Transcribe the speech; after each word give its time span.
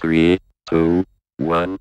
Three, 0.00 0.38
two, 0.70 1.04
one. 1.38 1.78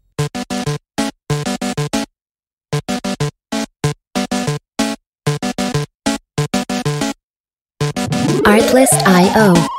Artlist.io. 8.47 9.76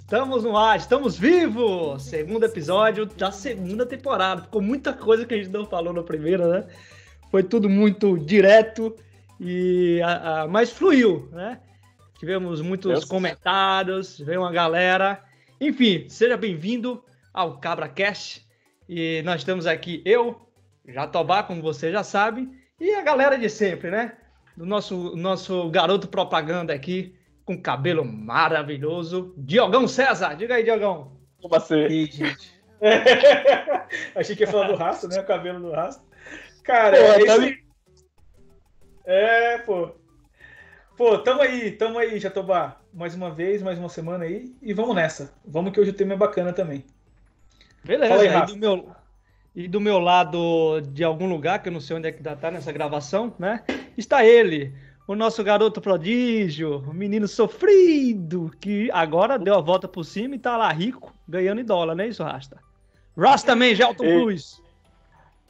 Estamos 0.00 0.42
no 0.42 0.56
ar, 0.56 0.76
estamos 0.78 1.16
vivos! 1.16 2.02
Segundo 2.02 2.44
episódio 2.44 3.06
da 3.06 3.30
segunda 3.30 3.86
temporada. 3.86 4.42
Ficou 4.42 4.60
muita 4.60 4.92
coisa 4.92 5.24
que 5.24 5.34
a 5.34 5.36
gente 5.36 5.50
não 5.50 5.64
falou 5.66 5.92
na 5.92 6.02
primeira, 6.02 6.48
né? 6.48 6.66
Foi 7.30 7.42
tudo 7.44 7.68
muito 7.68 8.18
direto 8.18 8.94
e 9.38 10.00
a, 10.02 10.42
a- 10.42 10.48
mas 10.48 10.70
fluiu, 10.70 11.28
né? 11.32 11.60
Tivemos 12.18 12.60
muitos 12.60 12.90
Deus. 12.90 13.04
comentários, 13.04 14.18
veio 14.18 14.40
uma 14.40 14.50
galera. 14.52 15.22
Enfim, 15.60 16.08
seja 16.08 16.36
bem-vindo 16.36 17.02
ao 17.32 17.58
Cabra 17.58 17.88
Cast. 17.88 18.44
E 18.88 19.22
nós 19.24 19.40
estamos 19.42 19.66
aqui, 19.66 20.02
eu, 20.04 20.40
Jatobá, 20.88 21.44
como 21.44 21.62
você 21.62 21.92
já 21.92 22.02
sabe, 22.02 22.48
e 22.80 22.92
a 22.94 23.02
galera 23.02 23.38
de 23.38 23.48
sempre, 23.48 23.90
né? 23.90 24.14
Do 24.56 24.66
nosso, 24.66 25.14
nosso 25.16 25.70
garoto 25.70 26.08
propaganda 26.08 26.74
aqui, 26.74 27.14
com 27.50 27.60
cabelo 27.60 28.04
maravilhoso, 28.04 29.34
Diogão 29.36 29.88
César. 29.88 30.34
Diga 30.34 30.54
aí, 30.54 30.62
Diogão. 30.62 31.16
Como 31.42 31.56
assim? 31.56 31.84
Ih, 31.86 32.06
gente. 32.06 32.60
Achei 34.14 34.36
que 34.36 34.44
ia 34.44 34.46
falar 34.46 34.68
do 34.68 34.76
rastro, 34.76 35.08
né? 35.08 35.20
O 35.20 35.26
cabelo 35.26 35.58
do 35.58 35.72
rastro. 35.72 36.06
Cara, 36.62 36.96
Pô, 36.96 37.02
é, 37.02 37.24
tá 37.24 37.56
é, 39.04 39.58
pô. 39.58 39.90
Pô, 40.96 41.18
tamo 41.18 41.42
aí, 41.42 41.72
tamo 41.72 41.98
aí, 41.98 42.20
Jatobá. 42.20 42.80
Mais 42.94 43.16
uma 43.16 43.32
vez, 43.32 43.62
mais 43.62 43.78
uma 43.80 43.88
semana 43.88 44.24
aí. 44.24 44.54
E 44.62 44.72
vamos 44.72 44.94
nessa. 44.94 45.34
Vamos 45.44 45.72
que 45.72 45.80
hoje 45.80 45.90
o 45.90 45.94
tema 45.94 46.14
é 46.14 46.16
bacana 46.16 46.52
também. 46.52 46.84
Beleza, 47.82 48.14
aí, 48.14 48.28
e, 48.28 48.46
do 48.46 48.56
meu, 48.56 48.88
e 49.56 49.68
do 49.68 49.80
meu 49.80 49.98
lado, 49.98 50.80
de 50.92 51.02
algum 51.02 51.28
lugar, 51.28 51.60
que 51.60 51.68
eu 51.68 51.72
não 51.72 51.80
sei 51.80 51.96
onde 51.96 52.06
é 52.06 52.12
que 52.12 52.18
ainda 52.18 52.36
tá 52.36 52.48
nessa 52.48 52.70
gravação, 52.70 53.34
né? 53.38 53.64
Está 53.96 54.24
ele, 54.24 54.72
o 55.10 55.16
nosso 55.16 55.42
garoto 55.42 55.80
prodígio, 55.80 56.84
o 56.88 56.94
menino 56.94 57.26
sofrido, 57.26 58.48
que 58.60 58.88
agora 58.92 59.40
deu 59.40 59.56
a 59.56 59.60
volta 59.60 59.88
por 59.88 60.04
cima 60.04 60.36
e 60.36 60.38
tá 60.38 60.56
lá 60.56 60.70
rico, 60.70 61.12
ganhando 61.26 61.60
em 61.60 61.64
dólar, 61.64 61.96
não 61.96 62.04
é 62.04 62.06
isso, 62.06 62.22
Rasta? 62.22 62.58
Rasta 63.18 63.50
também, 63.50 63.74
Gelton. 63.74 64.04
Cruz. 64.04 64.62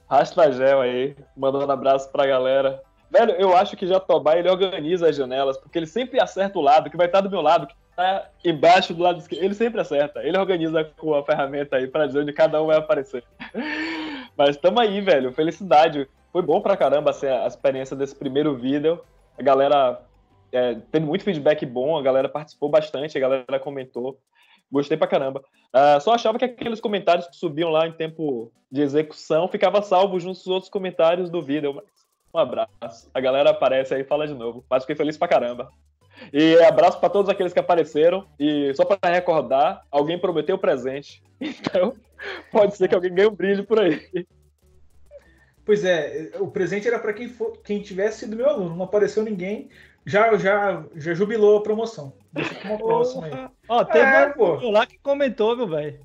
Rasta 0.09 0.51
Gel 0.51 0.81
aí, 0.81 1.15
mandando 1.37 1.71
abraço 1.71 2.11
pra 2.11 2.27
galera. 2.27 2.83
Velho, 3.11 3.33
eu 3.33 3.55
acho 3.55 3.77
que 3.77 3.87
Jatobá 3.87 4.39
ele 4.39 4.49
organiza 4.49 5.11
as 5.11 5.15
janelas, 5.15 5.59
porque 5.59 5.79
ele 5.79 5.87
sempre 5.87 6.19
acerta 6.19 6.59
o 6.59 6.63
lado, 6.63 6.89
que 6.89 6.97
vai 6.97 7.05
estar 7.05 7.21
do 7.21 7.29
meu 7.29 7.43
lado, 7.43 7.67
que 7.67 7.75
tá 7.95 8.31
embaixo 8.43 8.95
do 8.95 9.03
lado 9.03 9.19
esquerdo. 9.19 9.45
Ele 9.45 9.55
sempre 9.55 9.79
acerta. 9.79 10.23
Ele 10.23 10.39
organiza 10.39 10.85
com 10.97 11.15
a 11.15 11.23
ferramenta 11.23 11.77
aí 11.77 11.87
pra 11.87 12.07
dizer 12.07 12.21
onde 12.21 12.33
cada 12.33 12.63
um 12.63 12.67
vai 12.69 12.79
aparecer. 12.79 13.23
Mas 14.39 14.57
tamo 14.57 14.81
aí, 14.81 15.03
velho. 15.03 15.35
Felicidade. 15.35 16.09
Foi 16.33 16.41
bom 16.41 16.63
pra 16.63 16.79
caramba 16.79 17.11
assim, 17.11 17.27
a 17.27 17.47
experiência 17.47 17.95
desse 17.95 18.15
primeiro 18.17 18.57
vídeo. 18.57 18.99
A 19.41 19.43
galera 19.43 20.03
é, 20.53 20.75
teve 20.93 21.07
muito 21.07 21.25
feedback 21.25 21.65
bom, 21.65 21.97
a 21.97 22.03
galera 22.03 22.29
participou 22.29 22.69
bastante, 22.69 23.17
a 23.17 23.21
galera 23.21 23.59
comentou. 23.59 24.21
Gostei 24.71 24.99
pra 24.99 25.07
caramba. 25.07 25.43
Ah, 25.73 25.99
só 25.99 26.13
achava 26.13 26.39
que 26.39 26.45
aqueles 26.45 26.79
comentários 26.79 27.27
que 27.27 27.37
subiam 27.37 27.71
lá 27.71 27.87
em 27.87 27.93
tempo 27.93 28.53
de 28.71 28.83
execução 28.83 29.49
ficava 29.49 29.81
salvo 29.81 30.21
junto 30.21 30.37
aos 30.37 30.47
outros 30.47 30.71
comentários 30.71 31.31
do 31.31 31.41
vídeo. 31.41 31.73
Mas 31.73 31.85
um 32.35 32.39
abraço. 32.39 33.11
A 33.15 33.19
galera 33.19 33.49
aparece 33.49 33.95
aí 33.95 34.03
e 34.03 34.05
fala 34.05 34.27
de 34.27 34.35
novo. 34.35 34.63
Mas 34.69 34.83
fiquei 34.83 34.95
feliz 34.95 35.17
pra 35.17 35.27
caramba. 35.27 35.73
E 36.35 36.59
abraço 36.63 37.01
pra 37.01 37.09
todos 37.09 37.31
aqueles 37.31 37.55
que 37.55 37.61
apareceram. 37.61 38.27
E 38.39 38.75
só 38.75 38.85
pra 38.85 39.11
recordar, 39.11 39.87
alguém 39.91 40.19
prometeu 40.19 40.59
presente. 40.59 41.23
Então, 41.41 41.97
pode 42.53 42.77
ser 42.77 42.87
que 42.87 42.95
alguém 42.95 43.15
ganhe 43.15 43.29
um 43.31 43.35
brinde 43.35 43.63
por 43.63 43.81
aí. 43.81 44.27
Pois 45.71 45.85
é, 45.85 46.33
o 46.41 46.49
presente 46.49 46.89
era 46.89 46.99
pra 46.99 47.13
quem, 47.13 47.29
for, 47.29 47.57
quem 47.63 47.81
tivesse 47.81 48.19
sido 48.19 48.35
meu 48.35 48.49
aluno. 48.51 48.75
Não 48.75 48.87
apareceu 48.87 49.23
ninguém. 49.23 49.69
Já, 50.05 50.37
já, 50.37 50.85
já 50.97 51.15
jubilou 51.15 51.59
a 51.59 51.63
promoção. 51.63 52.13
Deixa 52.33 52.57
pra 52.57 52.71
uma 52.71 52.79
próxima 52.79 53.27
aí. 53.27 53.49
Ó, 53.69 53.85
teve 53.85 54.05
É, 54.05 54.35
um 54.37 54.71
lá 54.73 54.85
que 54.85 54.99
comentou, 54.99 55.57
meu 55.57 55.69
velho. 55.69 56.01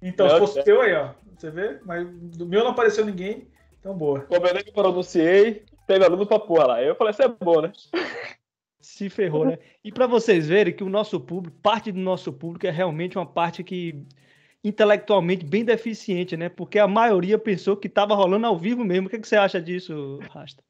Então, 0.00 0.26
Meu 0.26 0.34
se 0.36 0.40
fosse 0.40 0.64
teu 0.64 0.80
aí, 0.80 0.94
ó. 0.94 1.10
Você 1.36 1.50
vê? 1.50 1.78
Mas 1.84 2.08
do 2.08 2.46
meu 2.46 2.64
não 2.64 2.70
apareceu 2.70 3.04
ninguém. 3.04 3.48
Então, 3.78 3.94
boa. 3.94 4.20
Como 4.22 4.46
eu 4.46 4.54
nem 4.54 4.64
pronunciei, 4.72 5.66
teve 5.86 6.06
aluno 6.06 6.24
pra 6.26 6.38
porra 6.38 6.68
lá. 6.68 6.82
Eu 6.82 6.94
falei, 6.94 7.10
isso 7.10 7.22
é 7.22 7.28
bom, 7.28 7.60
né? 7.60 7.70
Se 8.80 9.10
ferrou, 9.10 9.44
né? 9.44 9.58
E 9.84 9.92
para 9.92 10.06
vocês 10.06 10.48
verem 10.48 10.72
que 10.72 10.82
o 10.82 10.88
nosso 10.88 11.20
público, 11.20 11.54
parte 11.62 11.92
do 11.92 12.00
nosso 12.00 12.32
público 12.32 12.66
é 12.66 12.70
realmente 12.70 13.18
uma 13.18 13.26
parte 13.26 13.62
que 13.62 14.06
intelectualmente 14.64 15.44
bem 15.44 15.64
deficiente, 15.64 16.36
né? 16.36 16.48
Porque 16.48 16.78
a 16.78 16.86
maioria 16.86 17.38
pensou 17.38 17.76
que 17.76 17.88
tava 17.88 18.14
rolando 18.14 18.46
ao 18.46 18.56
vivo 18.56 18.84
mesmo. 18.84 19.06
O 19.06 19.10
que, 19.10 19.18
que 19.18 19.28
você 19.28 19.36
acha 19.36 19.60
disso, 19.60 20.20
Rasta? 20.30 20.62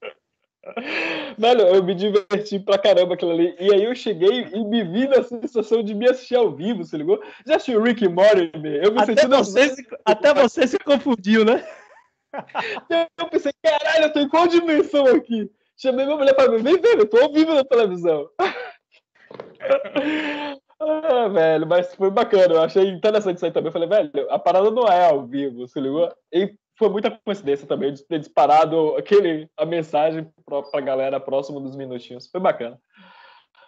Velho, 1.38 1.62
eu 1.62 1.82
me 1.82 1.94
diverti 1.94 2.58
pra 2.58 2.78
caramba 2.78 3.14
aquilo 3.14 3.32
ali. 3.32 3.54
E 3.58 3.75
aí 3.75 3.84
eu 3.84 3.94
cheguei 3.94 4.48
e 4.53 4.64
me 4.64 4.84
vi 4.84 5.08
na 5.08 5.22
sensação 5.22 5.82
de 5.82 5.94
me 5.94 6.08
assistir 6.08 6.36
ao 6.36 6.54
vivo, 6.54 6.84
se 6.84 6.97
ligou? 6.97 7.20
Já 7.47 7.56
assistiu 7.56 7.82
Rick 7.82 8.04
e 8.04 8.08
Morty? 8.08 8.50
Eu 8.54 8.92
me 8.92 9.00
Até 9.00 9.16
senti 9.16 9.26
você, 9.26 9.69
se, 9.70 9.86
até 10.04 10.32
você 10.32 10.66
se 10.66 10.78
confundiu, 10.78 11.44
né? 11.44 11.66
Eu 13.19 13.28
pensei, 13.28 13.53
caralho, 13.62 14.04
eu 14.04 14.12
tô 14.12 14.20
em 14.20 14.28
qual 14.28 14.48
dimensão 14.48 15.06
aqui? 15.06 15.50
Chamei 15.76 16.06
minha 16.06 16.16
mulher 16.16 16.34
pra 16.34 16.48
mim, 16.48 16.62
vem 16.62 16.80
ver, 16.80 16.98
eu 16.98 17.06
tô 17.06 17.19
ao 17.19 17.30
vivo 17.30 17.53
na 17.53 17.62
televisão. 17.62 18.26
ah, 20.82 21.28
velho, 21.28 21.66
mas 21.66 21.94
foi 21.94 22.10
bacana, 22.10 22.54
eu 22.54 22.62
achei 22.62 22.88
interessante 22.88 23.37
isso 23.37 23.44
aí 23.44 23.53
também. 23.53 23.69
Eu 23.69 23.72
falei, 23.72 23.88
velho, 23.88 24.31
a 24.31 24.38
parada 24.38 24.70
não 24.70 24.87
é 24.87 25.09
ao 25.09 25.26
vivo, 25.26 25.66
se 25.66 25.81
ligou? 25.81 26.12
E 26.32 26.54
foi 26.76 26.88
muita 26.88 27.10
coincidência 27.25 27.66
também 27.66 27.93
de 27.93 28.03
ter 28.03 28.19
disparado 28.19 28.97
aquele, 28.97 29.48
a 29.56 29.65
mensagem 29.65 30.26
pra, 30.44 30.62
pra 30.62 30.81
galera 30.81 31.21
próximo 31.21 31.60
dos 31.60 31.76
minutinhos. 31.76 32.26
Foi 32.26 32.41
bacana. 32.41 32.78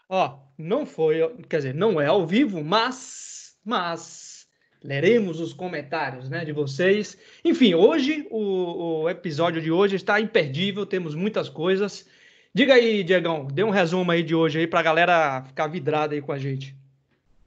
Ó, 0.09 0.39
não 0.59 0.85
foi, 0.85 1.19
quer 1.49 1.59
dizer, 1.59 1.75
não 1.75 2.01
é 2.01 2.07
ao 2.07 2.27
vivo, 2.27 2.63
mas, 2.63 3.57
mas 3.65 4.47
leremos 4.83 5.41
os 5.41 5.53
comentários, 5.53 6.29
né, 6.29 6.45
de 6.45 6.53
vocês. 6.53 7.17
Enfim, 7.45 7.75
hoje 7.75 8.27
o, 8.31 9.03
o 9.03 9.11
episódio 9.11 9.63
de 9.63 9.71
hoje 9.71 9.97
está 9.97 10.21
imperdível, 10.21 10.85
temos 10.85 11.15
muitas 11.15 11.49
coisas. 11.49 12.07
Diga 12.53 12.75
aí, 12.75 13.03
Diegão, 13.03 13.47
dê 13.47 13.65
um 13.65 13.71
resumo 13.71 14.11
aí 14.11 14.23
de 14.23 14.35
hoje 14.35 14.61
aí 14.61 14.67
pra 14.67 14.83
galera 14.83 15.43
ficar 15.45 15.67
vidrada 15.67 16.15
aí 16.15 16.21
com 16.21 16.33
a 16.33 16.39
gente. 16.39 16.77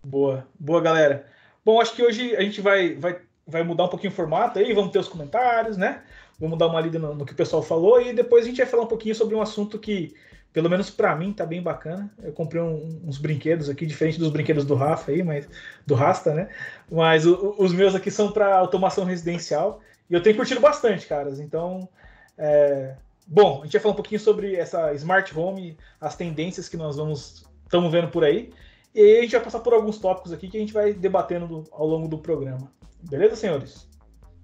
Boa, 0.07 0.47
boa, 0.57 0.79
galera. 0.79 1.25
Bom, 1.65 1.81
acho 1.81 1.93
que 1.93 2.01
hoje 2.01 2.33
a 2.37 2.41
gente 2.41 2.61
vai, 2.61 2.95
vai, 2.95 3.19
vai 3.45 3.61
mudar 3.61 3.83
um 3.83 3.89
pouquinho 3.89 4.13
o 4.13 4.15
formato 4.15 4.57
aí, 4.57 4.73
vamos 4.73 4.91
ter 4.93 4.99
os 4.99 5.07
comentários, 5.09 5.75
né? 5.75 6.01
Vamos 6.39 6.57
dar 6.57 6.67
uma 6.67 6.79
lida 6.79 6.97
no, 6.97 7.13
no 7.13 7.25
que 7.25 7.33
o 7.33 7.35
pessoal 7.35 7.61
falou 7.61 8.01
e 8.01 8.13
depois 8.13 8.45
a 8.45 8.47
gente 8.47 8.55
vai 8.55 8.65
falar 8.65 8.83
um 8.83 8.87
pouquinho 8.87 9.13
sobre 9.13 9.35
um 9.35 9.41
assunto 9.41 9.77
que, 9.77 10.15
pelo 10.53 10.69
menos 10.69 10.89
pra 10.89 11.13
mim, 11.13 11.33
tá 11.33 11.45
bem 11.45 11.61
bacana. 11.61 12.09
Eu 12.23 12.31
comprei 12.31 12.61
um- 12.61 13.01
uns 13.03 13.17
brinquedos 13.17 13.69
aqui, 13.69 13.85
diferente 13.85 14.17
dos 14.17 14.29
brinquedos 14.29 14.63
do 14.63 14.75
Rafa 14.75 15.11
aí, 15.11 15.21
mas 15.21 15.45
do 15.85 15.93
Rasta, 15.93 16.33
né? 16.33 16.47
Mas 16.89 17.25
o- 17.25 17.55
os 17.57 17.73
meus 17.73 17.93
aqui 17.93 18.09
são 18.09 18.31
para 18.31 18.55
automação 18.57 19.03
residencial 19.03 19.81
e 20.09 20.13
eu 20.13 20.23
tenho 20.23 20.37
curtido 20.37 20.61
bastante, 20.61 21.05
caras. 21.05 21.37
Então, 21.41 21.89
é, 22.37 22.95
bom, 23.27 23.59
a 23.59 23.63
gente 23.65 23.73
vai 23.73 23.81
falar 23.81 23.91
um 23.93 23.97
pouquinho 23.97 24.21
sobre 24.21 24.55
essa 24.55 24.93
smart 24.93 25.37
home, 25.37 25.77
as 25.99 26.15
tendências 26.15 26.69
que 26.69 26.77
nós 26.77 26.95
vamos 26.95 27.45
estamos 27.65 27.91
vendo 27.91 28.07
por 28.07 28.23
aí. 28.23 28.53
E 28.97 29.01
aí 29.01 29.17
a 29.19 29.21
gente 29.21 29.31
vai 29.33 29.41
passar 29.43 29.59
por 29.59 29.73
alguns 29.73 29.99
tópicos 29.99 30.33
aqui 30.33 30.47
que 30.49 30.57
a 30.57 30.59
gente 30.59 30.73
vai 30.73 30.91
debatendo 30.91 31.47
do- 31.47 31.63
ao 31.71 31.85
longo 31.85 32.07
do 32.07 32.17
programa. 32.17 32.71
Beleza, 33.09 33.35
senhores? 33.35 33.87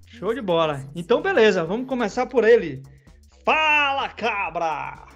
Show 0.08 0.32
de 0.34 0.42
bola. 0.42 0.86
Então, 0.96 1.22
beleza, 1.24 1.66
vamos 1.66 1.88
começar 1.88 2.28
por 2.28 2.44
ele. 2.44 2.84
Fala, 3.44 4.08
cabra! 4.10 5.08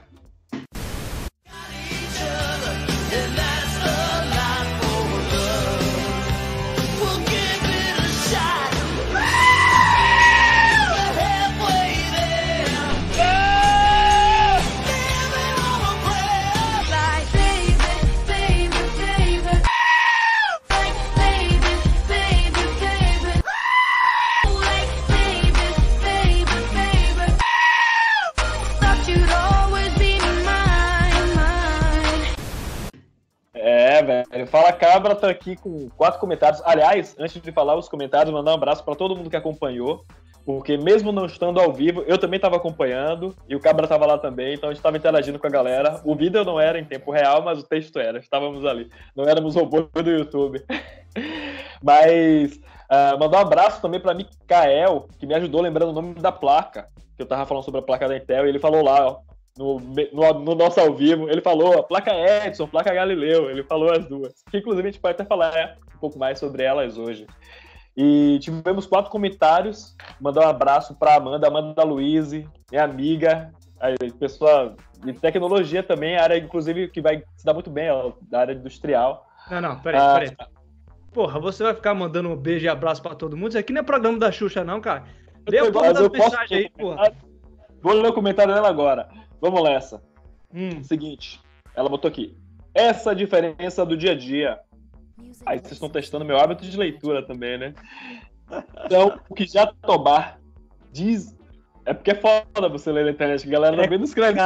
Cabra 34.45 35.15
tá 35.15 35.29
aqui 35.29 35.55
com 35.55 35.89
quatro 35.89 36.19
comentários. 36.19 36.61
Aliás, 36.65 37.15
antes 37.19 37.41
de 37.41 37.51
falar 37.51 37.75
os 37.75 37.89
comentários, 37.89 38.33
mandar 38.33 38.51
um 38.51 38.55
abraço 38.55 38.83
para 38.83 38.95
todo 38.95 39.15
mundo 39.15 39.29
que 39.29 39.35
acompanhou. 39.35 40.05
Porque 40.47 40.77
mesmo 40.77 41.11
não 41.11 41.25
estando 41.25 41.59
ao 41.59 41.73
vivo, 41.73 42.05
eu 42.07 42.17
também 42.17 42.37
estava 42.37 42.55
acompanhando 42.55 43.35
e 43.49 43.55
o 43.55 43.59
Cabra 43.59 43.83
estava 43.83 44.05
lá 44.05 44.17
também, 44.17 44.53
então 44.53 44.69
a 44.69 44.71
gente 44.71 44.79
estava 44.79 44.95
interagindo 44.95 45.37
com 45.37 45.45
a 45.45 45.49
galera. 45.49 45.99
O 46.05 46.15
vídeo 46.15 46.41
não 46.45 46.57
era 46.57 46.79
em 46.79 46.85
tempo 46.85 47.11
real, 47.11 47.43
mas 47.43 47.59
o 47.59 47.63
texto 47.63 47.99
era. 47.99 48.17
Estávamos 48.17 48.63
ali. 48.63 48.89
Não 49.13 49.25
éramos 49.25 49.55
robôs 49.55 49.89
do 49.91 50.09
YouTube. 50.09 50.63
mas 51.83 52.55
uh, 52.55 53.19
mandar 53.19 53.39
um 53.39 53.41
abraço 53.41 53.81
também 53.81 53.99
para 53.99 54.13
Mikael, 54.13 55.09
que 55.19 55.27
me 55.27 55.35
ajudou 55.35 55.59
lembrando 55.59 55.89
o 55.89 55.93
nome 55.93 56.13
da 56.13 56.31
placa, 56.31 56.87
que 57.17 57.23
eu 57.23 57.25
estava 57.25 57.45
falando 57.45 57.65
sobre 57.65 57.81
a 57.81 57.83
placa 57.83 58.07
da 58.07 58.15
Intel, 58.15 58.45
e 58.45 58.49
ele 58.49 58.59
falou 58.59 58.81
lá, 58.81 59.05
ó, 59.05 59.17
no, 59.57 59.79
no, 59.79 60.33
no, 60.39 60.55
nosso 60.55 60.79
ao 60.79 60.93
vivo, 60.93 61.29
ele 61.29 61.41
falou 61.41 61.79
a 61.79 61.83
placa 61.83 62.11
Edson, 62.13 62.67
placa 62.67 62.93
Galileu, 62.93 63.49
ele 63.49 63.63
falou 63.63 63.91
as 63.91 64.05
duas. 64.05 64.43
Que 64.49 64.57
inclusive 64.57 64.87
a 64.87 64.91
gente 64.91 65.01
pode 65.01 65.13
até 65.13 65.25
falar 65.25 65.77
um 65.95 65.99
pouco 65.99 66.19
mais 66.19 66.39
sobre 66.39 66.63
elas 66.63 66.97
hoje. 66.97 67.25
E 67.95 68.37
tivemos 68.39 68.85
quatro 68.85 69.09
comentários. 69.09 69.95
Mandar 70.21 70.45
um 70.45 70.49
abraço 70.49 70.93
para 70.95 71.15
Amanda, 71.15 71.47
Amanda 71.47 71.83
Luiz, 71.83 72.31
minha 72.31 72.83
amiga, 72.83 73.51
a 73.79 73.89
pessoa 74.19 74.75
de 75.03 75.13
tecnologia 75.13 75.81
também, 75.81 76.17
área 76.17 76.37
inclusive 76.37 76.89
que 76.89 77.01
vai 77.01 77.23
se 77.35 77.45
dar 77.45 77.53
muito 77.53 77.69
bem, 77.69 77.89
ó, 77.89 78.13
da 78.21 78.41
área 78.41 78.53
industrial. 78.53 79.27
Não, 79.49 79.61
não, 79.61 79.79
peraí, 79.79 79.99
ah, 79.99 80.13
peraí. 80.13 80.35
Porra, 81.11 81.39
você 81.39 81.63
vai 81.63 81.73
ficar 81.73 81.95
mandando 81.95 82.29
um 82.29 82.35
beijo 82.35 82.65
e 82.65 82.69
abraço 82.69 83.01
para 83.01 83.15
todo 83.15 83.35
mundo? 83.35 83.49
Isso 83.49 83.57
aqui 83.57 83.73
não 83.73 83.81
é 83.81 83.83
programa 83.83 84.19
da 84.19 84.31
Xuxa, 84.31 84.63
não, 84.63 84.79
cara. 84.79 85.03
Dê 85.45 85.59
a 85.59 85.71
porra 85.71 85.93
das 85.93 86.09
mensagens 86.09 86.51
aí, 86.51 86.69
porra. 86.69 87.11
Vou 87.81 87.93
ler 87.93 88.09
o 88.09 88.13
comentário 88.13 88.53
dela 88.53 88.67
agora. 88.67 89.07
Vamos 89.41 89.63
nessa. 89.63 90.01
Hum. 90.53 90.81
Seguinte, 90.83 91.41
ela 91.75 91.89
botou 91.89 92.09
aqui. 92.09 92.37
Essa 92.73 93.15
diferença 93.15 93.85
do 93.85 93.97
dia 93.97 94.11
a 94.11 94.15
dia 94.15 94.59
Aí 95.45 95.59
vocês 95.59 95.73
estão 95.73 95.89
testando 95.89 96.25
meu 96.25 96.37
hábito 96.37 96.63
de 96.63 96.77
leitura 96.77 97.25
também, 97.25 97.57
né? 97.57 97.73
Então, 98.85 99.19
o 99.29 99.33
que 99.33 99.45
já 99.45 99.65
Tobar 99.67 100.39
diz. 100.91 101.35
É 101.85 101.93
porque 101.93 102.11
é 102.11 102.15
foda 102.15 102.69
você 102.69 102.91
ler 102.91 103.05
na 103.05 103.11
internet, 103.11 103.47
a 103.47 103.51
galera 103.51 103.81
também 103.81 103.97
não 103.97 104.05
escreve. 104.05 104.39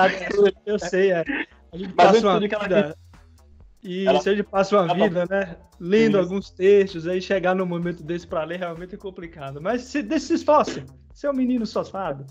Eu 0.65 0.79
sei, 0.79 1.11
é. 1.11 1.23
A 1.71 1.77
gente 1.77 1.93
Mas 1.95 2.11
passa 2.11 2.27
uma 2.27 2.39
vida. 2.39 2.97
E 3.83 4.05
ela... 4.05 4.21
se 4.21 4.29
a 4.29 4.35
gente 4.35 4.45
passa 4.45 4.79
uma 4.79 4.93
vida, 4.93 5.25
né? 5.27 5.57
Lendo 5.79 6.11
Isso. 6.11 6.19
alguns 6.19 6.51
textos, 6.51 7.07
aí 7.07 7.19
chegar 7.19 7.55
num 7.55 7.65
momento 7.65 8.03
desse 8.03 8.27
pra 8.27 8.43
ler 8.43 8.59
realmente 8.59 8.93
é 8.93 8.97
complicado. 8.97 9.59
Mas 9.59 9.81
se, 9.83 10.03
se 10.19 10.35
esforce. 10.35 10.85
Você 11.11 11.25
é 11.25 11.31
um 11.31 11.35
menino 11.35 11.65
safado. 11.65 12.27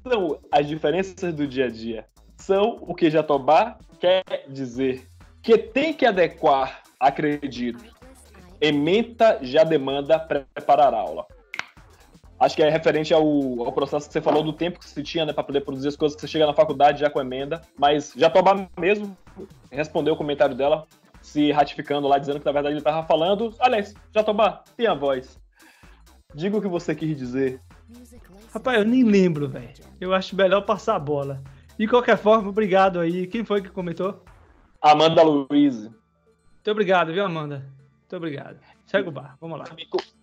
Então, 0.00 0.38
as 0.50 0.66
diferenças 0.66 1.34
do 1.34 1.46
dia 1.46 1.66
a 1.66 1.70
dia 1.70 2.06
são 2.36 2.78
o 2.80 2.94
que 2.94 3.10
Jatobá 3.10 3.78
quer 3.98 4.24
dizer. 4.48 5.06
Que 5.42 5.56
tem 5.56 5.92
que 5.92 6.04
adequar, 6.04 6.82
acredito, 6.98 7.84
ementa 8.60 9.38
já 9.42 9.64
demanda 9.64 10.18
preparar 10.18 10.92
a 10.92 10.98
aula. 10.98 11.26
Acho 12.40 12.54
que 12.54 12.62
é 12.62 12.70
referente 12.70 13.12
ao, 13.12 13.24
ao, 13.64 13.72
processo 13.72 14.06
que 14.06 14.12
você 14.12 14.20
falou 14.20 14.44
do 14.44 14.52
tempo 14.52 14.78
que 14.78 14.88
você 14.88 15.02
tinha 15.02 15.26
né, 15.26 15.32
para 15.32 15.42
poder 15.42 15.60
produzir 15.62 15.88
as 15.88 15.96
coisas 15.96 16.14
que 16.14 16.20
você 16.20 16.28
chega 16.28 16.46
na 16.46 16.54
faculdade 16.54 17.00
já 17.00 17.10
com 17.10 17.20
emenda. 17.20 17.60
Mas 17.76 18.12
Jatobá 18.16 18.68
mesmo 18.78 19.16
respondeu 19.72 20.14
o 20.14 20.16
comentário 20.16 20.54
dela, 20.54 20.86
se 21.20 21.50
ratificando 21.50 22.06
lá, 22.06 22.16
dizendo 22.16 22.38
que 22.38 22.46
na 22.46 22.52
verdade 22.52 22.74
ele 22.74 22.80
estava 22.80 23.04
falando. 23.06 23.52
Aliás, 23.58 23.92
Jatobá, 24.14 24.62
tem 24.76 24.86
a 24.86 24.94
voz. 24.94 25.36
Diga 26.32 26.58
o 26.58 26.62
que 26.62 26.68
você 26.68 26.94
quis 26.94 27.16
dizer. 27.16 27.60
Rapaz, 28.52 28.78
eu 28.78 28.84
nem 28.84 29.04
lembro, 29.04 29.48
velho. 29.48 29.70
Eu 30.00 30.12
acho 30.14 30.36
melhor 30.36 30.62
passar 30.62 30.96
a 30.96 30.98
bola. 30.98 31.42
De 31.78 31.86
qualquer 31.86 32.18
forma, 32.18 32.48
obrigado 32.48 32.98
aí. 32.98 33.26
Quem 33.26 33.44
foi 33.44 33.62
que 33.62 33.70
comentou? 33.70 34.22
Amanda 34.80 35.22
Luiz. 35.22 35.82
Muito 35.82 36.70
obrigado, 36.70 37.12
viu, 37.12 37.24
Amanda? 37.24 37.66
Muito 38.00 38.16
obrigado. 38.16 38.58
Segue 38.86 39.08
o 39.08 39.12
bar, 39.12 39.36
vamos 39.40 39.58
lá. 39.58 39.64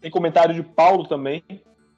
Tem 0.02 0.12
comentário 0.12 0.54
de 0.54 0.64
Paulo 0.64 1.08
também, 1.08 1.44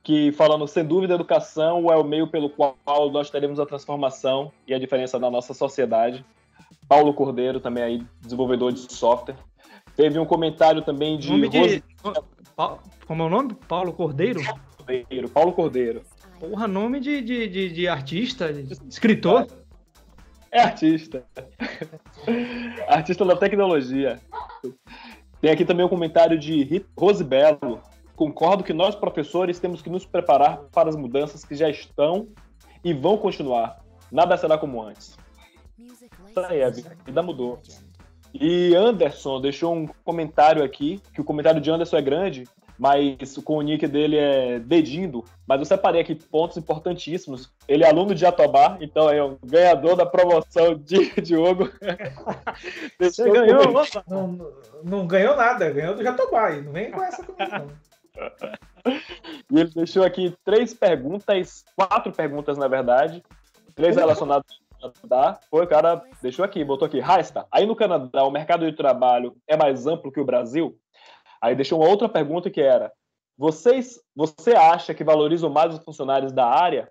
que 0.03 0.31
falando, 0.33 0.67
sem 0.67 0.85
dúvida, 0.85 1.15
educação 1.15 1.91
é 1.91 1.95
o 1.95 2.03
meio 2.03 2.27
pelo 2.27 2.49
qual 2.49 2.77
nós 3.11 3.29
teremos 3.29 3.59
a 3.59 3.65
transformação 3.65 4.51
e 4.67 4.73
a 4.73 4.79
diferença 4.79 5.19
da 5.19 5.29
nossa 5.29 5.53
sociedade. 5.53 6.25
Paulo 6.87 7.13
Cordeiro, 7.13 7.59
também 7.59 7.83
aí, 7.83 8.07
desenvolvedor 8.21 8.71
de 8.71 8.91
software. 8.93 9.37
Teve 9.95 10.19
um 10.19 10.25
comentário 10.25 10.81
também 10.81 11.17
de... 11.17 11.29
Nome 11.29 11.49
de... 11.49 11.83
Como 13.05 13.23
é 13.23 13.25
o 13.25 13.29
nome? 13.29 13.53
Paulo 13.67 13.91
Cordeiro? 13.91 14.41
Cordeiro, 14.87 15.29
Paulo 15.29 15.53
Cordeiro. 15.53 16.01
Porra, 16.39 16.67
nome 16.67 16.99
de, 16.99 17.21
de, 17.21 17.47
de, 17.47 17.69
de 17.69 17.87
artista, 17.87 18.53
de 18.53 18.73
escritor. 18.87 19.47
É 20.49 20.61
artista. 20.61 21.25
artista 22.87 23.25
da 23.25 23.35
tecnologia. 23.35 24.19
Tem 25.41 25.51
aqui 25.51 25.65
também 25.65 25.85
um 25.85 25.89
comentário 25.89 26.39
de 26.39 26.85
Rose 26.97 27.23
Belo. 27.23 27.81
Concordo 28.15 28.63
que 28.63 28.73
nós, 28.73 28.95
professores, 28.95 29.59
temos 29.59 29.81
que 29.81 29.89
nos 29.89 30.05
preparar 30.05 30.59
para 30.71 30.89
as 30.89 30.95
mudanças 30.95 31.43
que 31.43 31.53
já 31.53 31.69
estão 31.69 32.29
e 32.83 32.93
vão 32.93 33.17
continuar. 33.17 33.83
Nada 34.11 34.37
será 34.37 34.57
como 34.57 34.81
antes. 34.81 35.17
Isso 35.77 36.39
aí, 36.39 36.63
a 36.63 36.69
vida 36.69 37.21
mudou. 37.21 37.59
E 38.33 38.73
Anderson 38.75 39.41
deixou 39.41 39.75
um 39.75 39.87
comentário 40.03 40.63
aqui, 40.63 41.01
que 41.13 41.21
o 41.21 41.23
comentário 41.23 41.61
de 41.61 41.69
Anderson 41.69 41.97
é 41.97 42.01
grande, 42.01 42.43
mas 42.77 43.37
com 43.43 43.57
o 43.57 43.61
nick 43.61 43.87
dele 43.87 44.17
é 44.17 44.59
Dedindo. 44.59 45.23
Mas 45.47 45.59
eu 45.59 45.65
separei 45.65 46.01
aqui 46.01 46.15
pontos 46.15 46.57
importantíssimos. 46.57 47.51
Ele 47.67 47.83
é 47.83 47.89
aluno 47.89 48.13
de 48.13 48.21
Jatobá, 48.21 48.77
então 48.81 49.09
é 49.09 49.23
o 49.23 49.37
ganhador 49.43 49.95
da 49.95 50.05
promoção 50.05 50.75
de 50.75 51.09
Diogo. 51.21 51.69
Você 52.99 53.29
ganhou, 53.29 53.73
não, 54.07 54.51
não, 54.83 55.07
ganhou 55.07 55.35
nada, 55.35 55.69
ganhou 55.69 55.95
do 55.95 56.03
Jatobá. 56.03 56.51
Não 56.51 56.71
vem 56.71 56.91
com 56.91 57.03
essa 57.03 57.23
comigo, 57.23 57.71
E 59.51 59.59
ele 59.59 59.69
deixou 59.69 60.03
aqui 60.03 60.33
três 60.45 60.73
perguntas, 60.73 61.65
quatro 61.75 62.11
perguntas, 62.11 62.57
na 62.57 62.67
verdade, 62.67 63.23
três 63.75 63.95
relacionadas 63.95 64.45
ao 64.81 64.91
Canadá. 64.91 65.39
Foi, 65.49 65.65
o 65.65 65.67
cara 65.67 66.01
deixou 66.21 66.43
aqui, 66.45 66.63
botou 66.63 66.85
aqui. 66.85 66.99
Raista, 66.99 67.45
aí 67.51 67.65
no 67.65 67.75
Canadá 67.75 68.23
o 68.23 68.31
mercado 68.31 68.65
de 68.65 68.75
trabalho 68.75 69.35
é 69.47 69.57
mais 69.57 69.85
amplo 69.85 70.11
que 70.11 70.21
o 70.21 70.25
Brasil? 70.25 70.77
Aí 71.41 71.55
deixou 71.55 71.79
uma 71.79 71.89
outra 71.89 72.07
pergunta 72.09 72.49
que 72.49 72.61
era: 72.61 72.91
vocês, 73.37 73.99
você 74.15 74.51
acha 74.51 74.93
que 74.93 75.03
valorizam 75.03 75.49
mais 75.49 75.73
os 75.73 75.83
funcionários 75.83 76.31
da 76.31 76.45
área? 76.45 76.89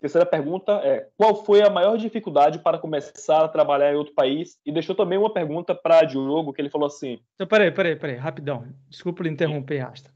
Terceira 0.00 0.24
pergunta 0.24 0.72
é: 0.82 1.08
qual 1.16 1.44
foi 1.44 1.62
a 1.62 1.68
maior 1.68 1.98
dificuldade 1.98 2.58
para 2.58 2.78
começar 2.78 3.44
a 3.44 3.48
trabalhar 3.48 3.92
em 3.92 3.96
outro 3.96 4.14
país? 4.14 4.58
E 4.64 4.72
deixou 4.72 4.94
também 4.94 5.18
uma 5.18 5.32
pergunta 5.32 5.74
para 5.74 6.04
Diogo, 6.04 6.52
que 6.52 6.62
ele 6.62 6.70
falou 6.70 6.86
assim: 6.86 7.20
então, 7.34 7.46
peraí, 7.46 7.70
peraí, 7.70 7.96
peraí, 7.96 8.16
rapidão. 8.16 8.66
Desculpa 8.88 9.28
interromper, 9.28 9.78
Rasta. 9.78 10.10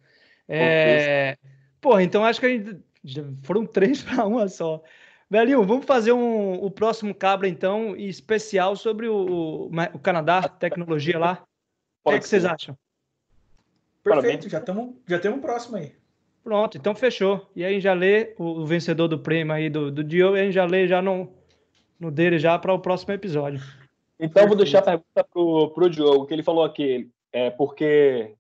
É... 0.49 1.37
Porra, 1.81 2.03
então 2.03 2.25
acho 2.25 2.41
que 2.41 2.47
a 2.47 2.49
gente... 2.49 2.81
foram 3.43 3.67
três 3.67 4.01
para 4.05 4.25
uma 4.25 4.49
só. 4.49 4.83
Velhinho, 5.29 5.65
vamos 5.65 5.85
fazer 5.85 6.13
um, 6.13 6.55
o 6.55 6.71
próximo 6.71 7.15
cabra, 7.15 7.49
então, 7.49 7.97
especial 7.97 8.77
sobre 8.77 9.09
o, 9.09 9.71
o, 9.93 9.99
Canadá, 9.99 10.43
tecnologia 10.49 11.19
lá. 11.19 11.45
O 12.05 12.11
que, 12.11 12.17
é 12.17 12.19
que 12.21 12.29
vocês 12.29 12.45
acham? 12.45 12.77
Perfeito, 14.05 14.49
já, 14.51 14.61
tamo, 14.61 15.01
já 15.09 15.19
temos 15.19 15.39
um 15.39 15.43
próximo 15.43 15.79
aí. 15.79 15.93
Pronto, 16.43 16.77
então 16.77 16.95
fechou. 16.95 17.49
E 17.57 17.65
aí 17.65 17.81
já 17.81 17.95
lê 17.95 18.35
o, 18.39 18.61
o 18.61 18.67
vencedor 18.67 19.09
do 19.09 19.19
prêmio 19.19 19.55
aí 19.55 19.71
do, 19.71 19.91
do 19.91 20.05
Diogo, 20.05 20.37
e 20.37 20.41
a 20.41 20.45
gente 20.45 20.55
já 20.55 20.67
lê 20.67 20.87
já 20.87 21.01
no, 21.01 21.33
no 21.99 22.11
dele 22.11 22.39
já 22.39 22.59
para 22.59 22.75
o 22.75 22.79
próximo 22.79 23.15
episódio. 23.15 23.61
Então 24.19 24.43
Perfeito. 24.43 24.49
vou 24.49 24.57
deixar 24.57 24.79
a 24.81 24.83
pergunta 24.83 25.25
pro, 25.33 25.71
pro 25.71 25.91
Diogo, 25.91 26.27
que 26.27 26.35
ele 26.35 26.43
falou 26.43 26.63
aqui, 26.63 27.09
é 27.33 27.49
porque 27.49 28.35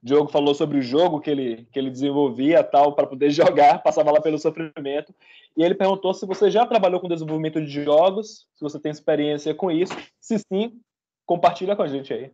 o 0.00 0.06
Diogo 0.06 0.30
falou 0.30 0.54
sobre 0.54 0.78
o 0.78 0.82
jogo 0.82 1.20
que 1.20 1.30
ele, 1.30 1.66
que 1.72 1.78
ele 1.78 1.90
desenvolvia 1.90 2.62
tal 2.62 2.94
para 2.94 3.08
poder 3.08 3.30
jogar, 3.32 3.82
passava 3.82 4.12
lá 4.12 4.20
pelo 4.20 4.38
sofrimento. 4.38 5.12
E 5.56 5.62
ele 5.64 5.74
perguntou 5.74 6.14
se 6.14 6.24
você 6.24 6.48
já 6.48 6.64
trabalhou 6.64 7.00
com 7.00 7.08
desenvolvimento 7.08 7.60
de 7.60 7.82
jogos, 7.82 8.46
se 8.54 8.62
você 8.62 8.78
tem 8.78 8.92
experiência 8.92 9.52
com 9.52 9.68
isso. 9.68 9.92
Se 10.20 10.38
sim, 10.38 10.80
compartilha 11.26 11.74
com 11.74 11.82
a 11.82 11.88
gente 11.88 12.14
aí. 12.14 12.30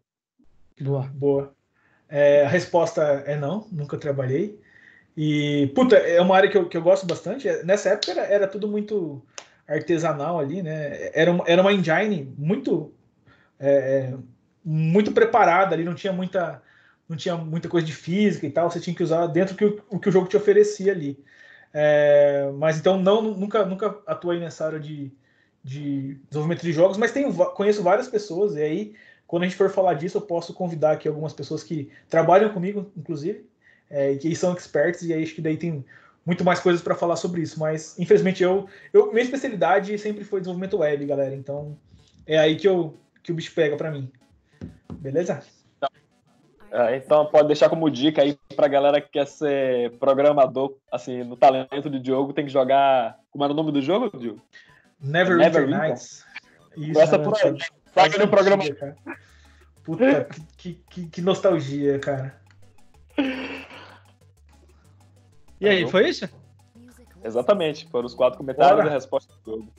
Boa, 0.79 1.11
boa. 1.15 1.55
É, 2.09 2.45
a 2.45 2.49
resposta 2.49 3.03
é 3.27 3.37
não, 3.37 3.67
nunca 3.73 3.97
trabalhei. 3.97 4.59
E, 5.17 5.71
puta, 5.75 5.97
é 5.97 6.21
uma 6.21 6.37
área 6.37 6.51
que 6.51 6.57
eu, 6.57 6.69
que 6.69 6.77
eu 6.77 6.83
gosto 6.83 7.07
bastante. 7.07 7.49
É, 7.49 7.63
nessa 7.65 7.91
época 7.91 8.13
era, 8.13 8.23
era 8.23 8.49
tudo 8.49 8.69
muito 8.69 9.23
artesanal 9.67 10.39
ali, 10.39 10.63
né? 10.63 11.11
Era 11.15 11.31
uma, 11.31 11.45
era 11.47 11.63
uma 11.63 11.73
engine 11.73 12.33
muito 12.37 12.93
é, 13.59 13.69
é, 14.13 14.15
muito 14.65 15.13
preparada 15.13 15.75
ali, 15.75 15.85
não 15.85 15.95
tinha 15.95 16.13
muita 16.13 16.63
não 17.09 17.17
tinha 17.17 17.37
muita 17.37 17.69
coisa 17.69 17.87
de 17.87 17.93
física 17.93 18.47
e 18.47 18.51
tal, 18.51 18.71
você 18.71 18.81
tinha 18.81 18.97
que 18.97 19.03
usar 19.03 19.27
dentro 19.27 19.55
que 19.55 19.65
o, 19.65 19.99
que 19.99 20.09
o 20.09 20.13
jogo 20.13 20.29
te 20.29 20.37
oferecia 20.37 20.93
ali. 20.93 21.23
É, 21.73 22.51
mas 22.57 22.79
então 22.79 22.99
não 23.01 23.23
nunca 23.23 23.65
nunca 23.67 23.99
atuei 24.07 24.39
nessa 24.41 24.67
área 24.67 24.81
de, 24.81 25.13
de 25.63 26.15
desenvolvimento 26.29 26.63
de 26.63 26.73
jogos, 26.73 26.97
mas 26.97 27.13
tenho, 27.13 27.33
conheço 27.53 27.83
várias 27.83 28.09
pessoas 28.09 28.55
e 28.57 28.63
aí 28.63 28.95
quando 29.27 29.45
a 29.45 29.47
gente 29.47 29.57
for 29.57 29.71
falar 29.71 29.95
disso, 29.95 30.19
eu 30.19 30.23
posso 30.23 30.53
convidar 30.53 30.93
aqui 30.93 31.09
algumas 31.09 31.33
pessoas 31.33 31.63
que 31.63 31.91
trabalham 32.09 32.53
comigo, 32.53 32.91
inclusive, 32.97 33.47
é, 33.91 34.15
que 34.17 34.35
são 34.35 34.53
experts, 34.53 35.03
e 35.03 35.13
aí 35.13 35.23
acho 35.23 35.35
que 35.35 35.41
daí 35.41 35.57
tem 35.57 35.85
muito 36.25 36.45
mais 36.45 36.61
coisas 36.61 36.83
para 36.83 36.95
falar 36.95 37.17
sobre 37.17 37.43
isso. 37.43 37.59
Mas, 37.59 37.99
infelizmente, 37.99 38.43
eu, 38.43 38.69
eu 38.93 39.11
minha 39.13 39.25
especialidade 39.25 39.97
sempre 39.99 40.25
foi 40.25 40.41
desenvolvimento 40.41 40.79
web, 40.79 41.05
galera. 41.07 41.35
Então, 41.35 41.77
é 42.27 42.39
aí 42.39 42.57
que, 42.57 42.69
eu, 42.69 42.95
que 43.23 43.33
o 43.33 43.35
bicho 43.35 43.53
pega 43.55 43.77
para 43.77 43.91
mim. 43.91 44.11
Beleza? 44.93 45.43
É, 46.71 46.97
então 46.97 47.27
pode 47.27 47.47
deixar 47.47 47.69
como 47.69 47.89
dica 47.89 48.21
aí 48.21 48.37
pra 48.57 48.67
galera 48.67 49.01
que 49.01 49.09
quer 49.09 49.29
ser 49.29 49.93
programador, 49.93 50.75
assim, 50.91 51.23
no 51.23 51.37
talento 51.37 51.89
de 51.89 52.01
Diogo, 52.01 52.33
tem 52.33 52.47
que 52.47 52.51
jogar. 52.51 53.17
Como 53.31 53.45
era 53.45 53.53
o 53.53 53.57
nome 53.57 53.71
do 53.71 53.81
jogo, 53.81 54.19
Diogo? 54.19 54.41
Never, 55.01 55.37
Never 55.37 55.67
Winter. 55.67 55.79
Nights. 55.79 56.25
Isso, 56.77 56.93
Começa 56.93 57.19
por 57.19 57.37
aí. 57.37 57.59
Sabe 57.95 58.11
faz 58.11 58.19
no 58.19 58.29
programa. 58.29 58.65
cara. 58.75 58.97
Puta, 59.85 60.29
que, 60.59 60.75
que, 60.91 61.07
que 61.07 61.23
nostalgia, 61.23 61.99
cara. 61.99 62.41
E 65.61 65.69
aí, 65.69 65.89
foi 65.89 66.09
isso? 66.09 66.29
Exatamente, 67.23 67.89
foram 67.89 68.07
os 68.07 68.15
quatro 68.15 68.37
comentários 68.37 68.77
Bora. 68.77 68.89
e 68.89 68.91
a 68.91 68.93
resposta 68.93 69.33
do 69.33 69.53
jogo. 69.53 69.73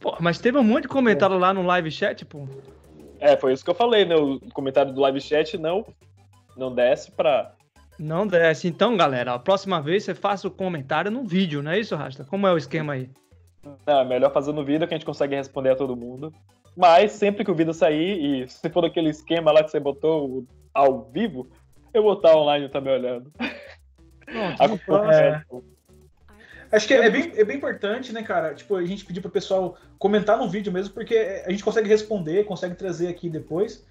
Pô, 0.00 0.16
mas 0.18 0.40
teve 0.40 0.58
um 0.58 0.64
monte 0.64 0.82
de 0.82 0.88
comentário 0.88 1.38
lá 1.38 1.54
no 1.54 1.62
live 1.62 1.90
chat, 1.92 2.24
pô. 2.24 2.48
É, 3.20 3.36
foi 3.36 3.52
isso 3.52 3.64
que 3.64 3.70
eu 3.70 3.74
falei, 3.74 4.04
né? 4.04 4.16
O 4.16 4.40
comentário 4.52 4.92
do 4.92 5.00
live 5.00 5.20
chat 5.20 5.56
não, 5.56 5.86
não 6.56 6.74
desce 6.74 7.12
pra. 7.12 7.54
Não 7.96 8.26
desce. 8.26 8.66
Então, 8.66 8.96
galera, 8.96 9.34
a 9.34 9.38
próxima 9.38 9.80
vez 9.80 10.02
você 10.02 10.12
faça 10.12 10.48
o 10.48 10.50
comentário 10.50 11.08
no 11.08 11.22
vídeo, 11.22 11.62
não 11.62 11.70
é 11.70 11.78
isso, 11.78 11.94
Rasta? 11.94 12.24
Como 12.24 12.48
é 12.48 12.52
o 12.52 12.56
esquema 12.56 12.94
aí? 12.94 13.08
Não, 13.86 14.00
é 14.00 14.04
melhor 14.04 14.32
fazer 14.32 14.52
no 14.52 14.64
vídeo 14.64 14.88
que 14.88 14.94
a 14.94 14.96
gente 14.96 15.06
consegue 15.06 15.36
responder 15.36 15.70
a 15.70 15.76
todo 15.76 15.94
mundo. 15.94 16.34
Mas 16.76 17.12
sempre 17.12 17.44
que 17.44 17.50
o 17.50 17.54
vídeo 17.54 17.74
sair, 17.74 18.44
e 18.44 18.48
se 18.48 18.68
for 18.70 18.82
daquele 18.82 19.10
esquema 19.10 19.52
lá 19.52 19.62
que 19.62 19.70
você 19.70 19.78
botou 19.78 20.46
ao 20.72 21.04
vivo, 21.10 21.48
eu 21.92 22.02
vou 22.02 22.14
estar 22.14 22.34
online 22.34 22.68
também 22.68 22.94
olhando. 22.94 23.30
No 23.38 24.56
culpa 24.68 24.84
próximo. 24.84 25.12
É. 25.12 25.44
Acho 26.72 26.88
que 26.88 26.94
é, 26.94 27.04
é 27.04 27.10
bem, 27.10 27.32
é 27.36 27.44
bem 27.44 27.58
importante, 27.58 28.12
né, 28.14 28.22
cara? 28.22 28.54
Tipo, 28.54 28.76
a 28.76 28.84
gente 28.84 29.04
pedir 29.04 29.20
pro 29.20 29.30
pessoal 29.30 29.76
comentar 29.98 30.38
no 30.38 30.48
vídeo 30.48 30.72
mesmo, 30.72 30.94
porque 30.94 31.42
a 31.44 31.50
gente 31.50 31.62
consegue 31.62 31.88
responder, 31.88 32.44
consegue 32.44 32.74
trazer 32.74 33.08
aqui 33.08 33.28
depois. 33.28 33.84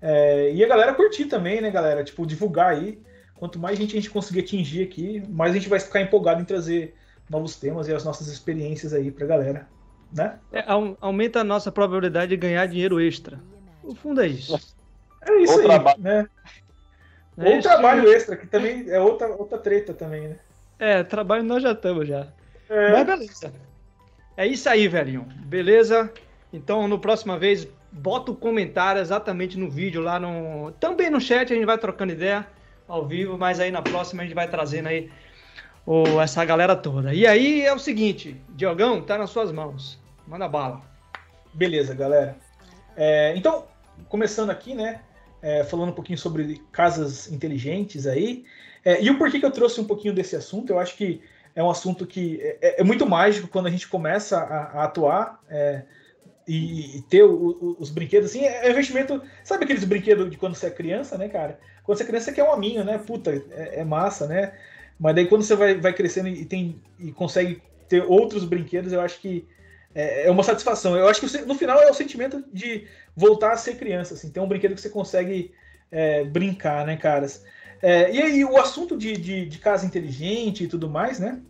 É, 0.00 0.50
e 0.50 0.64
a 0.64 0.68
galera 0.68 0.94
curtir 0.94 1.26
também, 1.26 1.60
né, 1.60 1.70
galera? 1.70 2.02
Tipo, 2.02 2.26
divulgar 2.26 2.70
aí. 2.70 2.98
Quanto 3.34 3.58
mais 3.58 3.78
gente 3.78 3.92
a 3.92 4.00
gente 4.00 4.08
conseguir 4.08 4.40
atingir 4.40 4.82
aqui, 4.82 5.22
mais 5.28 5.50
a 5.50 5.54
gente 5.54 5.68
vai 5.68 5.78
ficar 5.78 6.00
empolgado 6.00 6.40
em 6.40 6.44
trazer 6.44 6.94
novos 7.28 7.56
temas 7.56 7.86
e 7.86 7.94
as 7.94 8.04
nossas 8.04 8.28
experiências 8.28 8.94
aí 8.94 9.10
pra 9.10 9.26
galera, 9.26 9.68
né? 10.12 10.38
É, 10.52 10.64
au- 10.66 10.96
aumenta 11.00 11.40
a 11.40 11.44
nossa 11.44 11.72
probabilidade 11.72 12.30
de 12.30 12.36
ganhar 12.36 12.66
dinheiro 12.66 13.00
extra. 13.00 13.40
No 13.82 13.94
fundo 13.94 14.20
é 14.20 14.26
isso. 14.28 14.74
É 15.22 15.36
isso 15.40 15.52
Ou 15.54 15.60
aí, 15.60 15.66
trabalho. 15.66 16.00
né? 16.00 16.26
É 17.38 17.48
Ou 17.48 17.58
isso. 17.58 17.68
trabalho 17.68 18.12
extra, 18.12 18.36
que 18.36 18.46
também 18.46 18.88
é 18.90 19.00
outra, 19.00 19.28
outra 19.28 19.58
treta 19.58 19.94
também, 19.94 20.28
né? 20.28 20.36
É, 20.78 21.02
trabalho 21.02 21.42
nós 21.44 21.62
já 21.62 21.72
estamos 21.72 22.06
já. 22.06 22.26
É, 22.68 22.92
Mas 22.92 23.06
beleza. 23.06 23.52
É 24.36 24.46
isso 24.46 24.68
aí, 24.68 24.88
velhinho. 24.88 25.26
Beleza? 25.44 26.12
Então, 26.52 26.86
no 26.88 26.98
próxima 26.98 27.38
vez, 27.38 27.66
bota 27.90 28.32
o 28.32 28.36
comentário 28.36 29.00
exatamente 29.00 29.58
no 29.58 29.70
vídeo 29.70 30.02
lá 30.02 30.18
no. 30.18 30.72
Também 30.72 31.08
no 31.10 31.20
chat, 31.20 31.52
a 31.52 31.56
gente 31.56 31.66
vai 31.66 31.78
trocando 31.78 32.12
ideia 32.12 32.46
ao 32.88 33.06
vivo, 33.06 33.38
mas 33.38 33.60
aí 33.60 33.70
na 33.70 33.80
próxima 33.82 34.22
a 34.22 34.26
gente 34.26 34.34
vai 34.34 34.48
trazendo 34.48 34.88
aí 34.88 35.10
o... 35.86 36.20
essa 36.20 36.44
galera 36.44 36.74
toda. 36.76 37.14
E 37.14 37.26
aí 37.26 37.62
é 37.62 37.72
o 37.72 37.78
seguinte, 37.78 38.36
Diogão, 38.50 39.00
tá 39.02 39.16
nas 39.16 39.30
suas 39.30 39.52
mãos. 39.52 40.01
Manda 40.26 40.48
bala. 40.48 40.82
Beleza, 41.54 41.94
galera. 41.94 42.36
É, 42.96 43.34
então, 43.36 43.66
começando 44.08 44.50
aqui, 44.50 44.74
né? 44.74 45.02
é, 45.42 45.64
falando 45.64 45.90
um 45.90 45.94
pouquinho 45.94 46.16
sobre 46.16 46.62
casas 46.70 47.30
inteligentes 47.30 48.06
aí. 48.06 48.44
É, 48.84 49.02
e 49.02 49.10
o 49.10 49.18
porquê 49.18 49.40
que 49.40 49.44
eu 49.46 49.50
trouxe 49.50 49.80
um 49.80 49.84
pouquinho 49.84 50.14
desse 50.14 50.36
assunto, 50.36 50.70
eu 50.70 50.78
acho 50.78 50.96
que 50.96 51.20
é 51.54 51.62
um 51.62 51.68
assunto 51.68 52.06
que 52.06 52.40
é, 52.62 52.80
é 52.80 52.84
muito 52.84 53.04
mágico 53.06 53.48
quando 53.48 53.66
a 53.66 53.70
gente 53.70 53.88
começa 53.88 54.38
a, 54.38 54.80
a 54.80 54.84
atuar 54.84 55.40
é, 55.50 55.82
e, 56.46 56.98
e 56.98 57.02
ter 57.02 57.24
o- 57.24 57.34
o- 57.34 57.76
os 57.78 57.90
brinquedos. 57.90 58.30
Assim, 58.30 58.44
é, 58.44 58.66
é 58.66 58.70
investimento. 58.70 59.20
Sabe 59.42 59.64
aqueles 59.64 59.84
brinquedos 59.84 60.30
de 60.30 60.36
quando 60.36 60.54
você 60.54 60.66
é 60.66 60.70
criança, 60.70 61.18
né, 61.18 61.28
cara? 61.28 61.58
Quando 61.82 61.98
você 61.98 62.04
é 62.04 62.06
criança, 62.06 62.26
você 62.26 62.32
quer 62.32 62.44
um 62.44 62.52
aminho, 62.52 62.84
né? 62.84 62.98
Puta, 62.98 63.32
é, 63.50 63.80
é 63.80 63.84
massa, 63.84 64.26
né? 64.28 64.54
Mas 64.98 65.14
daí 65.16 65.26
quando 65.26 65.42
você 65.42 65.56
vai, 65.56 65.74
vai 65.74 65.92
crescendo 65.92 66.28
e, 66.28 66.44
tem, 66.44 66.80
e 66.98 67.10
consegue 67.12 67.60
ter 67.88 68.02
outros 68.04 68.44
brinquedos, 68.44 68.92
eu 68.92 69.00
acho 69.00 69.20
que 69.20 69.46
é, 69.94 70.26
é 70.26 70.30
uma 70.30 70.42
satisfação. 70.42 70.96
Eu 70.96 71.08
acho 71.08 71.20
que 71.20 71.38
no 71.42 71.54
final 71.54 71.80
é 71.80 71.90
o 71.90 71.94
sentimento 71.94 72.44
de 72.52 72.86
voltar 73.14 73.52
a 73.52 73.56
ser 73.56 73.76
criança, 73.76 74.14
assim, 74.14 74.30
ter 74.30 74.40
um 74.40 74.48
brinquedo 74.48 74.74
que 74.74 74.80
você 74.80 74.90
consegue 74.90 75.52
é, 75.90 76.24
brincar, 76.24 76.86
né, 76.86 76.96
caras? 76.96 77.44
É, 77.80 78.12
e 78.12 78.22
aí, 78.22 78.44
o 78.44 78.56
assunto 78.58 78.96
de, 78.96 79.16
de, 79.16 79.46
de 79.46 79.58
casa 79.58 79.84
inteligente 79.84 80.64
e 80.64 80.68
tudo 80.68 80.88
mais, 80.88 81.18
né? 81.18 81.40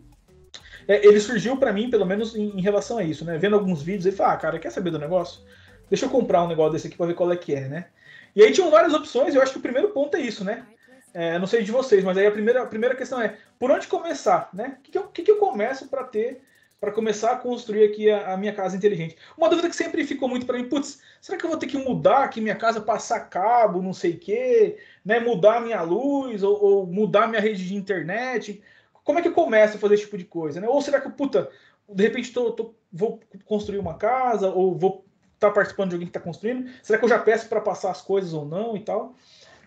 é, 0.87 1.05
ele 1.05 1.19
surgiu 1.19 1.57
pra 1.57 1.73
mim, 1.73 1.89
pelo 1.89 2.05
menos 2.05 2.35
em, 2.35 2.57
em 2.57 2.61
relação 2.61 2.97
a 2.97 3.03
isso, 3.03 3.23
né? 3.25 3.37
Vendo 3.37 3.55
alguns 3.55 3.81
vídeos, 3.81 4.05
ele 4.05 4.15
falou, 4.15 4.33
ah, 4.33 4.37
cara, 4.37 4.59
quer 4.59 4.71
saber 4.71 4.91
do 4.91 4.99
negócio? 4.99 5.41
Deixa 5.89 6.05
eu 6.05 6.09
comprar 6.09 6.43
um 6.43 6.47
negócio 6.47 6.73
desse 6.73 6.87
aqui 6.87 6.97
pra 6.97 7.05
ver 7.05 7.13
qual 7.13 7.31
é 7.31 7.37
que 7.37 7.53
é, 7.53 7.67
né? 7.67 7.87
E 8.35 8.43
aí 8.43 8.51
tinham 8.51 8.71
várias 8.71 8.93
opções, 8.93 9.35
eu 9.35 9.41
acho 9.41 9.51
que 9.51 9.59
o 9.59 9.61
primeiro 9.61 9.89
ponto 9.89 10.15
é 10.17 10.21
isso, 10.21 10.43
né? 10.43 10.65
É, 11.13 11.37
não 11.37 11.45
sei 11.45 11.61
de 11.61 11.71
vocês, 11.71 12.03
mas 12.03 12.17
aí 12.17 12.25
a 12.25 12.31
primeira, 12.31 12.63
a 12.63 12.65
primeira 12.65 12.95
questão 12.95 13.21
é 13.21 13.37
por 13.59 13.69
onde 13.69 13.87
começar, 13.87 14.49
né? 14.53 14.77
O 14.79 14.81
que, 14.81 14.91
que, 14.91 14.97
eu, 14.97 15.03
que 15.03 15.21
que 15.21 15.31
eu 15.31 15.37
começo 15.37 15.87
para 15.87 16.03
ter, 16.03 16.41
para 16.83 16.91
começar 16.91 17.31
a 17.31 17.37
construir 17.37 17.85
aqui 17.85 18.11
a, 18.11 18.33
a 18.33 18.37
minha 18.37 18.51
casa 18.51 18.75
inteligente? 18.75 19.15
Uma 19.37 19.47
dúvida 19.47 19.69
que 19.69 19.75
sempre 19.75 20.05
ficou 20.05 20.27
muito 20.27 20.45
para 20.45 20.57
mim, 20.57 20.67
putz, 20.67 20.99
será 21.21 21.37
que 21.37 21.45
eu 21.45 21.49
vou 21.49 21.57
ter 21.57 21.67
que 21.67 21.77
mudar 21.77 22.25
aqui 22.25 22.41
minha 22.41 22.57
casa, 22.57 22.81
passar 22.81 23.21
cabo, 23.21 23.81
não 23.81 23.93
sei 23.93 24.11
o 24.11 24.19
quê, 24.19 24.75
né? 25.05 25.17
Mudar 25.17 25.61
minha 25.61 25.81
luz 25.81 26.43
ou, 26.43 26.61
ou 26.61 26.85
mudar 26.85 27.29
minha 27.29 27.39
rede 27.39 27.65
de 27.65 27.73
internet? 27.73 28.61
Como 29.01 29.17
é 29.17 29.21
que 29.21 29.29
eu 29.29 29.33
começo 29.33 29.77
a 29.77 29.79
fazer 29.79 29.93
esse 29.93 30.03
tipo 30.03 30.17
de 30.17 30.25
coisa, 30.25 30.59
né? 30.59 30.67
Ou 30.67 30.81
será 30.81 30.99
que, 30.99 31.09
puta, 31.09 31.49
de 31.87 32.03
repente 32.03 32.33
tô, 32.33 32.51
tô- 32.51 32.75
vou 32.91 33.21
construir 33.45 33.77
uma 33.77 33.93
casa 33.93 34.49
ou 34.49 34.75
vou 34.75 35.05
estar 35.35 35.51
participando 35.51 35.91
de 35.91 35.95
alguém 35.95 36.07
que 36.07 36.17
está 36.17 36.19
construindo? 36.19 36.69
Será 36.81 36.99
que 36.99 37.05
eu 37.05 37.09
já 37.09 37.17
peço 37.19 37.47
para 37.47 37.61
passar 37.61 37.91
as 37.91 38.01
coisas 38.01 38.33
ou 38.33 38.43
não 38.43 38.75
e 38.75 38.81
tal? 38.81 39.15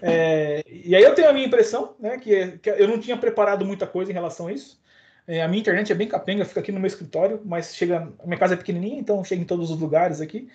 É, 0.03 0.63
e 0.71 0.95
aí 0.95 1.03
eu 1.03 1.15
tenho 1.15 1.31
a 1.31 1.33
minha 1.33 1.47
impressão, 1.47 1.95
né, 1.99 2.19
que, 2.19 2.59
que 2.59 2.69
eu 2.69 2.87
não 2.87 3.01
tinha 3.01 3.17
preparado 3.17 3.65
muita 3.65 3.87
coisa 3.87 4.11
em 4.11 4.15
relação 4.15 4.49
a 4.49 4.53
isso. 4.53 4.79
É, 5.27 5.43
a 5.43 5.49
minha 5.49 5.61
internet 5.61 5.91
é 5.91 5.95
bem 5.95 6.07
capenga, 6.07 6.45
fica 6.45 6.61
aqui 6.61 6.71
no 6.71 6.79
meu 6.79 6.87
escritório, 6.87 7.41
mas 7.45 7.75
chega, 7.75 8.13
a 8.19 8.27
minha 8.27 8.39
casa 8.39 8.55
é 8.55 8.57
pequenininha, 8.57 8.99
então 8.99 9.25
chega 9.25 9.43
em 9.43 9.47
todos 9.47 9.71
os 9.71 9.79
lugares 9.79 10.21
aqui. 10.21 10.49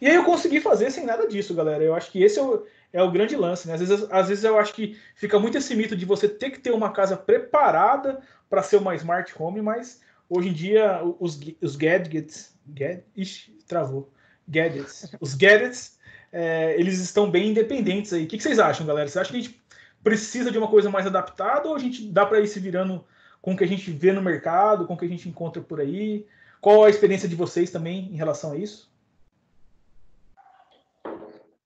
E 0.00 0.06
aí 0.06 0.14
eu 0.14 0.24
consegui 0.24 0.60
fazer 0.60 0.90
sem 0.90 1.04
nada 1.04 1.26
disso, 1.26 1.54
galera. 1.54 1.82
Eu 1.82 1.94
acho 1.94 2.10
que 2.10 2.22
esse 2.22 2.38
é 2.38 2.42
o, 2.42 2.66
é 2.92 3.02
o 3.02 3.10
grande 3.10 3.36
lance, 3.36 3.66
né? 3.66 3.74
Às 3.74 3.80
vezes, 3.80 4.06
às 4.10 4.28
vezes 4.28 4.44
eu 4.44 4.58
acho 4.58 4.72
que 4.72 4.98
fica 5.14 5.38
muito 5.38 5.58
esse 5.58 5.74
mito 5.74 5.96
de 5.96 6.04
você 6.04 6.28
ter 6.28 6.50
que 6.50 6.58
ter 6.60 6.70
uma 6.70 6.92
casa 6.92 7.16
preparada 7.16 8.20
para 8.48 8.62
ser 8.62 8.76
uma 8.76 8.94
smart 8.94 9.32
home, 9.38 9.60
mas 9.60 10.00
hoje 10.28 10.48
em 10.48 10.52
dia 10.52 11.00
os, 11.18 11.38
os 11.60 11.76
gadgets, 11.76 12.54
gad, 12.66 13.00
ixi, 13.16 13.56
travou, 13.66 14.12
gadgets, 14.46 15.10
os 15.20 15.34
gadgets 15.34 15.98
é, 16.32 16.78
eles 16.78 16.98
estão 17.00 17.30
bem 17.30 17.50
independentes 17.50 18.12
aí. 18.12 18.24
O 18.24 18.26
que, 18.26 18.36
que 18.36 18.42
vocês 18.42 18.58
acham, 18.58 18.86
galera? 18.86 19.08
Vocês 19.08 19.16
acham 19.16 19.32
que 19.32 19.38
a 19.38 19.42
gente 19.42 19.62
precisa 20.02 20.50
de 20.50 20.58
uma 20.58 20.68
coisa 20.68 20.90
mais 20.90 21.06
adaptada 21.06 21.68
ou 21.68 21.74
a 21.74 21.78
gente 21.78 22.06
dá 22.10 22.24
para 22.24 22.40
ir 22.40 22.46
se 22.46 22.60
virando 22.60 23.04
com 23.40 23.52
o 23.52 23.56
que 23.56 23.64
a 23.64 23.68
gente 23.68 23.90
vê 23.90 24.12
no 24.12 24.22
mercado, 24.22 24.86
com 24.86 24.94
o 24.94 24.96
que 24.96 25.04
a 25.04 25.08
gente 25.08 25.28
encontra 25.28 25.62
por 25.62 25.80
aí? 25.80 26.26
Qual 26.60 26.84
a 26.84 26.90
experiência 26.90 27.28
de 27.28 27.36
vocês 27.36 27.70
também 27.70 28.06
em 28.12 28.16
relação 28.16 28.52
a 28.52 28.56
isso? 28.56 28.90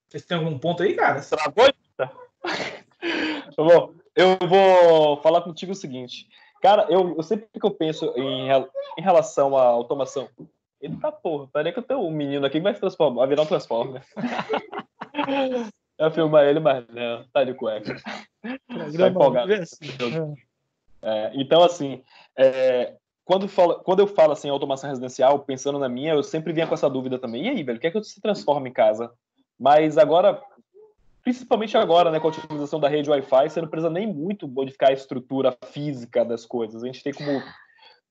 Vocês 0.08 0.24
têm 0.24 0.36
algum 0.36 0.58
ponto 0.58 0.82
aí, 0.82 0.94
cara? 0.94 1.22
Travou? 1.22 1.72
Tá. 1.96 2.12
Bom, 3.56 3.94
eu 4.14 4.36
vou 4.46 5.16
falar 5.22 5.40
contigo 5.40 5.72
o 5.72 5.76
seguinte. 5.76 6.28
Cara, 6.60 6.86
eu, 6.90 7.16
eu 7.16 7.22
sempre 7.22 7.48
que 7.58 7.66
eu 7.66 7.70
penso 7.70 8.12
em, 8.16 8.48
em 8.50 9.02
relação 9.02 9.56
à 9.56 9.64
automação. 9.64 10.28
Eita 10.80 11.10
porra, 11.12 11.48
peraí 11.52 11.72
que 11.72 11.78
eu 11.78 11.82
tenho 11.82 12.00
um 12.00 12.10
menino 12.10 12.44
aqui 12.44 12.58
que 12.58 12.62
vai 12.62 12.74
se 12.74 12.80
transformar, 12.80 13.20
vai 13.20 13.28
virar 13.28 13.42
um 13.42 13.46
Transformer. 13.46 14.02
eu 15.98 16.10
filmar 16.10 16.44
ele, 16.44 16.60
mas 16.60 16.84
não, 16.88 17.24
tá 17.32 17.44
de 17.44 17.54
cueca. 17.54 17.96
Tá 18.42 19.08
empolgado. 19.08 19.52
Assim. 19.54 20.34
É, 21.02 21.32
então, 21.34 21.62
assim, 21.62 22.02
é, 22.36 22.94
quando, 23.24 23.48
fala, 23.48 23.78
quando 23.80 24.00
eu 24.00 24.06
falo 24.06 24.32
assim, 24.32 24.48
automação 24.48 24.88
residencial, 24.88 25.40
pensando 25.40 25.78
na 25.78 25.88
minha, 25.88 26.14
eu 26.14 26.22
sempre 26.22 26.52
vinha 26.52 26.66
com 26.66 26.74
essa 26.74 26.88
dúvida 26.88 27.18
também. 27.18 27.46
E 27.46 27.48
aí, 27.48 27.62
velho, 27.62 27.78
o 27.78 27.80
que 27.80 27.86
é 27.86 27.90
que 27.90 28.02
se 28.04 28.20
transforma 28.20 28.68
em 28.68 28.72
casa? 28.72 29.10
Mas 29.58 29.98
agora, 29.98 30.40
principalmente 31.22 31.76
agora, 31.76 32.10
né, 32.10 32.20
com 32.20 32.28
a 32.28 32.30
utilização 32.30 32.80
da 32.80 32.88
rede 32.88 33.10
Wi-Fi, 33.10 33.48
você 33.48 33.60
não 33.60 33.68
precisa 33.68 33.90
nem 33.90 34.06
muito 34.06 34.48
modificar 34.48 34.90
a 34.90 34.94
estrutura 34.94 35.56
física 35.66 36.24
das 36.24 36.46
coisas. 36.46 36.82
A 36.82 36.86
gente 36.86 37.02
tem 37.02 37.12
como 37.12 37.42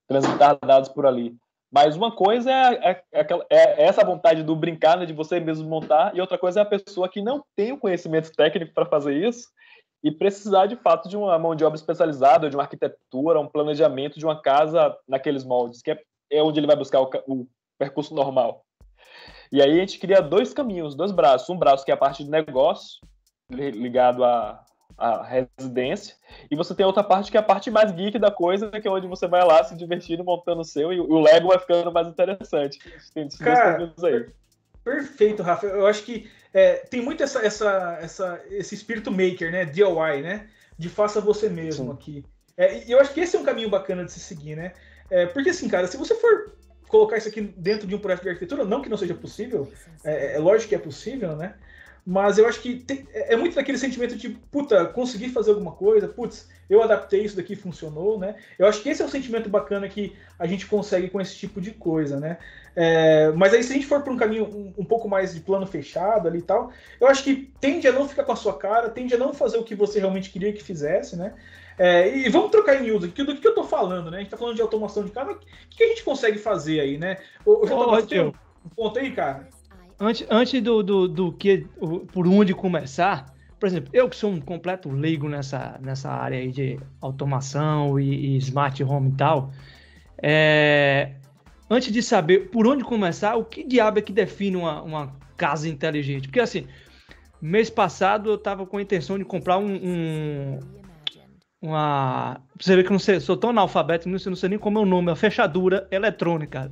transitar 0.07 0.57
dados 0.65 0.89
por 0.89 1.05
ali. 1.05 1.35
Mas 1.71 1.95
uma 1.95 2.11
coisa 2.11 2.51
é, 2.51 2.91
é- 2.91 3.03
é 3.13 3.19
aquela- 3.21 3.45
é 3.49 3.83
essa 3.85 4.03
vontade 4.03 4.43
do 4.43 4.55
brincar, 4.55 4.97
né, 4.97 5.05
de 5.05 5.13
você 5.13 5.39
mesmo 5.39 5.69
montar, 5.69 6.13
e 6.13 6.19
outra 6.19 6.37
coisa 6.37 6.59
é 6.59 6.63
a 6.63 6.65
pessoa 6.65 7.07
que 7.07 7.21
não 7.21 7.43
tem 7.55 7.71
o 7.71 7.77
conhecimento 7.77 8.31
técnico 8.33 8.73
para 8.73 8.85
fazer 8.85 9.13
isso 9.15 9.47
e 10.03 10.11
precisar 10.11 10.65
de 10.65 10.75
fato 10.75 11.07
de 11.07 11.15
uma 11.15 11.37
mão 11.37 11.55
de 11.55 11.63
obra 11.63 11.77
especializada, 11.77 12.49
de 12.49 12.55
uma 12.55 12.63
arquitetura, 12.63 13.39
um 13.39 13.47
planejamento 13.47 14.17
de 14.17 14.25
uma 14.25 14.41
casa 14.41 14.97
naqueles 15.07 15.43
moldes, 15.43 15.81
que 15.81 15.91
é, 15.91 16.01
é 16.31 16.41
onde 16.41 16.59
ele 16.59 16.67
vai 16.67 16.75
buscar 16.75 17.01
o, 17.01 17.09
o 17.27 17.47
percurso 17.77 18.13
normal. 18.13 18.65
E 19.51 19.61
aí 19.61 19.71
a 19.71 19.81
gente 19.81 19.99
cria 19.99 20.21
dois 20.21 20.53
caminhos, 20.53 20.95
dois 20.95 21.11
braços. 21.11 21.49
Um 21.49 21.57
braço 21.57 21.83
que 21.83 21.91
é 21.91 21.93
a 21.93 21.97
parte 21.97 22.23
de 22.23 22.29
negócio, 22.29 22.99
li- 23.49 23.71
ligado 23.71 24.23
à, 24.23 24.63
à 24.97 25.23
residência, 25.23 26.15
e 26.49 26.55
você 26.55 26.73
tem 26.73 26.85
outra 26.85 27.03
parte 27.03 27.29
que 27.29 27.37
é 27.37 27.39
a 27.39 27.43
parte 27.43 27.69
mais 27.69 27.91
geek 27.91 28.17
da 28.17 28.31
coisa, 28.31 28.71
que 28.71 28.87
é 28.87 28.91
onde 28.91 29.07
você 29.07 29.27
vai 29.27 29.45
lá 29.45 29.63
se 29.63 29.75
divertindo, 29.75 30.23
montando 30.23 30.61
o 30.61 30.65
seu, 30.65 30.93
e 30.93 30.99
o 30.99 31.19
Lego 31.19 31.49
vai 31.49 31.59
ficando 31.59 31.91
mais 31.91 32.07
interessante. 32.07 32.79
Tem 33.13 33.27
esses 33.27 33.39
dois 33.39 33.59
Cara, 33.59 33.73
caminhos 33.73 34.03
aí. 34.03 34.29
Perfeito, 34.83 35.43
Rafa. 35.43 35.67
Eu 35.67 35.85
acho 35.85 36.03
que 36.03 36.29
é, 36.53 36.75
tem 36.77 37.01
muito 37.01 37.23
essa, 37.23 37.39
essa, 37.45 37.97
essa, 38.01 38.41
esse 38.49 38.75
espírito 38.75 39.11
maker, 39.11 39.51
né? 39.51 39.65
DIY, 39.65 40.21
né? 40.21 40.47
De 40.77 40.89
faça 40.89 41.21
você 41.21 41.49
mesmo 41.49 41.85
Sim. 41.85 41.91
aqui. 41.91 42.25
É, 42.57 42.85
e 42.85 42.91
eu 42.91 42.99
acho 42.99 43.13
que 43.13 43.21
esse 43.21 43.35
é 43.35 43.39
um 43.39 43.43
caminho 43.43 43.69
bacana 43.69 44.03
de 44.03 44.11
se 44.11 44.19
seguir, 44.19 44.55
né? 44.55 44.73
É, 45.09 45.25
porque 45.25 45.49
assim, 45.49 45.67
cara, 45.67 45.87
se 45.87 45.97
você 45.97 46.15
for 46.15 46.53
colocar 46.87 47.17
isso 47.17 47.27
aqui 47.29 47.41
dentro 47.41 47.87
de 47.87 47.95
um 47.95 47.99
projeto 47.99 48.23
de 48.23 48.29
arquitetura, 48.29 48.65
não 48.65 48.81
que 48.81 48.89
não 48.89 48.97
seja 48.97 49.13
possível, 49.13 49.71
é, 50.03 50.35
é 50.35 50.39
lógico 50.39 50.69
que 50.69 50.75
é 50.75 50.79
possível, 50.79 51.35
né? 51.35 51.55
Mas 52.05 52.37
eu 52.37 52.47
acho 52.47 52.59
que 52.61 52.75
tem- 52.77 53.07
é 53.13 53.33
é 53.33 53.37
muito 53.37 53.55
daquele 53.55 53.77
sentimento 53.77 54.15
de, 54.15 54.29
puta, 54.29 54.85
consegui 54.85 55.29
fazer 55.29 55.51
alguma 55.51 55.71
coisa, 55.71 56.07
putz, 56.07 56.49
eu 56.69 56.81
adaptei 56.81 57.23
isso 57.23 57.35
daqui 57.35 57.55
funcionou, 57.55 58.19
né? 58.19 58.35
Eu 58.57 58.65
acho 58.65 58.81
que 58.81 58.89
esse 58.89 59.01
é 59.01 59.05
o 59.05 59.09
sentimento 59.09 59.49
bacana 59.49 59.87
que 59.87 60.15
a 60.39 60.47
gente 60.47 60.65
consegue 60.65 61.09
com 61.09 61.21
esse 61.21 61.35
tipo 61.35 61.61
de 61.61 61.71
coisa, 61.71 62.19
né? 62.19 62.37
É, 62.75 63.29
mas 63.35 63.53
aí 63.53 63.63
se 63.63 63.71
a 63.71 63.75
gente 63.75 63.85
for 63.85 64.01
para 64.01 64.13
um 64.13 64.17
caminho 64.17 64.45
um, 64.45 64.73
um 64.81 64.85
pouco 64.85 65.09
mais 65.09 65.33
de 65.33 65.41
plano 65.41 65.65
fechado 65.65 66.27
ali 66.27 66.39
e 66.39 66.43
tal, 66.43 66.71
eu 66.99 67.07
acho 67.07 67.23
que 67.23 67.51
tende 67.59 67.87
a 67.87 67.91
não 67.91 68.07
ficar 68.07 68.23
com 68.23 68.31
a 68.31 68.35
sua 68.35 68.57
cara, 68.57 68.89
tende 68.89 69.13
a 69.13 69.17
não 69.17 69.33
fazer 69.33 69.57
o 69.57 69.63
que 69.63 69.75
você 69.75 69.99
realmente 69.99 70.29
queria 70.29 70.53
que 70.53 70.63
fizesse, 70.63 71.17
né? 71.17 71.33
É, 71.77 72.15
e 72.15 72.29
vamos 72.29 72.51
trocar 72.51 72.75
em 72.75 72.83
miúdos 72.83 73.09
aqui 73.09 73.23
do 73.23 73.35
que 73.35 73.47
eu 73.47 73.55
tô 73.55 73.63
falando, 73.63 74.11
né? 74.11 74.17
A 74.17 74.19
gente 74.21 74.29
tá 74.29 74.37
falando 74.37 74.55
de 74.55 74.61
automação 74.61 75.03
de 75.03 75.11
casa, 75.11 75.27
mas 75.27 75.37
o 75.37 75.39
que, 75.39 75.77
que 75.77 75.83
a 75.83 75.87
gente 75.87 76.03
consegue 76.03 76.37
fazer 76.37 76.79
aí, 76.79 76.97
né? 76.97 77.17
O, 77.45 77.63
o 77.63 77.65
JP, 77.65 78.19
Ô, 78.19 78.27
um, 78.27 78.33
ponto 78.75 78.99
aí, 78.99 79.11
cara? 79.11 79.47
Antes, 79.99 80.25
antes 80.29 80.61
do, 80.61 80.83
do, 80.83 81.07
do 81.07 81.31
que, 81.33 81.67
por 82.11 82.27
onde 82.27 82.53
começar, 82.53 83.33
por 83.59 83.67
exemplo, 83.67 83.89
eu 83.93 84.09
que 84.09 84.15
sou 84.15 84.31
um 84.31 84.41
completo 84.41 84.89
leigo 84.89 85.29
nessa, 85.29 85.77
nessa 85.81 86.09
área 86.09 86.39
aí 86.39 86.51
de 86.51 86.79
automação 86.99 87.99
e, 87.99 88.35
e 88.35 88.37
smart 88.37 88.83
home 88.83 89.09
e 89.09 89.13
tal, 89.13 89.51
é, 90.21 91.13
antes 91.71 91.91
de 91.91 92.03
saber 92.03 92.49
por 92.49 92.67
onde 92.67 92.83
começar, 92.83 93.35
o 93.37 93.45
que 93.45 93.63
diabo 93.63 93.99
é 93.99 94.01
que 94.01 94.11
define 94.11 94.57
uma, 94.57 94.81
uma 94.81 95.15
casa 95.37 95.67
inteligente? 95.69 96.27
Porque 96.27 96.39
assim, 96.41 96.67
mês 97.41 97.69
passado 97.69 98.29
eu 98.29 98.37
tava 98.37 98.65
com 98.65 98.77
a 98.77 98.81
intenção 98.81 99.17
de 99.17 99.23
comprar 99.25 99.57
um, 99.57 99.73
um- 99.73 100.59
uma. 101.61 102.41
Você 102.59 102.75
vê 102.75 102.83
que 102.83 102.89
eu 102.89 102.93
não 102.93 102.99
sei, 102.99 103.19
sou 103.19 103.37
tão 103.37 103.51
analfabeto, 103.51 104.09
não 104.09 104.19
sei, 104.19 104.29
não 104.29 104.35
sei 104.37 104.49
nem 104.49 104.59
como 104.59 104.79
é 104.79 104.81
o 104.81 104.85
nome, 104.85 105.09
uma 105.09 105.15
fechadura 105.15 105.87
eletrônica. 105.91 106.71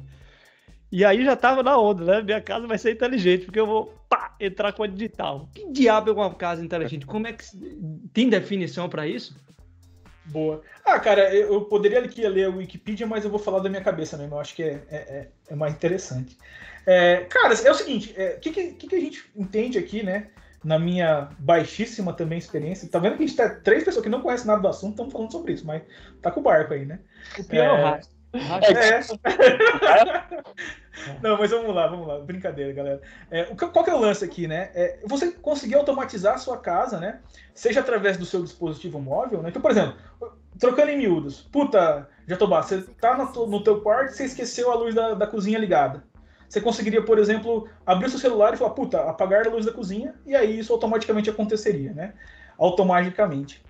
E 0.92 1.06
aí 1.06 1.24
já 1.24 1.36
tava 1.36 1.62
na 1.62 1.78
onda, 1.78 2.04
né? 2.04 2.22
Minha 2.24 2.42
casa 2.42 2.66
vai 2.66 2.78
ser 2.78 2.92
inteligente, 2.94 3.46
porque 3.46 3.60
eu 3.60 3.68
vou 3.68 3.94
pá, 4.10 4.36
entrar 4.40 4.74
com 4.74 4.82
a 4.82 4.88
digital. 4.88 5.48
Que 5.54 5.72
diabo 5.72 6.10
é 6.10 6.14
uma 6.14 6.34
casa 6.34 6.66
inteligente? 6.66 7.06
Como 7.06 7.28
é 7.28 7.34
que. 7.34 7.44
Tem 8.12 8.28
definição 8.28 8.90
para 8.90 9.08
isso? 9.08 9.36
Boa. 10.30 10.62
Ah, 10.86 11.00
cara, 11.00 11.34
eu 11.34 11.62
poderia 11.66 12.00
aqui 12.00 12.26
ler 12.28 12.46
a 12.46 12.50
Wikipedia, 12.50 13.08
mas 13.08 13.24
eu 13.24 13.30
vou 13.30 13.40
falar 13.40 13.60
da 13.60 13.70
minha 13.70 13.82
cabeça 13.84 14.18
mesmo. 14.18 14.36
Eu 14.36 14.40
acho 14.40 14.56
que 14.56 14.64
é, 14.64 14.80
é, 14.90 14.96
é- 14.96 15.28
é 15.50 15.56
mais 15.56 15.74
interessante. 15.74 16.38
É, 16.86 17.26
cara, 17.30 17.54
é 17.54 17.72
o 17.72 17.76
seguinte: 17.76 18.16
o 18.38 18.40
que, 18.40 18.52
que, 18.52 18.72
que 18.74 18.88
que 18.88 18.96
a 18.96 19.00
gente 19.00 19.30
entende 19.36 19.78
aqui, 19.78 20.04
né? 20.04 20.28
Na 20.64 20.78
minha 20.78 21.30
baixíssima 21.40 22.12
também 22.14 22.38
experiência. 22.38 22.90
Tá 22.90 23.00
vendo 23.00 23.16
que 23.16 23.24
a 23.24 23.28
gente 23.28 23.38
tá 23.38 23.50
três 23.50 23.84
pessoas 23.84 24.04
que 24.04 24.10
não 24.10 24.22
conhecem 24.22 24.46
nada 24.48 24.62
do 24.62 24.68
assunto, 24.68 24.92
estamos 24.92 25.14
falando 25.14 25.32
sobre 25.32 25.54
isso, 25.54 25.66
mas 25.66 25.82
tá 26.22 26.30
com 26.32 26.42
o 26.42 26.44
barco 26.44 26.74
aí, 26.74 26.86
né? 26.86 27.00
O 27.38 27.44
pior 27.46 27.64
é 27.66 27.72
o 27.72 27.76
É. 27.76 27.84
rastro. 27.84 28.19
É. 28.34 29.00
Não, 31.22 31.38
mas 31.38 31.52
vamos 31.52 31.74
lá, 31.74 31.88
vamos 31.88 32.08
lá. 32.08 32.20
Brincadeira, 32.20 32.74
galera. 32.74 33.02
É, 33.32 33.44
qual 33.44 33.84
que 33.84 33.90
é 33.90 33.94
o 33.94 34.00
lance 34.00 34.24
aqui, 34.24 34.48
né? 34.48 34.70
É, 34.74 35.00
você 35.06 35.32
conseguir 35.32 35.76
automatizar 35.76 36.36
a 36.36 36.38
sua 36.38 36.58
casa, 36.58 37.00
né? 37.00 37.20
Seja 37.54 37.80
através 37.80 38.18
do 38.18 38.26
seu 38.26 38.44
dispositivo 38.44 39.00
móvel, 39.00 39.42
né? 39.42 39.50
Então, 39.50 39.62
por 39.62 39.72
exemplo, 39.72 39.96
trocando 40.60 40.92
em 40.92 40.98
miúdos. 40.98 41.42
Puta, 41.52 42.08
Jatobá, 42.28 42.62
você 42.62 42.82
tá 43.00 43.18
no, 43.18 43.48
no 43.48 43.64
teu 43.64 43.82
quarto 43.82 44.12
e 44.12 44.16
você 44.16 44.26
esqueceu 44.26 44.72
a 44.72 44.76
luz 44.76 44.94
da, 44.94 45.14
da 45.14 45.26
cozinha 45.26 45.58
ligada. 45.58 46.04
Você 46.48 46.60
conseguiria, 46.60 47.04
por 47.04 47.20
exemplo, 47.20 47.70
abrir 47.86 48.08
o 48.08 48.10
seu 48.10 48.20
celular 48.20 48.54
e 48.54 48.58
falar, 48.58 48.72
puta, 48.72 49.04
apagar 49.04 49.48
a 49.48 49.52
luz 49.52 49.66
da 49.66 49.72
cozinha, 49.72 50.16
e 50.26 50.36
aí 50.36 50.60
isso 50.60 50.74
automaticamente 50.74 51.30
aconteceria, 51.30 51.94
né? 51.94 52.14
Automaticamente. 52.58 53.64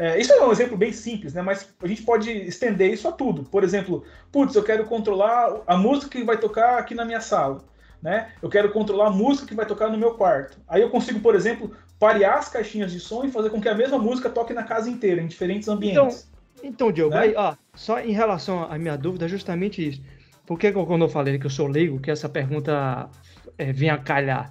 É, 0.00 0.18
isso 0.18 0.32
é 0.32 0.42
um 0.42 0.50
exemplo 0.50 0.78
bem 0.78 0.92
simples, 0.94 1.34
né? 1.34 1.42
Mas 1.42 1.68
a 1.78 1.86
gente 1.86 2.00
pode 2.00 2.30
estender 2.30 2.90
isso 2.90 3.06
a 3.06 3.12
tudo. 3.12 3.44
Por 3.44 3.62
exemplo, 3.62 4.02
putz, 4.32 4.54
eu 4.54 4.62
quero 4.62 4.86
controlar 4.86 5.60
a 5.66 5.76
música 5.76 6.08
que 6.18 6.24
vai 6.24 6.38
tocar 6.38 6.78
aqui 6.78 6.94
na 6.94 7.04
minha 7.04 7.20
sala, 7.20 7.62
né? 8.00 8.32
Eu 8.40 8.48
quero 8.48 8.72
controlar 8.72 9.08
a 9.08 9.10
música 9.10 9.46
que 9.46 9.54
vai 9.54 9.66
tocar 9.66 9.90
no 9.90 9.98
meu 9.98 10.14
quarto. 10.14 10.56
Aí 10.66 10.80
eu 10.80 10.88
consigo, 10.88 11.20
por 11.20 11.34
exemplo, 11.34 11.76
parear 11.98 12.38
as 12.38 12.48
caixinhas 12.48 12.90
de 12.90 12.98
som 12.98 13.24
e 13.24 13.30
fazer 13.30 13.50
com 13.50 13.60
que 13.60 13.68
a 13.68 13.74
mesma 13.74 13.98
música 13.98 14.30
toque 14.30 14.54
na 14.54 14.62
casa 14.62 14.88
inteira, 14.88 15.20
em 15.20 15.26
diferentes 15.26 15.68
ambientes. 15.68 16.30
Então, 16.62 16.90
Diogo, 16.90 17.14
Né? 17.14 17.20
aí, 17.20 17.34
ó, 17.36 17.54
só 17.74 18.00
em 18.00 18.12
relação 18.12 18.64
à 18.72 18.78
minha 18.78 18.96
dúvida, 18.96 19.26
é 19.26 19.28
justamente 19.28 19.86
isso. 19.86 20.02
Por 20.46 20.58
que 20.58 20.72
quando 20.72 21.04
eu 21.04 21.10
falei 21.10 21.38
que 21.38 21.44
eu 21.44 21.50
sou 21.50 21.66
leigo, 21.66 22.00
que 22.00 22.10
essa 22.10 22.26
pergunta 22.26 23.10
é, 23.58 23.70
vinha 23.70 23.92
a 23.92 23.98
calhar? 23.98 24.50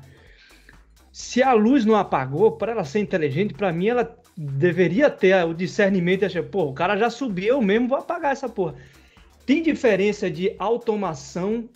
Se 1.12 1.42
a 1.42 1.54
luz 1.54 1.86
não 1.86 1.96
apagou, 1.96 2.52
para 2.52 2.72
ela 2.72 2.86
ser 2.86 3.00
inteligente, 3.00 3.56
para 3.56 3.74
mim 3.74 3.88
ela 3.88 4.19
deveria 4.42 5.10
ter 5.10 5.36
o 5.44 5.54
discernimento 5.54 6.22
e 6.22 6.26
achar, 6.26 6.44
pô, 6.44 6.64
o 6.64 6.74
cara 6.74 6.96
já 6.96 7.10
subiu, 7.10 7.56
eu 7.56 7.62
mesmo 7.62 7.90
vou 7.90 7.98
apagar 7.98 8.32
essa 8.32 8.48
porra. 8.48 8.76
Tem 9.46 9.62
diferença 9.62 10.32
de 10.32 10.56
automação 10.58 11.68